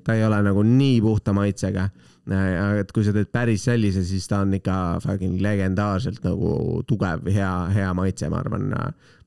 ta 0.08 0.15
ei 0.17 0.25
ole 0.28 0.39
nagu 0.47 0.63
nii 0.65 1.02
puhta 1.06 1.36
maitsega. 1.36 1.89
et 2.80 2.91
kui 2.93 3.06
sa 3.06 3.13
teed 3.15 3.32
päris 3.34 3.63
sellise, 3.65 4.04
siis 4.06 4.28
ta 4.30 4.43
on 4.45 4.54
ikka 4.54 4.73
fucking 5.04 5.39
legendaarselt 5.41 6.21
nagu 6.25 6.84
tugev, 6.88 7.25
hea, 7.34 7.54
hea 7.73 7.93
maitse, 7.97 8.30
ma 8.30 8.43
arvan. 8.43 8.69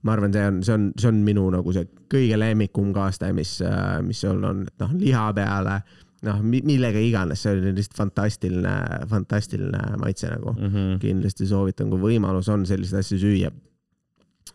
ma 0.03 0.15
arvan, 0.17 0.33
see 0.35 0.47
on, 0.47 0.63
see 0.67 0.75
on, 0.75 0.87
see 0.99 1.11
on 1.11 1.19
minu 1.27 1.49
nagu 1.55 1.73
see 1.75 1.87
kõige 2.11 2.39
lemmikum 2.39 2.93
kaaste, 2.95 3.33
mis, 3.37 3.59
mis 4.07 4.23
sul 4.25 4.43
on, 4.45 4.65
et 4.67 4.83
noh, 4.83 4.97
liha 4.99 5.29
peale 5.37 5.83
noh, 6.27 6.43
millega 6.45 7.01
iganes, 7.03 7.43
see 7.43 7.57
oli 7.57 7.73
lihtsalt 7.77 7.99
fantastiline, 7.99 8.75
fantastiline 9.11 9.83
maitse 10.03 10.31
nagu 10.31 10.55
mm. 10.55 10.69
-hmm. 10.69 11.01
kindlasti 11.03 11.49
soovitan, 11.51 11.91
kui 11.91 12.01
võimalus 12.13 12.51
on 12.53 12.67
selliseid 12.69 13.03
asju 13.03 13.19
süüa 13.27 13.51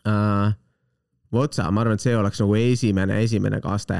uh,. 0.06 0.56
Votsa, 1.27 1.65
ma 1.75 1.82
arvan, 1.84 1.97
et 1.99 2.03
see 2.06 2.15
oleks 2.15 2.39
nagu 2.39 2.56
esimene, 2.56 3.17
esimene 3.19 3.58
kaste 3.60 3.97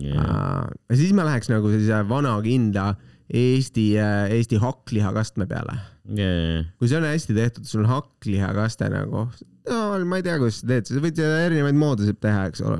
yeah.. 0.00 0.16
Uh, 0.24 0.96
siis 0.96 1.12
ma 1.12 1.26
läheks 1.28 1.50
nagu 1.52 1.68
sellise 1.68 1.98
vana 2.08 2.32
kindla 2.40 2.94
Eesti, 3.30 3.92
Eesti 4.32 4.56
hakklihakastme 4.56 5.46
peale 5.46 5.76
yeah.. 6.16 6.64
kui 6.80 6.88
see 6.88 6.96
on 6.96 7.04
hästi 7.04 7.36
tehtud, 7.36 7.68
sul 7.68 7.84
on 7.84 7.90
hakklihakaste 7.92 8.88
nagu, 8.88 9.26
no 9.70 9.78
ma 10.08 10.18
ei 10.18 10.24
tea, 10.24 10.36
kuidas 10.40 10.60
sa 10.60 10.68
teed, 10.70 10.88
sa 10.88 11.02
võid 11.02 11.20
erinevaid 11.22 11.78
mooduseid 11.78 12.18
teha, 12.22 12.46
eks 12.50 12.62
ole, 12.66 12.78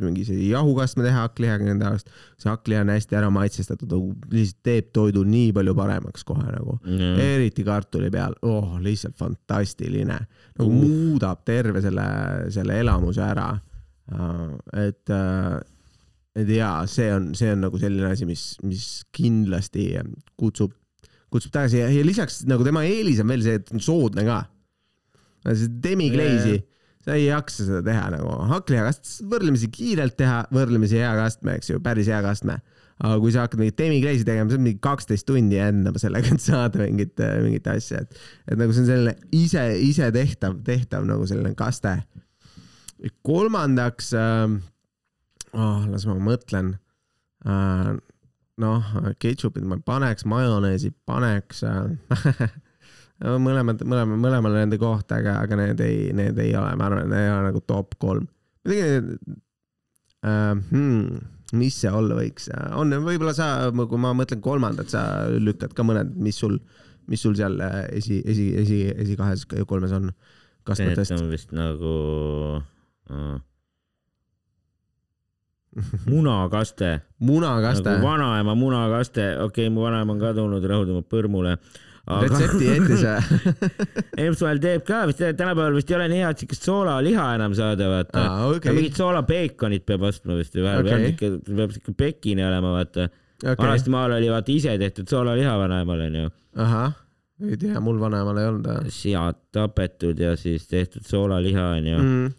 mingi 0.00 0.24
see 0.26 0.48
jahukastme 0.50 1.04
teha 1.06 1.24
hakklihaga 1.26 1.66
nende 1.66 1.86
arust. 1.88 2.12
see 2.40 2.50
hakkliha 2.50 2.82
on 2.84 2.92
hästi 2.94 3.18
ära 3.18 3.30
maitsestatud, 3.34 3.94
lihtsalt 4.32 4.60
teeb 4.66 4.90
toidu 4.96 5.24
nii 5.28 5.52
palju 5.56 5.74
paremaks 5.78 6.26
kohe 6.28 6.46
nagu 6.46 6.78
mm., 6.78 7.22
eriti 7.24 7.64
kartuli 7.66 8.10
peal, 8.14 8.36
oh 8.46 8.76
lihtsalt 8.82 9.18
fantastiline, 9.18 10.20
nagu 10.60 10.68
uh. 10.68 10.76
muudab 10.78 11.42
terve 11.48 11.82
selle, 11.84 12.06
selle 12.54 12.78
elamuse 12.84 13.24
ära. 13.24 13.50
et, 14.78 15.10
et 16.38 16.52
jaa, 16.54 16.76
see 16.88 17.08
on, 17.12 17.32
see 17.36 17.50
on 17.52 17.66
nagu 17.66 17.80
selline 17.80 18.12
asi, 18.14 18.28
mis, 18.28 18.50
mis 18.64 18.86
kindlasti 19.12 19.90
kutsub, 20.38 20.72
kutsub 21.28 21.52
tagasi 21.52 21.82
ja, 21.82 21.90
ja 21.92 22.06
lisaks 22.06 22.44
nagu 22.48 22.64
tema 22.64 22.86
eelis 22.88 23.20
on 23.20 23.28
veel 23.34 23.44
see, 23.44 23.58
et 23.60 23.74
on 23.74 23.84
soodne 23.84 24.24
ka 24.24 24.46
demiglaze'i, 25.84 26.62
sa 27.04 27.14
ei 27.16 27.28
jaksa 27.28 27.66
seda 27.66 27.82
teha 27.86 28.08
nagu, 28.14 28.32
hakklihakast 28.50 29.22
võrdlemisi 29.30 29.70
kiirelt 29.72 30.16
teha, 30.18 30.42
võrdlemisi 30.54 30.98
hea 31.00 31.12
kastme, 31.18 31.56
eks 31.58 31.72
ju, 31.72 31.82
päris 31.84 32.10
hea 32.10 32.20
kastme. 32.24 32.58
aga 32.98 33.20
kui 33.22 33.30
sa 33.30 33.44
hakkad 33.44 33.60
mingit 33.60 33.76
demiglaze'i 33.78 34.26
tegema, 34.26 34.50
see 34.50 34.58
on 34.58 34.64
mingi 34.66 34.80
kaksteist 34.82 35.26
tundi 35.28 35.60
endama 35.62 36.00
sellega, 36.02 36.32
et 36.34 36.42
saada 36.42 36.82
mingit, 36.82 37.20
mingit 37.44 37.68
asja, 37.70 38.02
et, 38.02 38.24
et 38.50 38.58
nagu 38.58 38.74
see 38.74 38.82
on 38.82 38.90
selline 38.90 39.14
ise, 39.38 39.62
ise 39.86 40.10
tehtav, 40.14 40.58
tehtav 40.66 41.06
nagu 41.06 41.28
selline 41.30 41.54
kaste. 41.58 41.94
kolmandaks 43.22 44.12
äh,, 44.18 44.58
oh, 45.54 45.86
las 45.88 46.06
ma 46.08 46.18
mõtlen. 46.18 46.74
Äh, 47.46 47.94
noh, 48.58 48.94
ketšupit 49.22 49.66
ma 49.66 49.78
paneks, 49.86 50.26
majoneesi 50.26 50.90
paneks 51.06 51.62
äh, 51.62 52.48
mõlemad, 53.18 53.82
mõlema, 53.82 54.18
mõlemale 54.20 54.62
nende 54.62 54.78
kohta, 54.80 55.18
aga, 55.18 55.40
aga 55.42 55.58
need 55.58 55.80
ei, 55.82 56.10
need 56.16 56.38
ei 56.42 56.52
ole, 56.56 56.74
ma 56.78 56.86
arvan, 56.86 57.08
need 57.10 57.26
ei 57.26 57.32
ole 57.32 57.48
nagu 57.50 57.62
top 57.66 57.96
kolm. 57.98 58.28
muidugi 58.66 59.18
äh,, 60.22 60.54
hmm, 60.70 61.18
mis 61.58 61.80
see 61.82 61.90
olla 61.90 62.18
võiks, 62.18 62.48
on, 62.78 62.94
võib-olla 63.02 63.34
sa, 63.34 63.48
kui 63.72 64.00
ma 64.00 64.14
mõtlen 64.16 64.42
kolmandat, 64.44 64.92
sa 64.92 65.02
lükkad 65.32 65.74
ka 65.74 65.86
mõned, 65.86 66.14
mis 66.20 66.38
sul, 66.38 66.58
mis 67.08 67.22
sul 67.24 67.36
seal 67.38 67.58
äh, 67.64 67.84
esi, 67.98 68.20
esi, 68.26 68.50
esi, 68.62 68.82
esikahes, 68.94 69.46
kolmes 69.66 69.94
on? 69.96 70.12
Need 70.68 71.00
on 71.16 71.30
vist 71.32 71.54
nagu 71.56 71.90
uh, 72.60 73.38
munakaste. 76.04 76.98
Munakaste. 77.30 77.88
Nagu 77.88 78.04
vanaema 78.04 78.52
munakaste, 78.58 79.30
okei 79.46 79.64
okay,, 79.64 79.72
mu 79.72 79.86
vanaema 79.86 80.12
on 80.12 80.20
kadunud, 80.20 80.66
rahu 80.68 80.84
tema 80.90 81.00
põrmule 81.08 81.56
aga... 82.08 82.20
retsepti 82.24 82.68
jättis 82.68 83.04
Emswell 84.24 84.60
teeb 84.62 84.84
ka 84.88 85.02
vist, 85.10 85.22
tänapäeval 85.22 85.76
vist 85.76 85.90
ei 85.92 85.98
ole 85.98 86.08
nii 86.12 86.22
head 86.24 86.42
siukest 86.42 86.68
soolaliha 86.68 87.26
enam 87.38 87.56
saada, 87.58 87.90
vaata 87.92 88.24
ah,. 88.24 88.44
Okay. 88.54 88.74
mingit 88.76 88.98
soolapeekonit 88.98 89.86
peab 89.88 90.06
ostma 90.08 90.38
vist 90.38 90.56
või 90.56 90.66
vähemalt 90.66 91.10
okay., 91.12 91.40
peab 91.48 91.74
siuke 91.76 91.96
pekine 91.98 92.46
olema, 92.48 92.74
vaata 92.78 93.08
Okei. 93.08 93.58
vanasti 93.60 93.94
maal 93.94 94.16
oli 94.16 94.30
vaata 94.32 94.54
ise 94.54 94.74
tehtud 94.80 95.10
soolaliha 95.10 95.54
vanaemal 95.60 96.04
onju, 96.08 96.30
ahah, 96.64 96.96
ei 97.44 97.58
tea, 97.60 97.80
mul 97.84 98.00
vanaemal 98.02 98.40
ei 98.40 98.52
olnud 98.52 98.92
sead 98.94 99.42
tapetud 99.54 100.18
ja 100.22 100.34
siis 100.40 100.66
tehtud 100.70 101.06
soolaliha 101.06 101.68
onju 101.76 101.98
mm.. 101.98 102.38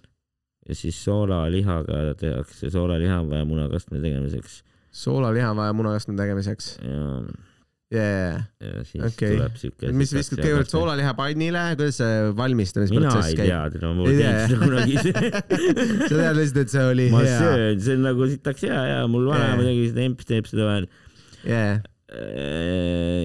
ja 0.70 0.80
siis 0.82 0.98
soolalihaga 1.06 2.16
tehakse 2.20 2.74
soolaliha 2.74 3.22
on 3.22 3.30
vaja 3.36 3.46
munakastme 3.48 4.02
tegemiseks 4.04 4.64
soolaliha 4.92 5.54
on 5.54 5.62
vaja 5.62 5.78
munakastme 5.78 6.18
tegemiseks 6.18 6.74
ja, 6.84 7.22
yeah.. 7.94 8.42
ja 8.62 8.84
siis 8.88 9.04
Okei. 9.08 9.36
tuleb 9.36 9.60
siuke. 9.60 9.92
mis 9.98 10.14
viskad 10.14 10.42
kõigepealt? 10.42 10.74
soolaliha 10.74 11.14
pannile, 11.18 11.64
kuidas 11.80 12.00
see 12.02 12.18
mina 12.20 12.34
valmistamisprotsess 12.40 13.32
ei 13.32 13.38
käib? 13.40 13.78
tea, 13.78 13.92
ma 13.92 13.94
pole 14.00 14.14
Ei 14.14 14.20
tea, 14.20 14.34
seda 14.48 14.60
kunagi 14.66 14.98
sa 16.10 16.12
tead 16.16 16.42
lihtsalt, 16.42 16.60
et 16.64 16.74
see 16.76 16.90
oli 16.90 17.08
ma 17.14 17.24
hea. 17.26 17.38
söön, 17.46 17.86
see 17.86 18.00
on 18.00 18.06
nagu 18.10 18.28
sitaks 18.34 18.68
hea 18.68 18.84
ja 18.94 19.00
mul 19.12 19.30
vanaema 19.32 19.64
Jaa. 19.64 19.72
tegi 19.72 19.88
seda, 19.94 20.06
emps 20.10 20.30
teeb 20.30 20.52
seda 20.52 20.68
vahel. 20.70 20.92
Yeah. 21.48 21.82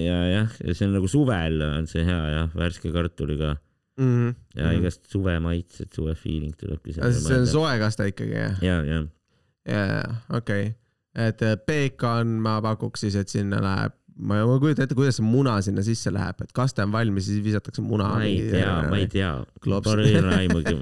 ja 0.05 0.17
jah, 0.31 0.57
see 0.71 0.87
on 0.87 0.97
nagu 0.97 1.09
suvel 1.11 1.61
on 1.65 1.89
see 1.89 2.05
hea 2.05 2.23
jah, 2.37 2.51
värske 2.57 2.93
kartuliga 2.95 3.55
Mm 3.95 4.29
-hmm. 4.29 4.59
ja 4.59 4.71
igast 4.75 5.05
suve 5.07 5.39
maitsed, 5.39 5.87
suve 5.95 6.15
feeling 6.15 6.51
tulebki. 6.59 6.93
see 6.93 7.37
on 7.39 7.47
soe 7.47 7.77
kaste 7.79 8.07
ikkagi 8.11 8.33
jah? 8.35 8.63
ja, 8.63 8.83
ja 8.83 9.05
jaa, 9.65 10.15
okei. 10.29 10.75
et 11.15 11.41
äh, 11.41 11.55
peekon 11.65 12.27
ma 12.27 12.61
pakuks 12.61 13.05
siis, 13.05 13.15
et 13.15 13.31
sinna 13.31 13.61
läheb, 13.63 13.93
ma 14.15 14.37
ei 14.39 14.59
kujuta 14.63 14.85
ette, 14.85 14.95
kuidas 14.95 15.17
see 15.19 15.25
muna 15.27 15.57
sinna 15.65 15.83
sisse 15.83 16.11
läheb, 16.13 16.39
et 16.45 16.51
kaste 16.55 16.83
on 16.85 16.91
valmis, 16.93 17.27
siis 17.27 17.41
visatakse 17.43 17.83
muna. 17.83 18.07
ma 18.15 18.23
ei 18.23 18.37
tea, 18.51 18.75
ma 18.91 18.99
ei 19.01 19.07
tea. 19.11 19.31
Pole 19.65 20.05
aimugi. 20.37 20.75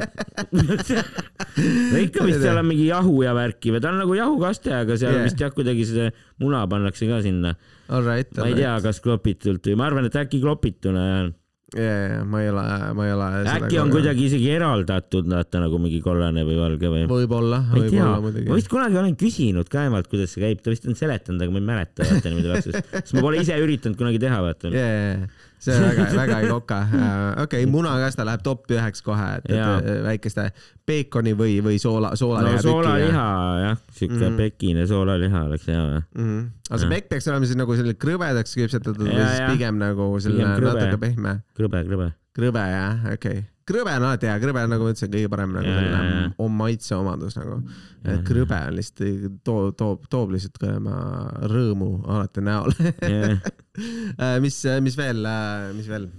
no 0.54 2.02
ikka 2.04 2.28
vist 2.28 2.44
seal 2.44 2.60
on 2.62 2.68
mingi 2.70 2.88
jahu 2.92 3.24
ja 3.26 3.34
värki 3.38 3.74
või 3.74 3.82
ta 3.84 3.94
on 3.94 4.02
nagu 4.04 4.18
jahukaste, 4.20 4.74
aga 4.84 4.98
seal 5.00 5.14
Yeah. 5.14 5.28
vist 5.30 5.42
jah, 5.42 5.52
kuidagi 5.54 5.86
see 5.86 6.10
muna 6.42 6.64
pannakse 6.70 7.06
ka 7.10 7.20
sinna. 7.26 7.54
Right, 7.90 8.32
ma 8.40 8.48
ei 8.50 8.58
tea, 8.58 8.74
kas 8.86 9.02
klopitult 9.04 9.66
või 9.70 9.78
ma 9.78 9.90
arvan, 9.90 10.08
et 10.10 10.16
äkki 10.18 10.42
klopituna 10.42 11.04
jah. 11.10 11.32
jaa, 11.78 12.24
ma 12.30 12.42
ei 12.44 12.50
ole, 12.52 12.64
ma 12.98 13.08
ei 13.08 13.14
ole. 13.16 13.30
äkki 13.56 13.80
on 13.82 13.94
kuidagi 13.94 14.28
isegi 14.30 14.50
eraldatud, 14.56 15.30
vaata 15.32 15.62
nagu 15.64 15.80
mingi 15.82 16.02
kollane 16.04 16.46
või 16.48 16.58
valge 16.60 16.92
või? 16.94 17.06
võib-olla, 17.10 17.62
ma 17.70 17.80
võib-olla, 17.80 18.10
ma 18.12 18.26
muidugi. 18.28 18.52
vist 18.58 18.72
kunagi 18.72 19.00
olen 19.02 19.16
küsinud 19.20 19.72
ka 19.72 19.88
emalt, 19.90 20.10
kuidas 20.12 20.36
see 20.36 20.44
käib, 20.46 20.62
ta 20.64 20.74
vist 20.74 20.88
on 20.90 20.98
seletanud, 21.00 21.42
aga 21.44 21.56
ma 21.56 21.62
ei 21.62 21.70
mäleta 21.72 22.10
vaata 22.10 22.34
niimoodi 22.34 22.52
lapsest, 22.54 22.94
sest 23.00 23.18
ma 23.18 23.26
pole 23.26 23.42
ise 23.42 23.58
üritanud 23.64 24.00
kunagi 24.00 24.22
teha, 24.24 24.40
vaata. 24.46 24.74
jaa, 24.74 25.18
see 25.64 25.76
on 25.78 25.86
väga, 25.88 26.08
väga 26.22 26.40
ei 26.44 26.50
koka. 26.52 26.80
okei, 27.44 27.68
munakaste 27.72 28.26
läheb 28.28 28.44
top 28.46 28.72
üheks 28.74 29.04
kohe, 29.06 29.30
et, 29.40 29.48
et 29.54 29.88
väikeste 30.06 30.50
peekoni 30.88 31.36
või, 31.40 31.58
või 31.66 31.80
soola, 31.82 32.14
soolaliha 32.20 32.60
no 32.60 32.66
soolaliha 32.66 33.28
jah, 33.64 33.80
siuke 33.96 34.20
mm. 34.20 34.42
pekine 34.42 34.88
soolaliha 34.90 35.46
oleks 35.48 35.70
hea 35.72 35.80
või? 35.80 36.02
mm. 36.02 36.28
-hmm. 36.28 36.44
aga 36.70 36.82
see 36.84 36.92
pekk 36.96 37.10
peaks 37.14 37.32
olema 37.32 37.50
siis 37.50 37.60
nagu 37.60 37.80
selline 37.80 38.00
krõbedaks 38.06 38.60
küpsetatud 38.60 39.08
või 39.08 39.16
siis 39.22 39.48
pigem 39.54 39.80
nagu 39.82 40.12
selline 40.24 40.54
natuke 40.58 41.02
pehme? 41.08 41.40
krõbe, 41.58 41.86
krõbe. 41.88 42.12
krõbe 42.36 42.68
jah, 42.74 43.10
okei 43.16 43.40
okay.. 43.40 43.50
Krõbe 43.70 43.92
on 43.96 44.04
alati 44.10 44.28
hea, 44.28 44.38
krõbe 44.44 44.64
on 44.66 44.72
nagu 44.74 44.84
ma 44.88 44.92
ütlesin, 44.94 45.12
kõige 45.14 45.30
parem 45.32 45.52
nagu 45.56 45.70
selline 45.72 46.00
jaa. 46.04 46.26
oma 46.44 46.56
maitseomadus 46.66 47.38
nagu. 47.40 47.56
Jaa. 48.04 48.18
krõbe 48.28 48.58
on 48.68 48.76
lihtsalt 48.80 49.40
toob, 49.48 49.72
toob, 49.80 50.04
toob 50.12 50.34
lihtsalt 50.36 50.58
ka 50.60 50.74
oma 50.82 50.98
rõõmu 51.52 51.90
alati 52.12 52.44
näole. 52.44 52.76
mis, 54.46 54.58
mis 54.90 54.98
veel, 55.00 55.24
mis 55.78 55.88
veel? 55.92 56.10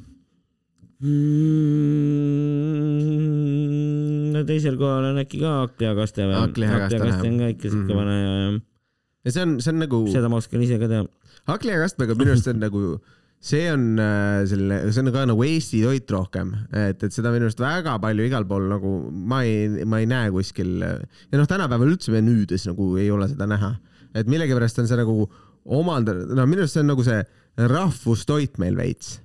Mm, 2.65 4.33
no 4.35 4.43
teisel 4.49 4.77
kohal 4.81 5.11
on 5.11 5.19
äkki 5.23 5.41
ka 5.43 5.51
hakkliakaste 5.65 6.25
või? 6.29 6.37
Hakkliakaste 6.39 7.01
on 7.29 7.37
ka 7.43 7.51
ikka 7.55 7.67
siuke 7.73 7.91
Mhm. 7.93 7.99
vana 7.99 8.15
ja 8.15 8.31
ja 9.25 9.33
see 9.33 9.43
on, 9.45 9.55
see 9.65 9.73
on 9.73 9.79
nagu, 9.85 10.01
seda 10.13 10.29
ma 10.33 10.37
oskan 10.41 10.63
ise 10.65 10.79
ka 10.81 10.89
teha. 10.91 11.05
hakklihakastmega 11.49 12.17
minu 12.19 12.31
arust 12.35 12.49
on 12.53 12.59
nagu, 12.63 12.81
see 13.45 13.67
on 13.69 13.99
äh, 14.01 14.43
selline, 14.49 14.79
see 14.95 15.03
on 15.05 15.11
ka 15.13 15.25
nagu 15.29 15.43
Eesti 15.45 15.83
toit 15.85 16.11
rohkem, 16.15 16.55
et, 16.73 17.03
et 17.05 17.13
seda 17.13 17.33
minu 17.35 17.49
arust 17.51 17.61
väga 17.61 17.99
palju 18.01 18.25
igal 18.29 18.47
pool 18.49 18.71
nagu 18.71 18.95
ma 19.13 19.43
ei, 19.45 19.85
ma 19.85 20.01
ei 20.01 20.09
näe 20.09 20.31
kuskil 20.33 20.79
ja 20.81 20.95
noh, 21.37 21.49
tänapäeval 21.51 21.93
üldse 21.93 22.15
menüüdes 22.15 22.65
nagu 22.71 22.95
ei 23.01 23.11
ole 23.13 23.29
seda 23.33 23.49
näha, 23.51 23.75
et 24.17 24.31
millegipärast 24.33 24.81
on 24.81 24.89
see 24.89 24.97
nagu 25.03 25.27
omandanud, 25.65 26.33
no 26.37 26.47
minu 26.49 26.65
arust 26.65 26.79
see 26.79 26.85
on 26.85 26.91
nagu 26.95 27.05
see 27.05 27.21
rahvustoit 27.71 28.57
meil 28.63 28.77
veits, 28.81 29.19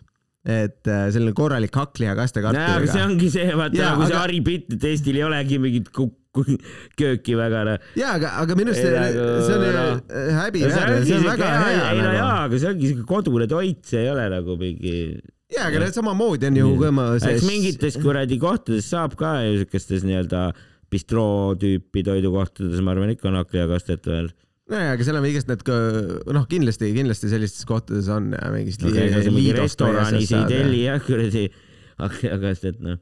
et 0.50 0.88
äh, 0.92 1.08
selline 1.14 1.34
korralik 1.38 1.76
hakklihakaste 1.80 2.44
aga 2.44 2.52
see 2.54 2.66
kartuliga. 2.68 3.06
ongi 3.08 3.32
see, 3.34 3.48
vaata 3.56 3.80
Jaa, 3.80 3.94
nagu 3.96 4.06
see 4.06 4.14
aga- 4.16 4.22
Harri 4.26 4.42
Pitt, 4.46 4.74
et 4.76 4.86
Eestil 4.92 5.20
ei 5.20 5.26
olegi 5.28 5.60
mingit 5.64 5.90
kööki 7.00 7.36
väga 7.38 7.64
noh. 7.66 7.90
ja 7.98 8.14
aga, 8.20 8.36
aga 8.44 8.56
minu 8.58 8.74
arust 8.74 8.86
see, 8.86 8.94
nagu, 8.94 9.26
see 9.46 9.56
on 9.56 9.64
noh. 9.66 9.92
ju 9.98 10.38
häbiväärne, 10.38 11.02
see 11.08 11.18
on 11.18 11.26
väga 11.26 11.52
hea 11.56 11.84
ei 11.90 12.00
no 12.00 12.06
nagu. 12.06 12.18
jaa, 12.20 12.40
aga 12.46 12.62
see 12.62 12.72
ongi 12.74 12.92
siuke 12.92 13.06
kodune 13.10 13.48
toit, 13.50 13.82
see 13.90 14.04
ei 14.04 14.12
ole 14.14 14.28
nagu 14.36 14.58
mingi. 14.60 14.96
jaa, 15.50 15.70
aga 15.70 15.82
need 15.86 15.98
samamoodi 15.98 16.52
on 16.52 16.60
ju 16.62 16.74
ka 16.84 16.92
ma 16.94 17.08
eks 17.18 17.48
mingites 17.48 17.98
kuradi 18.04 18.38
kohtades 18.42 18.92
saab 18.94 19.18
ka 19.20 19.40
ju 19.48 19.64
siukestes 19.64 20.06
nii-öelda 20.06 20.52
bistroo 20.94 21.56
tüüpi 21.62 22.06
toidukohtades, 22.06 22.80
ma 22.86 22.94
arvan, 22.96 23.14
ikka 23.14 23.30
on 23.30 23.40
hakkliakastet 23.42 24.06
veel. 24.10 24.30
nojah, 24.70 24.94
aga 24.94 25.06
seal 25.06 25.18
on 25.18 25.28
igast 25.30 25.50
need, 25.50 25.66
noh, 26.38 26.48
kindlasti, 26.50 26.94
kindlasti 26.94 27.34
sellistes 27.34 27.66
kohtades 27.70 28.10
on 28.14 28.36
ja 28.38 28.54
mingist 28.54 28.86
no 28.86 28.94
Liidost 28.94 29.34
või 29.34 29.52
restoranis 29.58 30.30
ei 30.30 30.38
ja- 30.38 30.48
telli 30.50 30.86
jah 30.86 31.02
kuradi 31.06 31.48
hakkliakastet 32.00 32.84
noh. 32.86 33.02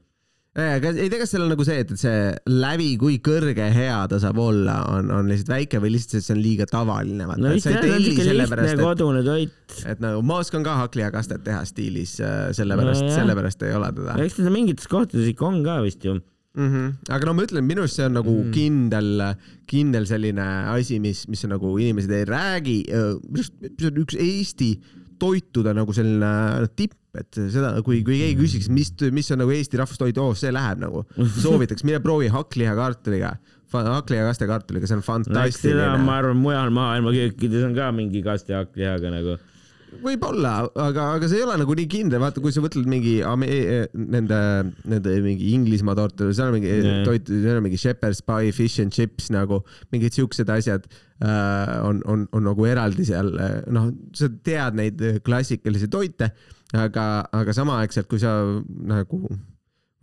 Aga 0.58 0.90
ei 0.96 1.06
tea, 1.06 1.20
kas 1.20 1.30
seal 1.30 1.44
on 1.44 1.52
nagu 1.52 1.64
see, 1.66 1.76
et, 1.84 1.90
et 1.94 2.00
see 2.00 2.30
lävi, 2.50 2.88
kui 2.98 3.18
kõrge 3.22 3.68
hea 3.74 3.98
ta 4.10 4.18
saab 4.22 4.40
olla, 4.42 4.78
on, 4.96 5.10
on 5.14 5.28
lihtsalt 5.30 5.52
väike 5.52 5.78
või 5.82 5.92
lihtsalt 5.94 6.18
et 6.18 6.26
see 6.26 6.34
on 6.34 6.40
liiga 6.42 6.66
tavaline, 6.66 7.28
no 7.28 7.52
vist 7.52 7.68
jah, 7.68 7.78
on 7.84 8.02
siuke 8.02 8.26
lihtne 8.32 8.72
kodune 8.80 9.22
toit. 9.26 9.76
et 9.86 10.02
nagu 10.02 10.24
ma 10.26 10.40
oskan 10.42 10.66
ka 10.66 10.74
hakkliakastet 10.80 11.44
teha 11.46 11.60
stiilis 11.68 12.16
äh, 12.24 12.48
sellepärast 12.56 13.04
Nojah. 13.04 13.20
sellepärast 13.20 13.62
ei 13.68 13.76
ole 13.76 13.92
teda 14.00 14.18
eks 14.24 14.40
teda 14.40 14.54
mingites 14.54 14.90
kohtades 14.90 15.30
ikka 15.30 15.46
on 15.46 15.60
ka 15.66 15.78
vist 15.84 16.08
ju. 16.08 16.16
mm. 16.16 16.68
-hmm. 16.72 16.92
aga 17.14 17.28
no 17.28 17.36
ma 17.38 17.46
ütlen, 17.46 17.68
minu 17.68 17.84
arust 17.84 18.00
see 18.00 18.08
on 18.08 18.18
nagu 18.18 18.34
mm. 18.40 18.52
kindel, 18.56 19.26
kindel 19.70 20.10
selline 20.10 20.48
asi, 20.74 20.98
mis, 20.98 21.28
mis 21.28 21.44
on 21.44 21.54
nagu 21.54 21.76
inimesed 21.78 22.10
ei 22.10 22.24
räägi. 22.24 22.78
minu 22.88 23.44
arust 23.44 23.54
see 23.68 23.92
on 23.92 24.02
üks 24.02 24.18
Eesti 24.18 24.72
toitude 25.20 25.74
nagu 25.76 25.94
selline 25.96 26.68
tipp, 26.78 26.96
et 27.18 27.38
seda, 27.50 27.72
kui, 27.84 28.00
kui 28.06 28.20
keegi 28.20 28.38
küsiks, 28.38 28.68
mis, 28.72 28.92
mis 29.14 29.30
on 29.34 29.42
nagu 29.42 29.52
Eesti 29.54 29.80
rahvustoit, 29.80 30.18
oo, 30.22 30.34
see 30.38 30.52
läheb 30.54 30.82
nagu. 30.82 31.04
soovitaks, 31.42 31.84
mine 31.88 32.00
proovi 32.04 32.30
hakkliha 32.32 32.74
kartuliga, 32.78 33.34
hakklihakaste 33.72 34.48
kartuliga, 34.48 34.88
see 34.88 34.98
on 34.98 35.04
fantastiline 35.06 36.02
ma 36.06 36.18
arvan, 36.22 36.40
mujal 36.40 36.72
maailma 36.74 37.14
köökides 37.16 37.66
on 37.68 37.76
ka 37.76 37.90
mingi 37.96 38.22
kaste 38.24 38.56
hakklihaga 38.56 39.12
nagu. 39.14 39.38
võib-olla, 40.02 40.52
aga, 40.78 41.04
aga 41.16 41.28
see 41.30 41.40
ei 41.40 41.44
ole 41.46 41.56
nagu 41.60 41.74
nii 41.78 41.88
kindel, 41.90 42.20
vaata, 42.22 42.42
kui 42.44 42.52
sa 42.54 42.62
mõtled 42.64 42.86
mingi 42.90 43.16
ame- 43.26 43.88
nende, 43.96 44.38
nende 44.88 45.14
mingi 45.24 45.52
Inglismaa 45.56 45.96
torte, 45.98 46.28
seal 46.36 46.50
on 46.52 46.58
mingi 46.58 46.70
Jaa. 46.74 47.00
toit, 47.06 47.30
seal 47.30 47.58
on 47.58 47.64
mingi 47.66 47.80
shepherd's 47.80 48.20
pie, 48.26 48.52
fish 48.54 48.82
and 48.84 48.94
chips 48.94 49.30
nagu 49.34 49.62
mingid 49.94 50.14
siuksed 50.16 50.50
asjad 50.54 50.86
äh, 50.88 51.74
on, 51.86 52.02
on, 52.06 52.26
on 52.36 52.46
nagu 52.50 52.68
eraldi 52.68 53.08
seal, 53.08 53.32
noh, 53.74 53.90
sa 54.18 54.30
tead 54.46 54.78
neid 54.78 55.02
klassikalisi 55.26 55.90
toite, 55.92 56.30
aga, 56.76 57.08
aga 57.32 57.56
samaaegselt, 57.56 58.08
kui 58.10 58.20
sa 58.22 58.36
nagu 58.68 59.24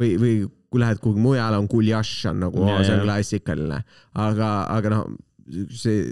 või, 0.01 0.15
või 0.19 0.35
kui 0.73 0.81
lähed 0.81 0.99
kuhugi 0.99 1.21
mujale, 1.23 1.61
on 1.61 1.69
guljaš 1.71 2.17
on 2.33 2.41
nagu, 2.47 2.65
Jaa, 2.67 2.81
see 2.83 2.97
on 2.97 3.05
klassikaline, 3.07 3.81
aga, 4.27 4.51
aga 4.75 4.95
noh, 4.97 5.07
see 5.71 6.09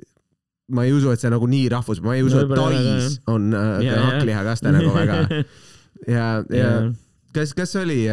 ma 0.72 0.86
ei 0.88 0.93
usu, 0.95 1.11
et 1.11 1.20
see 1.22 1.32
nagu 1.34 1.47
nii 1.49 1.68
rahvus, 1.74 1.99
ma 2.03 2.16
ei 2.16 2.24
usu, 2.24 2.39
et 2.39 2.47
Võib-olla 2.47 2.70
väga, 2.72 2.97
Tais 3.03 3.18
on 3.34 3.49
äh, 3.57 3.88
hakklihakaste 4.07 4.72
nagu 4.74 4.93
väga. 4.95 5.20
Ja, 5.28 5.43
ja 6.16 6.28
ja 6.55 6.72
kas, 7.36 7.53
kas 7.57 7.76
oli, 7.82 8.05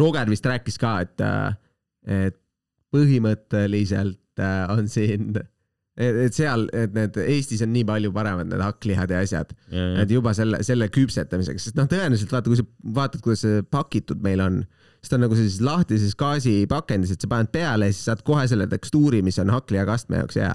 Roger 0.00 0.30
vist 0.30 0.46
rääkis 0.46 0.78
ka, 0.80 0.96
et, 1.04 1.24
et 2.06 2.38
põhimõtteliselt 2.94 4.42
äh, 4.42 4.60
on 4.72 4.88
siin, 4.90 5.34
et, 6.00 6.20
et 6.26 6.36
seal, 6.36 6.66
et 6.76 6.94
need 6.96 7.18
Eestis 7.22 7.62
on 7.66 7.72
nii 7.74 7.84
palju 7.88 8.12
paremad 8.14 8.48
need 8.50 8.62
hakklihad 8.64 9.12
ja 9.12 9.22
asjad, 9.24 9.52
et 9.70 10.10
juba 10.10 10.32
selle, 10.36 10.62
selle 10.66 10.88
küpsetamiseks, 10.92 11.68
sest 11.68 11.78
noh, 11.78 11.88
tõenäoliselt 11.90 12.32
vaata, 12.34 12.48
kui 12.48 12.60
sa 12.60 12.66
vaatad, 13.00 13.24
kuidas 13.26 13.44
see 13.46 13.64
pakitud 13.68 14.22
meil 14.24 14.42
on, 14.44 14.62
siis 15.00 15.12
ta 15.12 15.18
on 15.18 15.26
nagu 15.26 15.38
sellises 15.38 15.62
lahtises 15.64 16.16
gaasipakendis, 16.18 17.14
et 17.14 17.22
sa 17.22 17.30
paned 17.30 17.52
peale 17.54 17.90
ja 17.90 17.96
siis 17.96 18.08
saad 18.10 18.24
kohe 18.26 18.46
selle 18.50 18.68
tekstuuri, 18.70 19.22
mis 19.26 19.38
on 19.42 19.52
hakklihakastme 19.54 20.22
jaoks 20.22 20.40
hea. 20.40 20.54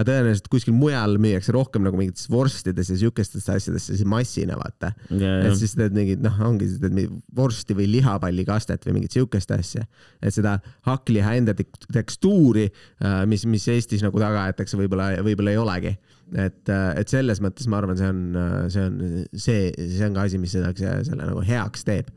Aga 0.00 0.06
tõenäoliselt 0.08 0.46
kuskil 0.48 0.72
mujal 0.72 1.18
müüakse 1.20 1.52
rohkem 1.52 1.84
nagu 1.84 1.98
mingites 2.00 2.24
vorstides 2.32 2.88
ja 2.88 2.96
siukestesse 3.02 3.52
asjadesse 3.52 3.96
siis 3.98 4.06
massina 4.08 4.56
vaata. 4.56 4.94
et 5.50 5.58
siis 5.60 5.74
teed 5.76 5.92
mingit, 5.96 6.22
noh, 6.24 6.38
ongi, 6.46 6.70
teed 6.80 6.94
mingit 6.96 7.18
vorsti 7.36 7.76
või 7.76 7.88
lihapallikastet 7.98 8.86
või 8.88 8.96
mingit 9.00 9.12
siukest 9.18 9.52
asja. 9.52 9.84
et 10.22 10.32
seda 10.32 10.56
hakkliha 10.88 11.34
enda 11.42 11.52
tek- 11.58 11.84
tekstuuri, 11.92 12.70
mis, 13.28 13.44
mis 13.44 13.68
Eestis 13.68 14.02
nagu 14.06 14.18
taga 14.22 14.46
aetakse, 14.48 14.78
võib-olla, 14.80 15.12
võib-olla 15.26 15.52
ei 15.52 15.60
olegi. 15.60 15.94
et, 16.32 16.72
et 16.72 17.08
selles 17.12 17.40
mõttes 17.44 17.68
ma 17.68 17.82
arvan, 17.82 17.98
see 18.00 18.08
on, 18.08 18.20
see 18.70 18.86
on 18.86 18.98
see, 19.34 19.70
see 19.76 20.06
on 20.06 20.16
ka 20.16 20.28
asi, 20.30 20.38
mis 20.40 20.56
seda, 20.56 20.72
selle 21.04 21.26
nagu 21.26 21.44
heaks 21.44 21.84
teeb. 21.84 22.08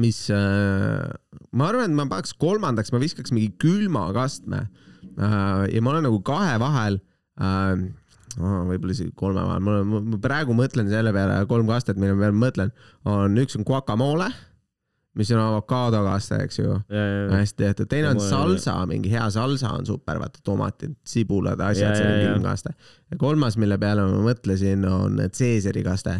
mis, 0.00 0.18
ma 0.30 1.68
arvan, 1.68 1.90
et 1.90 1.98
ma 1.98 2.06
paneks 2.10 2.34
kolmandaks, 2.40 2.94
ma 2.94 3.02
viskaks 3.02 3.34
mingi 3.34 3.52
külmakastme. 3.62 4.64
Ja 5.18 5.82
ma 5.82 5.92
olen 5.92 6.08
nagu 6.08 6.22
kahe 6.26 6.56
vahel, 6.62 6.98
äh, 7.40 7.84
oh, 8.38 8.64
võib-olla 8.70 8.96
isegi 8.96 9.14
kolme 9.18 9.44
vahel, 9.44 9.84
ma 9.90 10.18
praegu 10.22 10.56
mõtlen 10.56 10.90
selle 10.92 11.14
peale, 11.16 11.38
kolm 11.50 11.70
kastet, 11.70 12.00
mille 12.00 12.16
peale 12.18 12.34
ma 12.34 12.46
mõtlen, 12.46 12.74
on 13.10 13.38
üks 13.44 13.58
on 13.58 13.66
guacamole, 13.68 14.28
mis 15.14 15.30
on 15.30 15.38
avokaadokaste, 15.38 16.40
eks 16.42 16.58
ju, 16.58 16.76
hästi 17.30 17.60
tehtud, 17.60 17.88
teine 17.90 18.10
on 18.10 18.22
salsa, 18.22 18.80
mingi 18.90 19.12
hea 19.12 19.28
salsa 19.30 19.70
on 19.76 19.86
super, 19.86 20.18
vaata 20.22 20.42
tomatid, 20.46 20.96
sibulad, 21.06 21.62
asjad, 21.62 21.94
see 21.94 22.08
on 22.10 22.22
külmkaste. 22.24 22.74
ja 23.12 23.18
kolmas, 23.20 23.58
mille 23.60 23.78
peale 23.78 24.06
ma 24.10 24.22
mõtlesin, 24.26 24.82
on 24.90 25.22
Caesari 25.30 25.86
kaste 25.86 26.18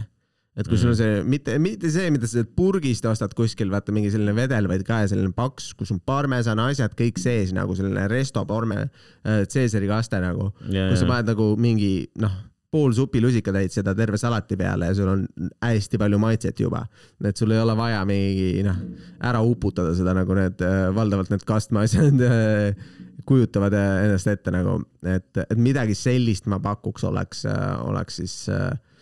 et 0.55 0.69
kui 0.69 0.77
mm. 0.77 0.81
sul 0.81 0.93
on 0.93 0.95
mhm. 0.95 1.01
see, 1.01 1.27
mitte, 1.35 1.57
mitte 1.63 1.91
see, 1.91 2.11
mida 2.15 2.31
sa 2.31 2.45
purgist 2.47 3.07
ostad 3.11 3.35
kuskil, 3.37 3.73
vaata 3.75 3.95
mingi 3.95 4.13
selline 4.15 4.35
vedel, 4.37 4.69
vaid 4.71 4.87
ka 4.87 5.03
selline 5.11 5.35
paks, 5.35 5.73
kus 5.79 5.91
on 5.95 6.01
parmesan, 6.07 6.63
asjad 6.63 6.95
kõik 6.99 7.19
sees 7.23 7.55
nagu 7.57 7.75
selline 7.79 8.07
resto 8.11 8.45
parme 8.49 8.85
äh,, 8.85 9.45
Caesari 9.51 9.91
kaste 9.91 10.23
nagu 10.23 10.53
yeah,, 10.69 10.93
kus 10.93 11.03
sa 11.03 11.11
paned 11.11 11.33
nagu 11.33 11.51
mingi 11.61 12.07
noh, 12.23 12.37
pool 12.75 12.95
supilusikatäit 12.95 13.75
seda 13.75 13.95
terve 13.99 14.19
salati 14.19 14.59
peale 14.59 14.91
ja 14.91 14.95
sul 14.99 15.11
on 15.11 15.27
hästi 15.63 15.99
palju 15.99 16.19
maitset 16.23 16.63
juba. 16.63 16.85
et 17.23 17.37
sul 17.39 17.55
ei 17.55 17.63
ole 17.63 17.77
vaja 17.79 18.03
mingi 18.07 18.65
noh, 18.67 18.79
ära 19.23 19.43
uputada 19.47 19.95
seda 19.99 20.15
nagu 20.15 20.39
need 20.39 20.63
äh, 20.63 20.87
valdavalt 20.95 21.35
need 21.35 21.47
kastmeasjad 21.47 22.27
äh, 22.31 22.89
kujutavad 23.27 23.75
äh, 23.75 23.93
ennast 24.07 24.31
ette 24.31 24.55
nagu, 24.55 24.81
et, 25.03 25.31
et 25.49 25.59
midagi 25.59 25.95
sellist 25.99 26.47
ma 26.51 26.63
pakuks, 26.63 27.07
oleks, 27.11 27.47
oleks 27.89 28.23
siis 28.23 28.43
äh, 28.53 28.75
Äh, 28.75 28.94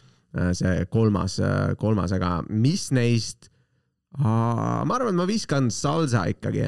see 0.57 0.87
kolmas, 0.93 1.39
äh, 1.41 1.75
kolmas, 1.81 2.15
aga 2.17 2.41
mis 2.49 2.91
neist? 2.95 3.51
ma 4.19 4.85
arvan, 4.93 5.15
et 5.15 5.17
ma 5.17 5.25
viskan 5.25 5.71
salsa 5.73 6.27
ikkagi. 6.29 6.67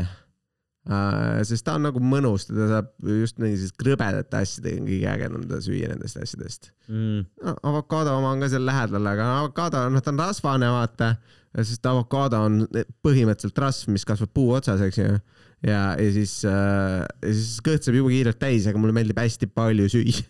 Äh, 0.84 1.40
sest 1.48 1.64
ta 1.64 1.78
on 1.78 1.86
nagu 1.86 2.00
mõnus, 2.00 2.44
teda 2.44 2.66
saab 2.68 2.88
just 3.08 3.38
mingisugust 3.40 3.76
krõbedate 3.80 4.36
asjadega 4.36 4.82
kõige 4.84 5.06
ägedam 5.14 5.46
teda 5.46 5.60
süüa 5.64 5.88
nendest 5.88 6.18
asjadest 6.20 6.68
mm.. 6.90 7.22
avokaado 7.64 8.12
oma 8.18 8.34
on 8.34 8.44
ka 8.44 8.50
seal 8.52 8.66
lähedal, 8.68 9.08
aga 9.08 9.30
avokaado, 9.38 9.86
noh, 9.94 10.04
ta 10.04 10.12
on 10.12 10.20
rasvane, 10.20 10.68
vaata, 10.74 11.08
sest 11.56 11.88
avokaado 11.88 12.42
on 12.50 12.60
põhimõtteliselt 13.00 13.62
rasv, 13.64 13.94
mis 13.96 14.04
kasvab 14.04 14.34
puu 14.36 14.52
otsas, 14.58 14.84
eks 14.84 15.00
ju 15.00 15.08
ja, 15.08 15.80
ja 15.96 16.12
siis 16.18 16.36
äh,, 16.52 17.00
ja 17.00 17.32
siis 17.32 17.56
kõht 17.64 17.88
saab 17.88 17.96
jube 18.02 18.12
kiirelt 18.12 18.42
täis, 18.44 18.68
aga 18.68 18.84
mulle 18.84 18.92
meeldib 18.98 19.24
hästi 19.24 19.48
palju 19.56 19.88
süüa 19.96 20.20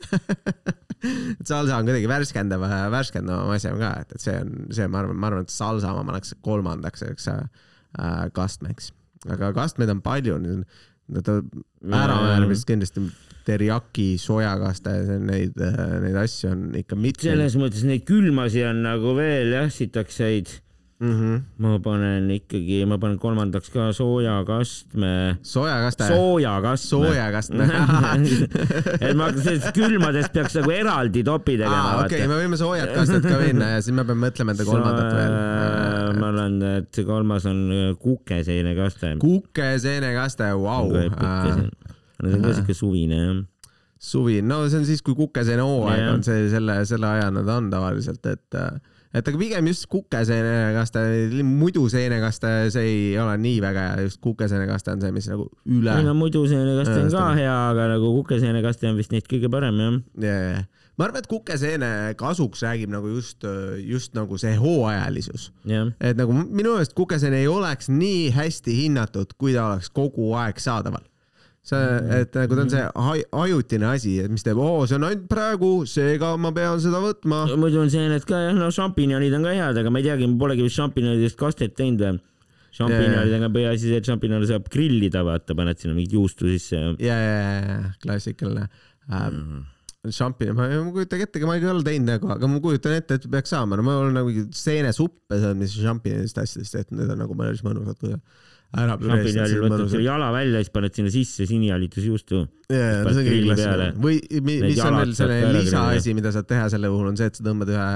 et 1.04 1.46
salsa 1.48 1.78
on 1.78 1.88
kuidagi 1.88 2.08
värskendav, 2.10 2.64
värskendavam 2.94 3.52
on 3.52 3.82
ka, 3.82 3.92
et, 4.04 4.16
et 4.16 4.24
see 4.24 4.34
on, 4.40 4.56
see, 4.72 4.88
ma 4.90 5.02
arvan, 5.02 5.20
ma 5.20 5.30
arvan, 5.30 5.46
et 5.46 5.54
salsa 5.54 5.92
ma 5.96 6.04
paneks 6.08 6.34
kolmandaks 6.44 7.04
selleks 7.04 7.30
äh, 7.34 8.26
kastmeks, 8.36 8.90
aga 9.30 9.52
kastmeid 9.56 9.92
on 9.92 10.02
palju, 10.04 10.40
nad 11.14 11.30
äramäär 11.30 12.48
vist 12.48 12.66
kindlasti 12.68 13.04
teriyaki, 13.44 14.14
sojakaste, 14.20 14.92
neid, 15.20 15.58
neid 16.04 16.16
asju 16.16 16.48
on 16.48 16.62
ikka 16.80 16.96
mitmeid. 16.96 17.26
selles 17.28 17.56
mõttes 17.60 17.84
neid 17.84 18.06
külmasi 18.08 18.64
on 18.64 18.80
nagu 18.86 19.12
veel 19.18 19.52
jah, 19.52 19.68
sitakseid 19.72 20.54
mm. 21.00 21.12
-hmm. 21.12 21.40
ma 21.58 21.78
panen 21.82 22.28
ikkagi, 22.36 22.82
ma 22.88 22.98
panen 22.98 23.18
kolmandaks 23.18 23.70
ka 23.70 23.92
soojakastme. 23.92 25.38
soojakastme? 25.42 26.06
soojakastme. 26.06 26.88
soojakastme 26.88 27.68
et 29.04 29.16
ma 29.16 29.30
sellest 29.32 29.72
külmadest 29.76 30.32
peaks 30.34 30.58
nagu 30.60 30.74
eraldi 30.74 31.24
topi 31.24 31.56
tegema. 31.58 32.04
okei 32.04 32.24
okay,, 32.24 32.28
me 32.30 32.40
võime 32.42 32.60
soojad 32.60 32.92
kasted 32.94 33.26
ka 33.26 33.40
minna 33.40 33.72
ja 33.76 33.80
siis 33.82 33.96
me 33.96 34.04
peame 34.04 34.28
mõtlema 34.28 34.54
enda 34.54 34.68
kolmandat 34.68 35.10
veel. 35.18 36.20
ma 36.20 36.30
olen, 36.34 36.60
et 36.80 37.02
kolmas 37.06 37.48
on 37.50 37.64
kukeseenekaste. 38.00 39.16
kukeseenekaste, 39.22 40.52
vau. 40.60 40.92
Need 42.24 42.38
on 42.38 42.44
ka 42.46 42.54
siuke 42.56 42.76
suvine 42.76 43.18
jah 43.18 43.42
suvi, 44.04 44.42
no 44.44 44.60
see 44.68 44.82
on 44.82 44.84
siis, 44.84 45.00
kui 45.04 45.16
kukeseene 45.16 45.64
hooaeg 45.64 46.08
on 46.10 46.24
see, 46.26 46.48
selle, 46.52 46.76
selle 46.88 47.08
aja 47.08 47.30
nad 47.32 47.48
on 47.48 47.70
tavaliselt, 47.72 48.26
et 48.28 48.58
äh, 48.60 48.74
et 49.14 49.28
aga 49.30 49.38
pigem 49.38 49.68
just 49.70 49.86
kukeseenekaste, 49.92 51.02
muidu 51.46 51.86
seenekaste, 51.92 52.52
see 52.74 52.86
ei 52.90 53.18
ole 53.22 53.36
nii 53.40 53.60
väga 53.62 53.88
hea, 53.88 54.06
just 54.08 54.20
kukeseenekaste 54.24 54.94
on 54.94 55.04
see, 55.04 55.14
mis 55.14 55.28
nagu 55.30 55.46
üle. 55.64 55.92
ei 55.94 56.06
no 56.06 56.16
muidu 56.18 56.44
seenekaste 56.50 56.96
on 57.04 57.12
ka 57.14 57.28
hea, 57.38 57.54
aga 57.70 57.90
nagu 57.94 58.10
kukeseenekaste 58.20 58.90
on 58.90 58.98
vist 58.98 59.14
neist 59.14 59.30
kõige 59.30 59.50
parem 59.52 59.78
jah. 59.84 60.00
ja, 60.26 60.36
ja, 60.48 60.90
ma 60.98 61.08
arvan, 61.08 61.22
et 61.22 61.30
kukeseene 61.30 61.90
kasuks 62.18 62.66
räägib 62.66 62.92
nagu 62.94 63.14
just, 63.14 63.46
just 63.86 64.18
nagu 64.18 64.38
see 64.40 64.54
hooajalisus. 64.58 65.50
et 65.64 66.18
nagu 66.18 66.34
minu 66.34 66.74
meelest 66.74 66.98
kukeseene 66.98 67.44
ei 67.44 67.50
oleks 67.50 67.90
nii 67.92 68.30
hästi 68.34 68.78
hinnatud, 68.82 69.38
kui 69.38 69.54
ta 69.54 69.70
oleks 69.72 69.92
kogu 69.94 70.32
aeg 70.42 70.58
saadaval 70.62 71.06
see, 71.64 71.80
mm-hmm. 71.80 72.20
et 72.20 72.38
nagu 72.38 72.58
ta 72.58 72.64
on 72.64 72.72
see 72.74 73.24
ajutine 73.44 73.88
asi, 73.88 74.18
et 74.24 74.32
mis 74.32 74.44
teeb, 74.44 74.60
oo, 74.60 74.84
see 74.88 74.98
on 74.98 75.08
ainult 75.08 75.26
praegu, 75.30 75.72
seega 75.88 76.34
ma 76.40 76.52
pean 76.56 76.80
seda 76.82 77.00
võtma. 77.04 77.44
muidu 77.56 77.82
on 77.82 77.92
see, 77.92 78.04
et 78.18 78.28
ka 78.28 78.44
jah, 78.48 78.56
no 78.58 78.70
šampinjonid 78.74 79.36
on 79.38 79.48
ka 79.48 79.56
head, 79.56 79.82
aga 79.82 79.92
ma 79.92 80.02
ei 80.02 80.08
teagi, 80.08 80.30
ma 80.30 80.40
polegi 80.44 80.66
vist 80.66 80.80
šampinjonidest 80.80 81.40
kastet 81.40 81.76
teinud 81.78 82.04
või 82.04 82.22
šampinjonidega 82.74 83.50
on 83.50 83.54
peaasi 83.54 83.90
see, 83.90 84.00
et 84.02 84.10
šampinjone 84.10 84.48
saab 84.50 84.66
grillida, 84.72 85.22
vaata, 85.26 85.56
paned 85.56 85.78
sinna 85.80 85.94
mingit 85.96 86.16
juustu 86.16 86.50
sisse 86.50 86.80
ja. 86.80 86.96
ja, 86.98 87.20
ja, 87.20 87.54
ja, 87.68 87.78
klassikaline 88.02 88.66
ähm, 89.12 89.38
mm 89.38 89.70
šampinjon, 90.12 90.56
ma 90.58 90.66
ei 90.68 90.80
kujutagi 90.92 91.24
ette, 91.24 91.40
ma 91.48 91.54
ei 91.56 91.64
ole 91.64 91.84
teinud 91.86 92.10
nagu, 92.10 92.28
aga 92.34 92.48
ma 92.50 92.58
kujutan 92.60 92.92
ette, 92.98 93.16
et 93.16 93.26
peaks 93.32 93.54
saama, 93.54 93.78
no 93.78 93.84
ma 93.86 93.94
olen 94.02 94.18
nagu 94.18 94.32
seenesuppe 94.52 95.38
saanud, 95.38 95.62
mis 95.62 95.76
šampinjonidest 95.78 96.40
asjadest 96.42 96.76
tehtud, 96.76 96.98
need 96.98 97.12
on 97.14 97.22
nagu 97.24 97.36
päris 97.38 97.62
mõnusad 97.64 97.96
kuidagi 98.02 98.20
ära 98.82 98.96
püreestad. 99.00 99.54
võtad 99.62 99.86
selle 99.92 100.06
jala 100.06 100.30
välja, 100.34 100.62
siis 100.62 100.74
paned 100.74 100.96
sinna 100.96 101.12
sisse 101.14 101.46
sinijalitusjuustu. 101.50 102.42
või 104.00 104.18
mis 104.44 104.82
on 104.84 104.98
veel 105.00 105.14
selle 105.16 105.38
lisaasi, 105.58 106.16
mida 106.16 106.34
saad 106.34 106.48
teha 106.50 106.68
selle 106.72 106.90
puhul, 106.92 107.12
on 107.12 107.18
see, 107.20 107.30
et 107.30 107.38
sa 107.38 107.46
tõmbad 107.46 107.72
ühe 107.74 107.88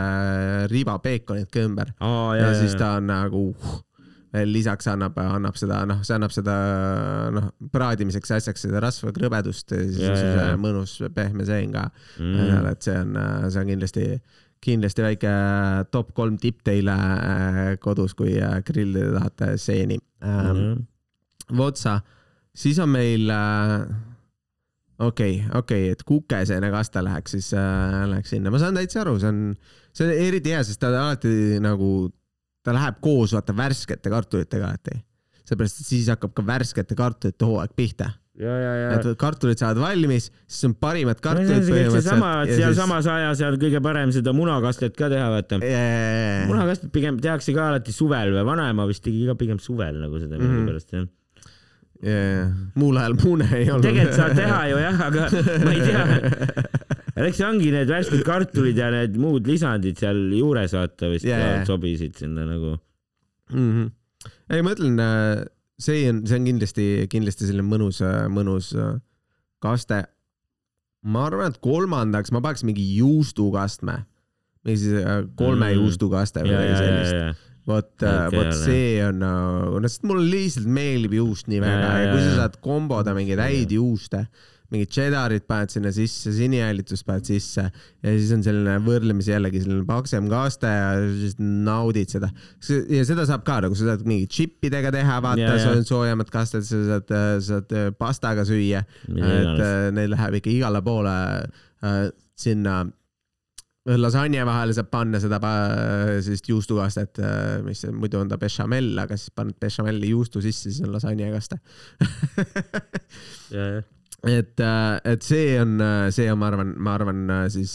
riba 0.72 0.98
peekonit 1.04 1.50
ka 1.52 1.66
ümber 1.66 1.92
oh,. 1.98 2.32
ja, 2.36 2.50
ja 2.50 2.56
siis 2.58 2.76
ta 2.78 2.96
on 3.00 3.08
nagu 3.10 3.44
veel 4.28 4.50
lisaks 4.52 4.90
annab, 4.92 5.16
annab 5.22 5.56
seda, 5.56 5.80
noh, 5.88 6.02
see 6.04 6.16
annab 6.18 6.34
seda, 6.34 6.56
noh, 7.32 7.48
praadimiseks 7.72 8.34
asjaks 8.36 8.66
seda 8.66 8.82
rasva 8.84 9.14
krõbedust 9.16 9.72
ja 9.72 9.86
siis 9.86 10.04
on 10.04 10.18
see 10.20 10.50
mõnus 10.60 10.98
pehme 11.16 11.48
sein 11.48 11.72
ka 11.72 11.88
mm.. 12.20 12.68
et 12.74 12.84
see 12.84 12.98
on, 13.00 13.16
see 13.48 13.62
on 13.64 13.72
kindlasti 13.72 14.10
kindlasti 14.64 15.04
väike 15.04 15.32
top 15.94 16.12
kolm 16.16 16.38
tipp 16.40 16.62
teile 16.66 16.94
äh, 16.94 17.60
kodus, 17.82 18.14
kui 18.18 18.36
äh, 18.42 18.58
grillida 18.66 19.12
tahate 19.18 19.52
seeni. 19.60 19.98
Votsa, 21.58 22.00
siis 22.56 22.78
on 22.82 22.90
meil 22.92 23.30
okei 24.98 25.40
äh,, 25.40 25.50
okei 25.56 25.82
okay,, 25.86 25.92
et 25.94 26.02
kukeseene 26.06 26.70
kaste 26.74 27.02
läheks 27.04 27.36
siis 27.36 27.50
äh,, 27.56 28.04
läheks 28.10 28.34
sinna, 28.34 28.52
ma 28.52 28.60
saan 28.60 28.76
täitsa 28.78 29.02
aru, 29.04 29.16
see 29.22 29.30
on, 29.30 29.42
see 29.94 30.08
on 30.08 30.14
eriti 30.28 30.54
hea, 30.54 30.62
sest 30.66 30.80
ta 30.82 30.90
alati 30.90 31.60
nagu, 31.64 32.08
ta 32.66 32.74
läheb 32.76 32.98
koos 33.04 33.36
vaata 33.36 33.56
värskete 33.56 34.12
kartulitega 34.12 34.72
alati. 34.72 34.98
seepärast, 35.48 35.80
et 35.80 35.92
siis 35.94 36.08
hakkab 36.12 36.34
ka 36.36 36.44
värskete 36.46 36.98
kartulite 36.98 37.46
hooaeg 37.48 37.76
pihta 37.78 38.10
et 38.38 39.08
kartulid 39.18 39.58
saavad 39.58 39.80
valmis, 39.82 40.28
siis 40.46 40.68
on 40.68 40.74
parimad 40.78 41.18
kartulid 41.22 41.64
no, 41.64 41.74
põhimõtteliselt. 41.74 42.52
sealsamas 42.54 43.02
siis... 43.02 43.12
ajas 43.16 43.42
on 43.48 43.56
kõige 43.58 43.80
parem 43.82 44.12
seda 44.14 44.34
munakastet 44.36 44.94
ka 44.98 45.08
teha, 45.10 45.26
vaata 45.32 45.58
yeah.. 45.64 46.44
munakastet 46.46 46.92
pigem 46.94 47.18
tehakse 47.22 47.54
ka 47.56 47.70
alati 47.72 47.94
suvel 47.94 48.30
või 48.36 48.44
vanaema 48.46 48.86
vist 48.90 49.02
tegi 49.06 49.26
ka 49.26 49.34
pigem 49.38 49.58
suvel 49.62 49.98
nagu 49.98 50.22
seda 50.22 50.36
mm 50.36 50.44
-hmm. 50.44 50.54
millegipärast 50.54 50.94
jah 50.94 51.08
yeah.. 52.04 52.54
muul 52.78 53.02
ajal 53.02 53.18
mune 53.24 53.50
ei 53.58 53.72
olnud. 53.74 53.88
tegelikult 53.88 54.20
saab 54.20 54.38
teha 54.38 54.62
ju 54.70 54.80
jah, 54.84 55.02
aga 55.08 55.28
ma 55.66 55.74
ei 55.74 55.82
tea 55.88 57.26
eks 57.26 57.44
ongi 57.50 57.74
need 57.74 57.90
värsked 57.90 58.22
kartulid 58.22 58.78
ja 58.78 58.92
need 58.94 59.18
muud 59.18 59.50
lisandid 59.50 59.98
seal 59.98 60.28
juures 60.38 60.78
vaata 60.78 61.10
vist 61.10 61.26
yeah. 61.26 61.64
sobisid 61.66 62.14
sinna 62.14 62.46
nagu 62.46 62.76
mm. 63.50 63.70
-hmm. 63.70 63.94
ei, 64.54 64.62
ma 64.62 64.78
ütlen 64.78 64.98
äh 65.02 65.46
see 65.78 66.06
on, 66.10 66.22
see 66.26 66.38
on 66.38 66.48
kindlasti, 66.48 66.86
kindlasti 67.12 67.48
selline 67.48 67.66
mõnus, 67.66 68.02
mõnus 68.32 68.72
kaste. 69.62 70.04
ma 71.08 71.26
arvan, 71.28 71.52
et 71.52 71.60
kolmandaks 71.62 72.32
ma 72.34 72.42
paneks 72.44 72.64
mingi 72.66 72.84
juustukastme, 72.98 74.00
mingi 74.66 74.80
siis 74.82 74.98
äh, 74.98 75.22
kolme 75.38 75.70
mm. 75.70 75.78
juustukaste 75.78 76.42
või 76.42 76.56
midagi 76.56 76.80
sellist. 76.80 77.46
vot, 77.68 77.92
äh, 78.02 78.26
vot 78.34 78.50
see 78.58 78.98
on, 79.06 79.22
no 79.22 79.82
sest 79.86 80.06
mulle 80.08 80.26
lihtsalt 80.26 80.66
meeldib 80.66 81.14
juust 81.20 81.50
nii 81.50 81.62
väga 81.62 81.86
ja, 81.86 82.02
ja 82.02 82.12
kui 82.12 82.24
sa 82.24 82.34
saad 82.42 82.58
komboda 82.64 83.14
mingeid 83.16 83.42
häid 83.44 83.74
juuste 83.78 84.24
mingit 84.72 84.92
cheddarit 84.92 85.46
paned 85.48 85.72
sinna 85.72 85.90
sisse, 85.94 86.32
sinihäälitust 86.36 87.06
paned 87.08 87.24
sisse 87.28 87.64
ja 87.64 88.10
siis 88.12 88.32
on 88.36 88.42
selline 88.44 88.74
võrdlemisi 88.84 89.32
jällegi 89.32 89.62
selline 89.64 89.86
paksem 89.88 90.28
kaste 90.28 90.68
ja 90.68 90.90
siis 91.22 91.38
naudid 91.40 92.12
seda. 92.12 92.28
ja 92.92 93.06
seda 93.08 93.24
saab 93.28 93.46
ka 93.48 93.62
nagu, 93.64 93.78
sa 93.78 93.94
saad 93.94 94.04
mingi 94.08 94.28
džippidega 94.28 94.92
teha, 94.92 95.18
vaata, 95.24 95.80
soojemad 95.88 96.28
kasted, 96.32 96.68
sa 96.68 96.82
saad, 96.92 97.16
saad 97.48 97.74
äh, 97.80 97.88
pastaga 97.96 98.44
süüa. 98.48 98.84
et 99.08 99.64
äh, 99.64 99.88
neil 99.96 100.12
läheb 100.12 100.40
ikka 100.42 100.52
igale 100.52 100.84
poole 100.84 101.16
äh, 101.48 101.98
sinna 102.38 102.82
lasanje 103.88 104.44
vahele 104.44 104.74
saab 104.76 104.90
panna 104.92 105.16
seda 105.22 105.38
sellist 106.20 106.50
juustukastet, 106.50 107.22
mis 107.64 107.86
muidu 107.88 108.20
on 108.20 108.28
ta 108.28 108.36
bechamel, 108.36 108.90
aga 109.00 109.16
siis 109.16 109.32
paned 109.32 109.56
bechamelli 109.64 110.12
juustu 110.12 110.44
sisse, 110.44 110.68
siis 110.68 110.84
on 110.84 110.92
lasanjekaste 110.92 111.56
ja, 113.56 113.70
jah 113.78 113.86
et, 114.26 114.64
et 115.04 115.22
see 115.22 115.52
on, 115.60 115.76
see 116.14 116.30
on, 116.32 116.40
ma 116.40 116.48
arvan, 116.50 116.72
ma 116.78 116.96
arvan 116.98 117.20
siis, 117.54 117.74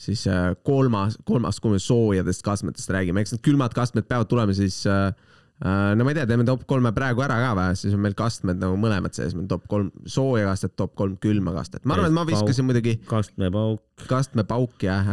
siis 0.00 0.24
kolmas, 0.64 1.18
kolmas, 1.28 1.60
kui 1.60 1.74
me 1.74 1.82
soojadest 1.82 2.44
kastmetest 2.46 2.94
räägime, 2.94 3.24
eks 3.24 3.36
need 3.36 3.44
külmad 3.44 3.76
kastmed 3.76 4.08
peavad 4.08 4.30
tulema 4.30 4.56
siis 4.56 4.80
äh, 4.88 5.10
Äh, 5.62 5.94
no 5.94 6.02
ma 6.02 6.10
ei 6.10 6.16
tea, 6.16 6.24
teeme 6.26 6.42
top 6.42 6.64
kolme 6.66 6.90
praegu 6.96 7.22
ära 7.22 7.36
ka 7.38 7.50
või, 7.54 7.76
siis 7.78 7.92
on 7.94 8.00
meil 8.02 8.16
kastmed 8.18 8.58
nagu 8.58 8.74
mõlemad 8.82 9.14
sees, 9.14 9.34
meil 9.38 9.46
top 9.46 9.68
kolm 9.70 9.92
sooja 10.10 10.48
kastet, 10.48 10.72
top 10.80 10.96
kolm 10.98 11.14
külma 11.22 11.52
kastet. 11.54 11.84
ma 11.86 11.94
arvan, 11.94 12.08
et 12.10 12.16
ma 12.16 12.24
viskasin 12.26 12.66
muidugi. 12.66 12.96
kastmepauk. 13.06 13.84
kastmepauk 14.10 14.82
jah 14.82 15.12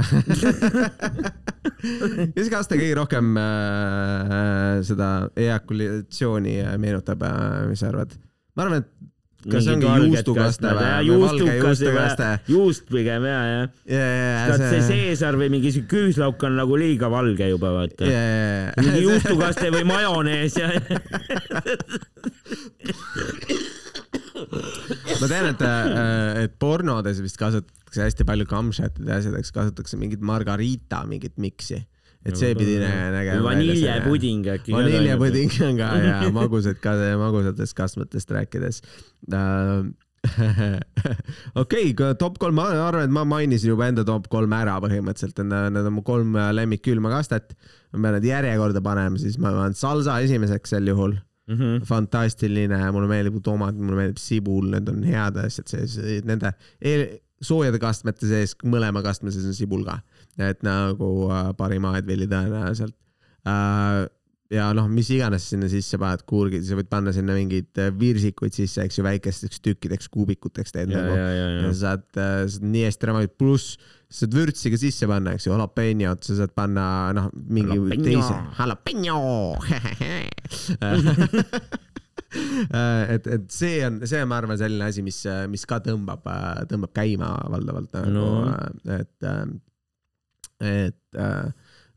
mis 2.38 2.50
kaste 2.50 2.80
kõige 2.80 2.98
rohkem 2.98 3.38
äh, 3.38 4.80
seda 4.90 5.12
ejakulatsiooni 5.38 6.56
meenutab 6.82 7.28
äh,, 7.30 7.68
mis 7.70 7.86
sa 7.86 7.92
arvad? 7.92 8.18
ma 8.58 8.66
arvan, 8.66 8.82
et 8.82 9.09
kas 9.46 9.64
see 9.64 9.76
ongi 9.76 9.88
juustukaste 9.88 10.68
või? 10.68 10.88
valge 11.08 11.54
juustukaste. 11.62 12.30
juust 12.52 12.90
pigem 12.92 13.28
ja, 13.30 13.40
ja 13.48 13.62
yeah,. 13.88 14.52
See... 14.52 14.70
see 14.72 14.82
seesar 14.90 15.38
või 15.40 15.48
mingi 15.54 15.72
siuke 15.76 15.88
küüslauk 15.94 16.44
on 16.48 16.58
nagu 16.60 16.80
liiga 16.80 17.08
valge 17.12 17.48
juba 17.48 17.72
vaata 17.78 18.10
yeah.. 18.10 18.74
mingi 18.82 19.04
juustukaste 19.08 19.72
või 19.76 19.86
majonees 19.88 20.60
ja 20.60 20.68
ma 25.20 25.30
tean, 25.30 25.48
et, 25.54 25.64
äh, 25.64 26.44
et 26.44 26.60
pornodes 26.60 27.22
vist 27.24 27.40
kasutatakse 27.40 28.04
hästi 28.04 28.28
palju 28.28 28.48
kamšatide 28.50 29.16
asjadeks, 29.22 29.54
kasutatakse 29.56 30.00
mingit 30.02 30.24
margarita, 30.26 31.06
mingit 31.08 31.40
miksi 31.40 31.80
et 32.26 32.36
see 32.40 32.56
pidi 32.58 32.76
nägema. 32.82 33.40
vaniljepuding 33.46 34.52
äkki. 34.56 34.76
vaniljepuding 34.76 35.56
on 35.70 35.80
ka 35.80 35.90
ja 36.04 36.20
magusad 36.36 36.80
ka, 36.84 36.96
magusatest 37.22 37.78
kastmetest 37.78 38.32
rääkides 38.36 38.82
uh, 39.32 39.88
okei 41.64 41.92
okay,, 41.94 42.16
top 42.20 42.38
kolm, 42.42 42.58
ma 42.60 42.68
arvan, 42.90 43.06
et 43.08 43.14
ma 43.14 43.24
mainisin 43.28 43.72
juba 43.72 43.88
enda 43.88 44.04
top 44.08 44.28
kolm 44.32 44.52
ära 44.58 44.76
põhimõtteliselt, 44.84 45.40
need 45.48 45.88
on 45.88 45.96
mu 45.96 46.04
kolm 46.04 46.36
lemmikkülma 46.56 47.12
kastet. 47.14 47.56
ma 47.94 48.04
pean 48.04 48.18
need 48.18 48.28
järjekorda 48.28 48.84
panema, 48.84 49.18
siis 49.22 49.40
ma 49.40 49.54
panen 49.56 49.78
salsa 49.80 50.20
esimeseks 50.26 50.76
sel 50.76 50.92
juhul 50.92 51.16
mm. 51.16 51.56
-hmm. 51.56 51.88
fantastiline, 51.88 52.82
mulle 52.92 53.08
meeldib 53.08 53.40
tomat, 53.44 53.76
mulle 53.80 54.04
meeldib 54.04 54.20
sibul, 54.22 54.70
need 54.76 54.92
on 54.92 55.04
head 55.08 55.40
asjad 55.46 55.72
sees, 55.72 55.98
nende 56.28 56.52
soojade 57.42 57.80
kastmete 57.80 58.28
sees, 58.28 58.58
mõlema 58.66 59.04
kastme 59.06 59.32
sees 59.32 59.48
on 59.48 59.56
sibul 59.56 59.86
ka 59.88 60.02
et 60.40 60.64
nagu 60.66 61.10
äh, 61.28 61.52
parim 61.60 61.86
aedvilli 61.90 62.30
tõenäoliselt 62.30 62.96
äh,. 63.48 64.08
ja 64.50 64.70
noh, 64.74 64.88
mis 64.90 65.10
iganes 65.14 65.46
sinna 65.52 65.68
sisse 65.70 66.00
paned, 66.02 66.24
kuurgid, 66.30 66.64
sa 66.66 66.78
võid 66.80 66.90
panna 66.90 67.14
sinna 67.16 67.36
mingeid 67.38 67.82
äh, 67.82 67.92
virsikuid 67.96 68.56
sisse, 68.56 68.86
eks 68.86 68.98
ju, 69.00 69.06
väikesteks 69.06 69.62
tükkideks, 69.66 70.10
kuubikuteks 70.14 70.76
teed 70.76 70.96
ja, 70.96 71.04
nagu. 71.04 71.20
ja 71.20 71.70
sa 71.70 71.76
saad 71.84 72.08
saad 72.16 72.66
nii 72.66 72.88
hästi 72.88 73.12
valida, 73.14 73.36
pluss 73.38 73.76
sa 74.10 74.24
saad 74.24 74.40
vürtsi 74.40 74.72
ka 74.74 74.78
sisse 74.82 75.06
panna, 75.10 75.36
eks 75.36 75.46
ju, 75.48 75.54
jalapenjot, 75.54 76.26
sa 76.26 76.40
saad 76.42 76.56
panna 76.58 76.86
noh, 77.18 77.30
mingi 77.36 77.78
Jalapeno. 77.78 78.04
teise, 78.08 78.36
jalapenjo 78.58 79.20
et, 83.14 83.26
et 83.26 83.46
see 83.54 83.80
on, 83.86 84.02
see 84.06 84.20
on, 84.22 84.30
ma 84.30 84.38
arvan, 84.42 84.58
selline 84.60 84.90
asi, 84.90 85.02
mis, 85.06 85.22
mis 85.50 85.66
ka 85.70 85.80
tõmbab, 85.86 86.26
tõmbab 86.70 86.94
käima 86.96 87.36
valdavalt 87.54 87.94
nagu 87.98 88.14
no., 88.18 88.28
et 88.98 89.30
et 90.60 91.20
äh, 91.20 91.50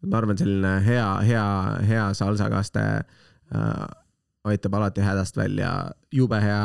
ma 0.02 0.18
arvan, 0.18 0.38
selline 0.38 0.76
hea, 0.86 1.08
hea, 1.28 1.44
hea 1.88 2.06
salsakaste 2.18 2.86
äh, 3.02 3.84
aitab 4.50 4.74
alati 4.74 5.04
hädast 5.04 5.38
välja, 5.38 5.70
jube 6.14 6.40
hea, 6.42 6.64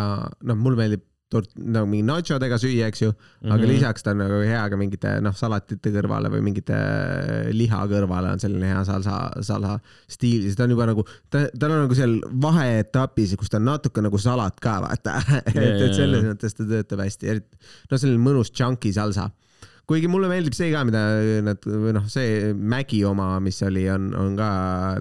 noh, 0.49 0.57
mulle 0.57 0.79
meeldib 0.81 1.05
tort, 1.31 1.49
nagu 1.59 1.87
mingi 1.89 2.05
nachodega 2.07 2.57
süüa, 2.61 2.87
eks 2.87 3.01
ju 3.01 3.09
mm, 3.09 3.17
-hmm. 3.19 3.53
aga 3.53 3.63
mhm. 3.63 3.71
lisaks 3.71 4.03
ta 4.03 4.11
on 4.11 4.21
nagu 4.23 4.39
hea 4.47 4.61
ka 4.69 4.77
mingite 4.79 5.09
noh, 5.21 5.33
salatite 5.35 5.91
kõrvale 5.91 6.31
või 6.31 6.41
mingite 6.45 6.77
liha 7.51 7.81
kõrvale 7.91 8.31
on 8.31 8.39
selline 8.39 8.69
hea 8.71 8.83
salsa, 8.87 9.17
salsa 9.43 9.79
stiil, 10.07 10.45
siis 10.45 10.55
ta 10.55 10.63
on 10.63 10.75
juba 10.75 10.87
nagu, 10.87 11.03
ta, 11.29 11.47
ta 11.51 11.67
on 11.67 11.83
nagu 11.83 11.97
seal 11.99 12.15
vaheetapis, 12.47 13.35
kus 13.35 13.51
ta 13.51 13.59
on 13.59 13.67
natuke 13.73 14.01
nagu 14.01 14.17
salat 14.17 14.59
ka 14.63 14.79
vaata. 14.85 15.17
Et, 15.57 15.57
et 15.57 15.93
selles 15.95 16.23
mõttes 16.23 16.55
ta 16.55 16.63
töötab 16.63 17.03
hästi, 17.03 17.29
eriti 17.33 17.59
noh, 17.91 17.99
selline 17.99 18.23
mõnus 18.23 18.51
chunky 18.53 18.93
salsa 18.95 19.29
kuigi 19.87 20.09
mulle 20.11 20.29
meeldib 20.31 20.55
see 20.57 20.71
ka, 20.73 20.83
mida 20.87 21.03
nad 21.45 21.63
või 21.67 21.93
noh, 21.95 22.07
see 22.11 22.53
Mägi 22.53 23.03
oma, 23.07 23.35
mis 23.43 23.61
oli, 23.65 23.85
on, 23.91 24.09
on 24.17 24.35
ka 24.39 24.49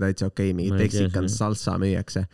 täitsa 0.02 0.30
okei 0.30 0.52
okay,, 0.52 0.58
mingi 0.58 0.84
Texican 0.84 1.30
salsa 1.32 1.76
müüakse 1.82 2.26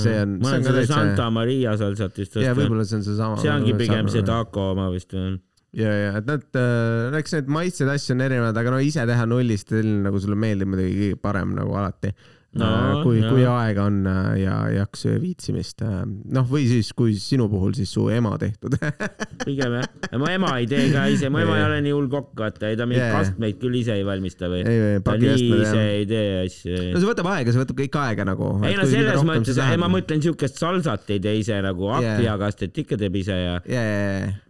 see 0.00 0.14
on. 0.22 0.38
ma 0.40 0.52
olen 0.52 0.64
seda 0.64 0.78
täitsa... 0.80 0.94
Santa 0.94 1.26
Maria 1.34 1.74
salsat 1.78 2.16
vist 2.18 2.32
ostnud. 2.34 2.46
ja 2.46 2.54
võib-olla 2.56 2.86
see 2.86 3.00
on 3.00 3.04
seesama. 3.06 3.40
see 3.42 3.52
ongi 3.52 3.74
pigem 3.78 4.08
see 4.12 4.24
taco 4.26 4.70
oma 4.72 4.88
vist 4.94 5.14
või? 5.14 5.36
ja, 5.76 5.92
ja 5.92 6.14
et 6.20 6.28
nad, 6.28 6.46
äh, 6.58 7.18
eks 7.20 7.36
need 7.36 7.52
maitsed 7.58 7.90
asju 7.92 8.16
on 8.16 8.24
erinevad, 8.26 8.62
aga 8.62 8.74
no 8.74 8.80
ise 8.82 9.04
teha 9.08 9.26
nullist, 9.28 9.74
nagu 10.06 10.22
sulle 10.22 10.38
meeldib 10.40 10.72
muidugi 10.72 10.96
kõige 11.02 11.20
parem 11.22 11.54
nagu 11.58 11.76
alati 11.78 12.14
no,. 12.60 12.68
Äh, 12.68 13.02
kui, 13.04 13.20
kui 13.24 13.44
aega 13.48 13.86
on 13.90 13.98
äh, 14.10 14.30
ja 14.42 14.56
jaksu 14.74 15.10
ja 15.14 15.20
viitsimist. 15.22 15.82
Äh, 15.84 16.02
noh, 16.06 16.46
või 16.50 16.66
siis, 16.70 16.92
kui 16.96 17.16
sinu 17.20 17.48
puhul 17.52 17.74
siis 17.76 17.92
su 17.94 18.06
ema 18.12 18.34
tehtud 18.40 18.76
pigem 19.46 19.78
jah, 19.80 19.88
mu 20.16 20.30
ema 20.30 20.54
ei 20.60 20.68
tee 20.70 20.88
ka 20.94 21.06
ise, 21.12 21.30
mu 21.32 21.42
ema 21.42 21.58
ei 21.58 21.66
ole 21.66 21.82
nii 21.86 21.96
hull 21.96 22.08
kokk, 22.12 22.32
vaata, 22.40 22.70
ei 22.70 22.78
ta 22.78 22.88
mingeid 22.88 23.04
yeah. 23.04 23.18
kastmeid 23.20 23.60
küll 23.62 23.80
ise 23.80 23.98
ei 23.98 24.06
valmista 24.06 24.50
või. 24.52 24.64
ta 25.06 25.18
nii 25.20 25.50
ise 25.60 25.84
ei 25.98 26.08
tee 26.10 26.24
asju. 26.44 26.80
no 26.94 27.02
see 27.02 27.10
võtab 27.10 27.30
aega, 27.34 27.54
see 27.54 27.62
võtab 27.62 27.82
kõik 27.82 28.00
aega 28.06 28.28
nagu. 28.32 28.50
ei 28.66 28.78
no 28.78 28.88
selles 28.88 29.26
mõttes, 29.26 29.62
ma 29.82 29.92
mõtlen 29.92 30.24
siukest 30.24 30.62
salsat 30.62 31.14
ei 31.16 31.22
tee 31.22 31.38
ise 31.42 31.60
nagu, 31.64 31.92
akviakastet 32.00 32.72
yeah. 32.72 32.82
ikka 32.86 33.00
teeb 33.04 33.22
ise 33.22 33.38
ja 33.42 33.60
yeah 33.68 34.42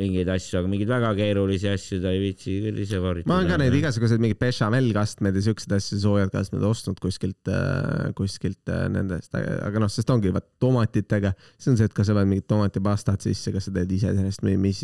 mingeid 0.00 0.30
asju, 0.32 0.60
aga 0.60 0.70
mingeid 0.70 0.90
väga 0.90 1.10
keerulisi 1.18 1.68
asju 1.70 2.00
ta 2.02 2.12
ei 2.14 2.20
viitsi 2.22 2.56
küll 2.64 2.80
ise 2.84 3.00
varitada. 3.02 3.30
ma 3.30 3.38
olen 3.38 3.50
ka 3.52 3.58
neid 3.60 3.76
igasuguseid 3.78 4.22
mingeid 4.22 4.40
bechamel-kastmeid 4.40 5.38
ja 5.38 5.44
siukseid 5.46 5.74
asju, 5.76 6.00
soojad 6.02 6.32
kastmed 6.34 6.64
ostnud 6.66 7.00
kuskilt 7.02 7.50
äh,, 7.52 8.10
kuskilt 8.18 8.72
äh, 8.72 8.86
nendest, 8.92 9.34
aga 9.36 9.82
noh, 9.82 9.90
sest 9.92 10.10
ongi 10.12 10.32
vaat 10.34 10.48
tomatitega, 10.62 11.34
see 11.56 11.72
on 11.74 11.80
see, 11.80 11.90
et 11.90 11.96
kas 11.96 12.10
sa 12.10 12.16
paned 12.16 12.32
mingit 12.32 12.48
tomatipastat 12.50 13.26
sisse, 13.28 13.54
kas 13.54 13.68
sa 13.68 13.74
teed 13.76 13.96
ise 13.96 14.14
sellest 14.16 14.44
või 14.46 14.56
mis, 14.60 14.82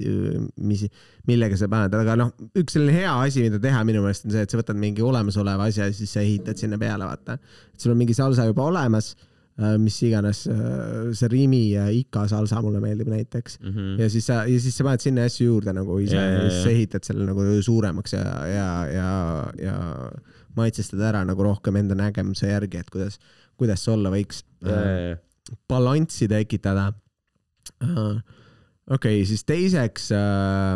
mis, 0.73 0.87
millega 1.29 1.59
sa 1.59 1.71
paned, 1.73 1.97
aga 2.01 2.19
noh, 2.23 2.35
üks 2.57 2.77
selline 2.77 2.97
hea 3.01 3.15
asi, 3.27 3.47
mida 3.47 3.63
teha 3.63 3.83
minu 3.89 4.05
meelest 4.05 4.29
on 4.29 4.37
see, 4.37 4.45
et 4.47 4.53
sa 4.53 4.61
võtad 4.61 4.79
mingi 4.81 5.05
olemasoleva 5.05 5.71
asja 5.71 5.89
ja 5.91 5.97
siis 5.97 6.13
sa 6.15 6.25
ehitad 6.25 6.61
sinna 6.61 6.79
peale, 6.81 7.09
vaata. 7.09 7.41
et 7.73 7.81
sul 7.81 7.95
on 7.95 8.01
mingi 8.01 8.17
salsa 8.17 8.47
juba 8.49 8.69
olemas 8.71 9.15
mis 9.81 9.97
iganes, 10.05 10.43
äh, 10.53 11.13
see 11.17 11.29
Rimi 11.33 11.63
Ika 12.01 12.27
salsa 12.29 12.61
mulle 12.61 12.81
meeldib 12.83 13.09
näiteks 13.09 13.59
mm. 13.63 13.71
-hmm. 13.73 14.01
ja 14.03 14.11
siis 14.11 14.27
sa, 14.27 14.43
ja 14.45 14.61
siis 14.61 14.77
sa 14.77 14.85
paned 14.85 15.01
sinna 15.01 15.25
asju 15.25 15.47
juurde 15.47 15.73
nagu 15.73 15.99
ise 15.99 16.17
ja, 16.17 16.27
ja 16.35 16.51
siis 16.51 16.67
ehitad 16.67 17.05
selle 17.09 17.25
nagu 17.25 17.41
suuremaks 17.63 18.13
ja, 18.13 18.25
ja, 18.53 18.69
ja, 18.93 19.11
ja 19.63 19.77
maitsestad 20.57 21.01
ära 21.01 21.25
nagu 21.25 21.43
rohkem 21.43 21.77
enda 21.77 21.97
nägemuse 21.97 22.53
järgi, 22.53 22.81
et 22.81 22.91
kuidas, 22.91 23.19
kuidas 23.57 23.85
see 23.85 23.93
olla 23.93 24.13
võiks. 24.13 24.45
Äh, 24.65 25.17
balanssi 25.69 26.29
tekitada. 26.29 26.93
okei 28.97 29.25
siis 29.27 29.45
teiseks 29.45 30.11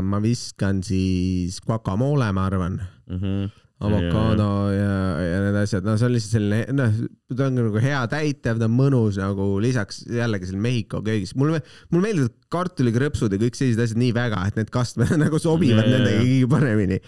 ma 0.02 0.18
viskan 0.22 0.82
siis 0.82 1.60
guacamole, 1.60 2.32
ma 2.32 2.46
arvan 2.46 2.80
mm. 3.06 3.18
-hmm 3.18 3.59
avokaado 3.80 4.46
ja, 4.74 4.96
ja 5.24 5.38
need 5.46 5.56
asjad, 5.62 5.86
no 5.86 5.96
see 5.96 6.08
on 6.08 6.14
lihtsalt 6.14 6.34
selline, 6.36 6.76
noh, 6.76 6.98
ta 7.32 7.46
on 7.48 7.56
nagu 7.56 7.80
hea 7.82 8.00
täitev, 8.12 8.60
ta 8.60 8.68
on 8.68 8.76
mõnus 8.76 9.16
nagu 9.20 9.46
lisaks 9.62 10.02
jällegi 10.10 10.50
seal 10.50 10.60
Mehhiko 10.60 11.00
köögis. 11.06 11.32
mulle, 11.40 11.62
mulle 11.88 12.10
meeldivad 12.10 12.36
kartulikrõpsud 12.52 13.32
ja 13.32 13.40
kõik 13.40 13.56
sellised 13.56 13.84
asjad 13.86 14.02
nii 14.02 14.12
väga, 14.16 14.42
et 14.50 14.60
need 14.60 14.72
kastmed 14.74 15.14
nagu 15.24 15.40
sobivad 15.40 15.86
yeah. 15.86 15.96
nendega 15.96 16.24
kõige 16.26 16.50
paremini. 16.52 17.00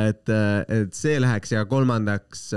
et, 0.00 0.36
et 0.80 0.98
see 0.98 1.20
läheks 1.22 1.54
ja 1.54 1.66
kolmandaks, 1.70 2.48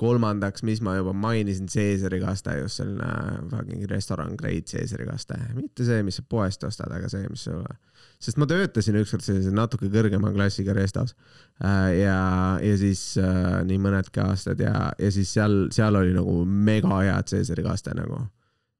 kolmandaks, 0.00 0.64
mis 0.66 0.80
ma 0.84 0.96
juba 0.96 1.12
mainisin, 1.14 1.68
Caesari 1.70 2.20
kaste, 2.22 2.56
just 2.62 2.80
selline 2.80 3.48
fucking 3.52 3.84
restoran 3.90 4.36
grade 4.40 4.66
Caesari 4.70 5.06
kaste, 5.06 5.38
mitte 5.54 5.86
see, 5.86 6.02
mis 6.06 6.20
sa 6.20 6.26
poest 6.28 6.64
ostad, 6.68 6.92
aga 6.94 7.10
see, 7.12 7.26
mis 7.30 7.48
sulle 7.48 7.76
sest 8.22 8.38
ma 8.38 8.46
töötasin 8.48 8.98
ükskord 9.00 9.24
sellise 9.24 9.52
natuke 9.54 9.88
kõrgema 9.90 10.30
klassiga 10.34 10.74
restos 10.76 11.14
äh, 11.64 11.88
ja, 11.98 12.18
ja 12.62 12.76
siis 12.78 13.02
äh, 13.20 13.62
nii 13.66 13.80
mõnedki 13.82 14.22
aastad 14.22 14.62
ja, 14.62 14.92
ja 14.98 15.10
siis 15.14 15.32
seal, 15.34 15.66
seal 15.74 15.98
oli 15.98 16.14
nagu 16.14 16.42
mega 16.46 17.00
hea 17.00 17.18
Caesari 17.26 17.64
kaste 17.66 17.96
nagu. 17.98 18.22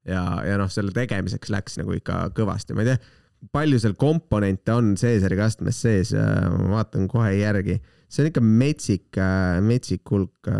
ja, 0.07 0.23
ja 0.47 0.55
noh, 0.59 0.71
selle 0.71 0.95
tegemiseks 0.95 1.51
läks 1.51 1.77
nagu 1.81 1.95
ikka 1.97 2.25
kõvasti, 2.37 2.75
ma 2.75 2.85
ei 2.85 2.93
tea, 2.93 3.13
palju 3.55 3.81
seal 3.83 3.97
komponente 3.99 4.75
on 4.75 4.93
Caesari 4.99 5.39
kastmes 5.39 5.83
sees, 5.83 6.15
äh, 6.15 6.47
ma 6.53 6.79
vaatan 6.79 7.09
kohe 7.11 7.33
järgi, 7.35 7.79
see 8.07 8.23
on 8.23 8.31
ikka 8.31 8.43
metsik, 8.47 9.23
metsik 9.65 10.07
hulk. 10.11 10.53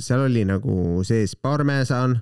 Seal 0.00 0.24
oli 0.24 0.44
nagu 0.48 1.02
sees 1.04 1.34
parmesan 1.36 2.16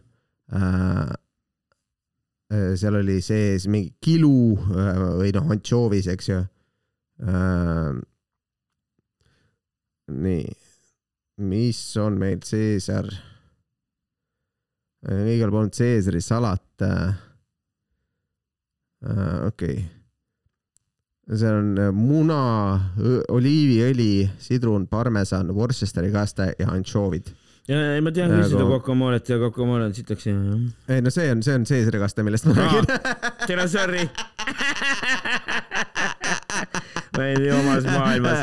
Äh, 2.48 2.76
seal 2.80 2.96
oli 2.96 3.20
sees 3.20 3.66
mingi 3.68 3.90
kilu 4.00 4.56
äh, 4.72 5.00
või 5.20 5.32
noh, 5.36 5.50
antšoovis, 5.52 6.06
eks 6.14 6.30
ju. 6.30 6.38
Äh, 7.20 7.98
nii, 10.16 10.46
mis 11.44 11.82
on 12.00 12.16
meil 12.20 12.40
Caesar? 12.40 13.10
igal 15.08 15.52
pool 15.52 15.68
on 15.68 15.70
Caesari 15.70 16.20
salat. 16.24 16.64
okei 18.98 19.76
okay 19.76 19.97
see 21.36 21.50
on 21.52 21.74
äh, 21.76 21.90
muna, 21.92 22.40
oliiviõli, 23.28 24.28
sidrun, 24.40 24.86
parmesan, 24.88 25.52
Worcesteri 25.54 26.12
kaste 26.14 26.52
ja 26.58 26.70
anšoovid. 26.72 27.28
ja, 27.68 27.80
ei 27.96 28.04
ma 28.04 28.12
tean 28.14 28.32
küll 28.32 28.48
seda 28.48 28.68
kokomoolet 28.70 29.28
ja 29.28 29.38
kokomoole 29.42 29.90
on 29.90 29.94
sitaks 29.96 30.28
hea. 30.30 30.60
ei 30.88 31.02
no 31.04 31.12
see 31.12 31.28
on, 31.32 31.42
see 31.44 31.58
on 31.58 31.66
Caesari 31.68 32.00
kaste, 32.00 32.24
millest 32.24 32.48
ma 32.48 32.56
räägin. 32.56 32.88
tere, 33.46 33.68
sorry 33.68 34.06
ma 37.12 37.26
olin 37.26 37.42
nii 37.42 37.52
omas 37.58 37.84
maailmas 37.90 38.40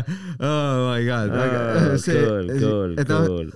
oh 0.50 0.86
my 0.92 1.02
god 1.08 1.34
oh,. 1.34 1.98
cool, 2.06 2.54
cool, 2.60 2.94
cool 3.10 3.50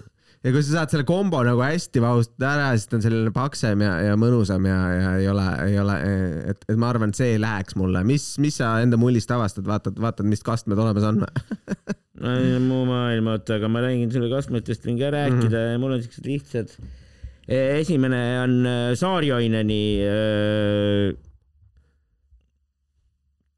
ja 0.44 0.52
kui 0.52 0.62
sa 0.62 0.78
saad 0.78 0.92
selle 0.92 1.06
kombo 1.08 1.40
nagu 1.46 1.62
hästi 1.64 2.02
vahustada 2.04 2.50
ära, 2.52 2.70
siis 2.76 2.90
ta 2.90 2.98
on 2.98 3.04
selline 3.06 3.32
paksem 3.34 3.84
ja, 3.84 3.94
ja 4.10 4.16
mõnusam 4.20 4.66
ja, 4.68 4.78
ja 4.92 5.12
ei 5.20 5.28
ole, 5.32 5.46
ei 5.64 5.78
ole, 5.80 5.98
et, 6.52 6.66
et 6.68 6.80
ma 6.80 6.90
arvan, 6.92 7.14
et 7.14 7.20
see 7.20 7.38
läheks 7.40 7.78
mulle. 7.80 8.04
mis, 8.06 8.34
mis 8.42 8.60
sa 8.60 8.74
enda 8.84 9.00
mullist 9.00 9.32
avastad, 9.34 9.66
vaatad, 9.68 10.00
vaatad, 10.04 10.28
mis 10.28 10.44
kastmed 10.44 10.80
olemas 10.80 11.08
on 11.08 11.24
no 12.24 12.34
muu 12.64 12.84
maailma, 12.88 13.38
oota, 13.38 13.58
aga 13.58 13.70
ma 13.72 13.84
räägin 13.84 14.12
sulle 14.12 14.28
kastmetest 14.32 14.84
võin 14.86 15.00
ka 15.00 15.10
rääkida 15.14 15.48
mm 15.48 15.70
-hmm. 15.72 15.82
mul 15.82 15.96
on 15.96 16.04
siuksed 16.04 16.28
lihtsad. 16.28 16.76
E, 17.44 17.56
esimene 17.80 18.20
on 18.40 18.54
äh, 18.66 18.94
Saarjoineni 18.96 19.84
äh, 20.04 21.16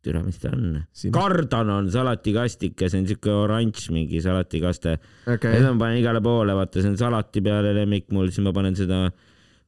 türa, 0.06 0.22
mis 0.24 0.38
ta 0.42 0.52
on? 0.54 0.80
kardan 1.14 1.72
on 1.74 1.90
salatikastike, 1.92 2.90
see 2.92 3.02
on 3.02 3.10
siuke 3.10 3.32
oranž 3.34 3.88
mingi 3.94 4.22
salatikaste 4.24 4.96
okay.. 5.26 5.58
seda 5.58 5.74
ma 5.74 5.86
panen 5.86 6.00
igale 6.00 6.22
poole, 6.24 6.56
vaata, 6.56 6.82
see 6.82 6.92
on 6.94 6.98
salati 7.00 7.42
peale 7.44 7.74
lemmik 7.76 8.08
mul, 8.14 8.30
siis 8.32 8.46
ma 8.46 8.54
panen 8.56 8.78
seda, 8.78 9.04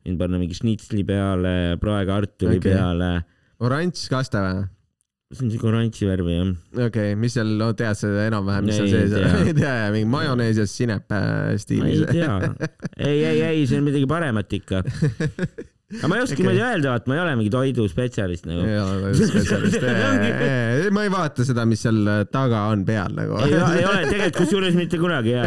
võin 0.06 0.18
panna 0.20 0.40
mingi 0.40 0.58
šnitsli 0.58 1.04
peale, 1.08 1.54
praekartuli 1.82 2.58
okay. 2.58 2.74
peale. 2.74 3.12
oranž 3.64 4.08
kaste 4.12 4.42
või? 4.42 4.66
see 5.28 5.44
on 5.44 5.50
siuke 5.52 5.66
oranži 5.68 6.06
värvi 6.08 6.36
jah. 6.38 6.52
okei 6.72 6.86
okay,, 6.88 7.16
mis 7.20 7.34
seal, 7.36 7.50
no 7.60 7.72
tead 7.76 7.98
sa 8.00 8.12
enam-vähem, 8.24 8.70
mis 8.70 8.78
seal 8.80 8.92
sees 8.94 9.16
on? 9.18 9.26
ei 9.50 9.56
tea, 9.56 9.74
mingi 9.92 10.08
majonees 10.08 10.62
ja 10.62 10.68
sinep 10.68 11.18
stiilis. 11.60 12.06
ei 12.06 12.22
tea, 12.22 12.38
ei, 12.96 13.18
ei, 13.18 13.42
ei, 13.50 13.66
see 13.68 13.82
on 13.82 13.90
midagi 13.90 14.08
paremat 14.08 14.56
ikka 14.60 14.80
aga 15.88 16.08
ma 16.08 16.16
ei 16.16 16.22
oska 16.22 16.34
okay. 16.34 16.44
niimoodi 16.44 16.60
öelda, 16.60 16.90
vaat 16.92 17.06
ma 17.08 17.14
ei 17.16 17.20
ole 17.22 17.36
mingi 17.38 17.50
toiduspetsialist 17.52 18.44
nagu. 18.44 18.60
ma 20.92 21.04
ei 21.06 21.12
vaata 21.14 21.46
seda, 21.48 21.64
mis 21.68 21.80
seal 21.86 22.02
taga 22.28 22.66
on 22.74 22.82
peal 22.84 23.14
nagu. 23.16 23.38
ei, 23.46 23.54
ei 23.56 23.86
ole 23.88 24.02
tegelikult 24.04 24.36
kusjuures 24.42 24.76
mitte 24.76 25.00
kunagi 25.00 25.32
ja. 25.32 25.46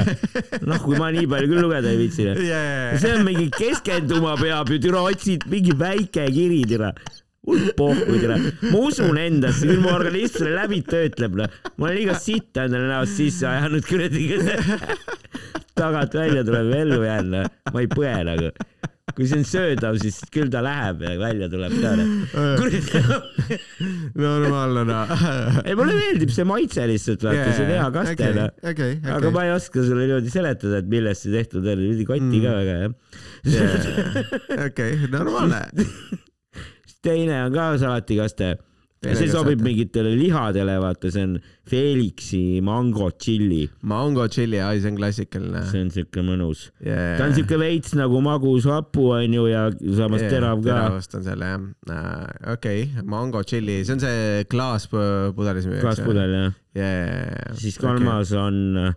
noh, 0.66 0.82
kui 0.82 0.98
ma 0.98 1.12
nii 1.14 1.30
palju 1.30 1.52
küll 1.52 1.62
lugeda 1.68 1.94
ei 1.94 2.00
viitsi 2.02 2.26
yeah.. 2.26 2.98
see 2.98 3.14
on 3.14 3.22
mingi 3.28 3.52
keskenduma 3.54 4.34
peab 4.42 4.74
ju, 4.74 4.82
türa 4.82 5.06
otsid 5.12 5.46
mingi 5.52 5.78
väike 5.78 6.26
kiri, 6.34 6.64
türa 6.74 6.90
hull 7.46 7.70
pohhu, 7.78 8.18
tere. 8.22 8.42
ma 8.66 8.82
usun 8.82 9.22
endasse, 9.22 9.70
küll 9.70 9.82
mu 9.86 9.94
organism 9.94 10.42
selle 10.42 10.58
läbi 10.58 10.82
töötleb, 10.90 11.38
noh. 11.38 11.62
ma 11.76 11.92
olen 11.92 12.00
liiga 12.00 12.18
sitta 12.18 12.66
endale 12.66 12.90
näost 12.90 13.18
sisse 13.22 13.46
ajanud, 13.50 13.86
kuradi. 13.86 14.26
tagant 15.78 16.14
välja 16.18 16.42
tuleb 16.50 16.74
ellu 16.82 17.04
jään, 17.06 17.34
noh. 17.38 17.58
ma 17.74 17.86
ei 17.86 17.90
põe 17.94 18.18
nagu 18.26 18.50
kui 19.18 19.28
see 19.30 19.40
on 19.42 19.46
söödav, 19.48 19.98
siis 20.02 20.18
küll 20.34 20.52
ta 20.54 20.62
läheb 20.66 21.04
ja 21.06 21.14
välja 21.20 21.50
tuleb 21.52 21.76
ka. 21.82 21.92
normaalne 24.26 24.86
noh. 24.88 25.14
ei, 25.66 25.76
mulle 25.78 25.98
meeldib 25.98 26.34
see 26.34 26.48
maitse 26.48 26.88
lihtsalt, 26.90 27.26
vaata 27.28 27.44
yeah,, 27.44 27.54
see 27.58 27.68
on 27.68 27.72
hea 27.76 27.92
kaste 27.98 28.16
okay,. 28.16 28.50
Okay, 28.72 28.98
okay. 29.02 29.14
aga 29.18 29.34
ma 29.36 29.46
ei 29.48 29.54
oska 29.56 29.86
sulle 29.86 30.08
niimoodi 30.08 30.34
seletada, 30.34 30.82
et 30.82 30.90
millest 30.92 31.28
see 31.28 31.36
tehtud 31.36 31.64
on, 31.66 31.86
pidi 31.92 32.08
kotti 32.10 32.26
mm. 32.28 32.44
ka 32.44 32.50
väga 32.58 32.74
jah. 32.82 32.92
okei, 34.68 34.92
normaalne. 35.12 35.64
teine 37.06 37.46
on 37.46 37.56
ka 37.56 37.72
salatikaste 37.82 38.56
ja 39.02 39.16
see 39.18 39.30
sobib 39.34 39.64
mingitele 39.66 40.12
lihadele, 40.14 40.76
vaata, 40.82 41.10
see 41.14 41.24
on 41.26 41.32
Felixi 41.72 42.62
mango 42.66 43.08
tšilli. 43.10 43.64
mango 43.90 44.28
tšilli, 44.30 44.60
ai, 44.62 44.78
see 44.84 44.92
on 44.92 45.00
klassikaline. 45.00 45.64
see 45.72 45.82
on 45.82 45.90
siuke 45.96 46.22
mõnus 46.26 46.68
yeah.. 46.86 47.18
ta 47.18 47.26
on 47.26 47.34
siuke 47.38 47.58
veits 47.62 47.96
nagu 47.98 48.22
magus 48.22 48.68
hapu 48.70 49.08
onju 49.18 49.48
ja 49.50 49.64
samas 49.74 50.22
yeah, 50.22 50.34
terav 50.36 50.62
ka. 50.62 50.68
teravust 50.70 51.18
on 51.18 51.26
seal 51.26 51.42
jah 51.48 51.58
uh,. 51.58 51.66
okei 52.54 52.84
okay., 52.86 53.06
mango 53.16 53.42
tšilli, 53.42 53.82
see 53.88 53.98
on 53.98 54.04
see 54.06 54.18
klaaspudelis 54.54 55.66
klaaspudel 55.82 56.32
jah 56.38 56.52
yeah,. 56.78 57.58
siis 57.58 57.82
kolmas 57.82 58.30
okay. 58.36 58.44
on 58.46 58.58
uh, 58.86 58.94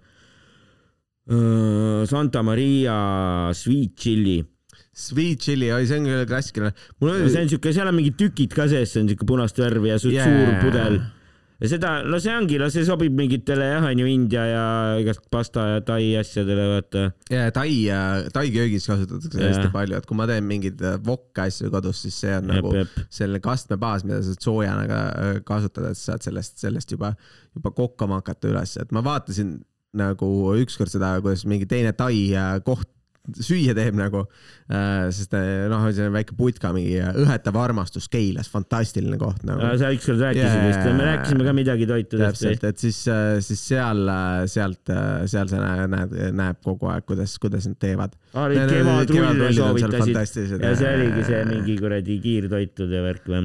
Santa 2.10 2.44
Maria 2.44 2.98
sweet 3.56 3.96
chili 3.96 4.42
Sweet 4.94 5.42
chili, 5.42 5.72
oi, 5.74 5.82
see 5.90 5.98
on 5.98 6.06
küll 6.06 6.22
klassikaline. 6.30 6.70
mul 7.02 7.16
oli. 7.16 7.26
see 7.32 7.42
on 7.42 7.50
siuke, 7.50 7.74
seal 7.74 7.90
on 7.90 7.96
mingid 7.98 8.14
tükid 8.20 8.54
ka 8.54 8.68
sees, 8.70 8.94
see 8.94 9.02
on 9.02 9.10
siuke 9.10 9.26
punast 9.26 9.58
värvi 9.58 9.90
ja 9.90 9.98
yeah. 10.06 10.28
suur 10.30 10.52
pudel. 10.62 10.98
ja 11.58 11.70
seda, 11.72 11.90
no 12.06 12.20
see 12.22 12.30
ongi, 12.30 12.60
no 12.62 12.68
see 12.70 12.86
sobib 12.86 13.16
mingitele 13.18 13.66
jah, 13.72 13.88
onju 13.88 14.06
India 14.12 14.44
ja 14.46 14.62
igast 15.02 15.26
pasta 15.34 15.66
ja 15.72 15.82
tai 15.86 16.12
asjadele, 16.20 16.68
vaata. 16.76 17.04
ja 17.32 17.50
tai, 17.56 17.74
tai 18.36 18.46
köögis 18.54 18.86
kasutatakse 18.86 19.34
yeah. 19.34 19.50
hästi 19.50 19.74
palju, 19.74 19.98
et 19.98 20.06
kui 20.06 20.20
ma 20.20 20.30
teen 20.30 20.46
mingeid 20.46 20.86
wokka 21.10 21.48
asju 21.50 21.74
kodus, 21.74 22.06
siis 22.06 22.22
see 22.22 22.38
on 22.38 22.46
jep, 22.46 22.54
nagu 22.54 22.74
jep. 22.78 22.96
selline 23.18 23.42
kastmebaas, 23.42 24.06
mida 24.06 24.22
sa 24.22 24.38
soojana 24.38 24.86
ka 24.90 25.04
äh, 25.10 25.36
kasutad, 25.50 25.90
et 25.90 25.98
sa 25.98 26.12
saad 26.12 26.30
sellest, 26.30 26.60
sellest 26.62 26.94
juba, 26.94 27.16
juba 27.58 27.74
kokkama 27.74 28.22
hakata 28.22 28.54
üles, 28.54 28.78
et 28.78 28.94
ma 28.94 29.02
vaatasin 29.02 29.56
nagu 29.98 30.34
ükskord 30.62 30.90
seda, 30.90 31.16
kuidas 31.22 31.42
mingi 31.50 31.66
teine 31.70 31.90
tai 31.98 32.28
äh, 32.30 32.60
koht 32.62 32.86
süüa 33.32 33.72
teeb 33.76 33.96
nagu 33.96 34.26
äh,. 34.68 35.08
sest 35.14 35.32
äh, 35.36 35.64
noh, 35.72 35.84
see 35.96 36.08
väike 36.12 36.36
putka, 36.36 36.72
mingi 36.76 36.98
õhetav 37.00 37.56
armastus 37.60 38.08
Keilas, 38.12 38.50
fantastiline 38.52 39.16
koht 39.20 39.44
nagu. 39.48 39.64
sa 39.80 39.92
ükskord 39.94 40.20
rääkisid 40.20 40.44
yeah, 40.44 40.66
vist, 40.68 40.88
me 40.98 41.06
rääkisime 41.08 41.46
ka 41.46 41.54
midagi 41.56 41.88
toitudest. 41.88 42.42
täpselt, 42.42 42.66
et 42.68 42.82
siis, 42.84 42.98
äh, 43.08 43.38
siis 43.44 43.62
seal, 43.70 44.02
äh, 44.12 44.44
sealt, 44.50 44.92
seal 45.30 45.48
sa 45.52 45.62
näed, 45.88 46.16
näeb 46.36 46.60
kogu 46.64 46.90
aeg, 46.92 47.06
kuidas, 47.08 47.36
kuidas 47.40 47.68
nad 47.70 47.78
teevad. 47.80 48.16
kevadrulle 48.34 49.52
soovitasid 49.56 50.54
ja 50.58 50.74
see 50.76 50.92
oligi 50.98 51.26
see 51.30 51.40
mingi 51.48 51.78
kuradi 51.80 52.18
kiirtoitude 52.24 53.02
värk 53.04 53.28
või 53.30 53.44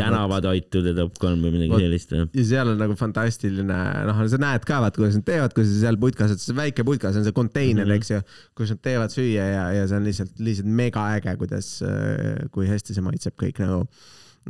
tänavatoitude 0.00 0.96
top 0.96 1.20
kolm 1.20 1.44
või 1.44 1.58
midagi 1.58 1.84
sellist. 1.84 2.16
ja 2.16 2.46
seal 2.54 2.72
on 2.72 2.80
nagu 2.80 2.96
fantastiline, 2.96 3.80
noh, 4.08 4.24
sa 4.32 4.40
näed 4.40 4.64
ka, 4.68 4.80
vaat 4.84 4.96
kuidas 4.96 5.20
nad 5.20 5.28
teevad, 5.28 5.52
kuidas 5.56 5.76
seal 5.82 6.00
putkas, 6.00 6.32
et 6.32 6.40
see 6.40 6.56
väike 6.56 6.86
putkas 6.88 7.20
on 7.20 7.28
see 7.28 7.36
konteiner 7.36 7.84
mm, 7.84 7.90
-hmm. 7.90 8.00
eks 8.00 8.14
ju 8.14 8.22
kus 8.62 8.72
nad 8.74 8.82
teevad 8.84 9.12
süüa 9.14 9.46
ja, 9.48 9.64
ja 9.76 9.86
see 9.90 9.98
on 9.98 10.06
lihtsalt, 10.06 10.34
lihtsalt 10.42 10.70
mega 10.80 11.04
äge, 11.16 11.34
kuidas, 11.40 11.74
äh, 11.86 12.44
kui 12.54 12.68
hästi 12.70 12.96
see 12.96 13.04
maitseb 13.04 13.36
kõik 13.40 13.60
nagu. 13.62 13.82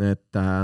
et, 0.01 0.39
äh, 0.39 0.61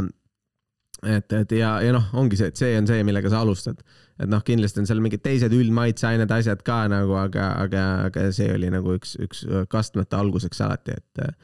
et, 1.16 1.32
et 1.40 1.56
ja, 1.58 1.78
ja 1.84 1.94
noh, 1.96 2.10
ongi 2.20 2.38
see, 2.40 2.50
et 2.52 2.60
see 2.60 2.76
on 2.78 2.88
see, 2.90 3.00
millega 3.06 3.32
sa 3.32 3.42
alustad. 3.44 3.80
et 4.18 4.28
noh, 4.30 4.42
kindlasti 4.44 4.82
on 4.82 4.90
seal 4.90 5.02
mingid 5.04 5.22
teised 5.24 5.54
üldmaitseained, 5.54 6.30
asjad 6.34 6.62
ka 6.66 6.84
nagu, 6.90 7.16
aga, 7.20 7.52
aga, 7.64 7.86
aga 8.10 8.28
see 8.34 8.50
oli 8.54 8.70
nagu 8.74 8.96
üks, 8.98 9.16
üks 9.22 9.44
kastmete 9.72 10.18
alguseks 10.18 10.62
alati, 10.66 10.96
et, 10.98 11.42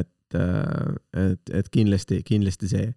et, 0.00 0.38
et, 0.40 1.52
et 1.60 1.68
kindlasti, 1.74 2.22
kindlasti 2.26 2.72
see 2.72 2.88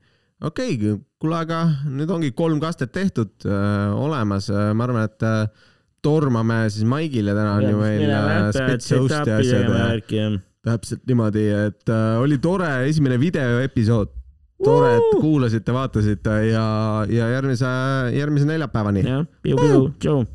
okei 0.45 0.76
okay,, 0.76 0.95
kuule, 1.20 1.41
aga 1.43 1.66
nüüd 1.91 2.12
ongi 2.16 2.32
kolm 2.32 2.62
kastet 2.64 2.93
tehtud 2.95 3.45
äh,, 3.45 3.91
olemas, 3.99 4.47
ma 4.49 4.88
arvan, 4.88 5.03
et 5.05 5.28
äh, 5.28 5.68
tormame 6.05 6.61
siis 6.69 6.87
Maigile, 6.87 7.35
täna 7.37 7.57
on 7.59 7.67
ju 7.67 7.81
meil 7.81 8.05
äh, 8.09 8.37
spets 8.55 8.93
host'i 8.95 9.35
asjad 9.39 10.13
ja 10.15 10.29
täpselt 10.69 11.05
niimoodi, 11.07 11.45
et 11.55 11.91
äh, 11.91 12.17
oli 12.19 12.37
tore 12.43 12.69
esimene 12.89 13.19
videoepisood. 13.19 14.15
tore, 14.63 14.95
et 14.97 15.21
kuulasite, 15.21 15.71
vaatasite 15.71 16.33
ja, 16.49 16.65
ja 17.07 17.29
järgmise, 17.31 17.69
järgmise 18.11 18.49
neljapäevani. 18.49 19.05
jah, 19.07 19.23
piu-piu, 19.43 19.87
tšau 20.03 20.25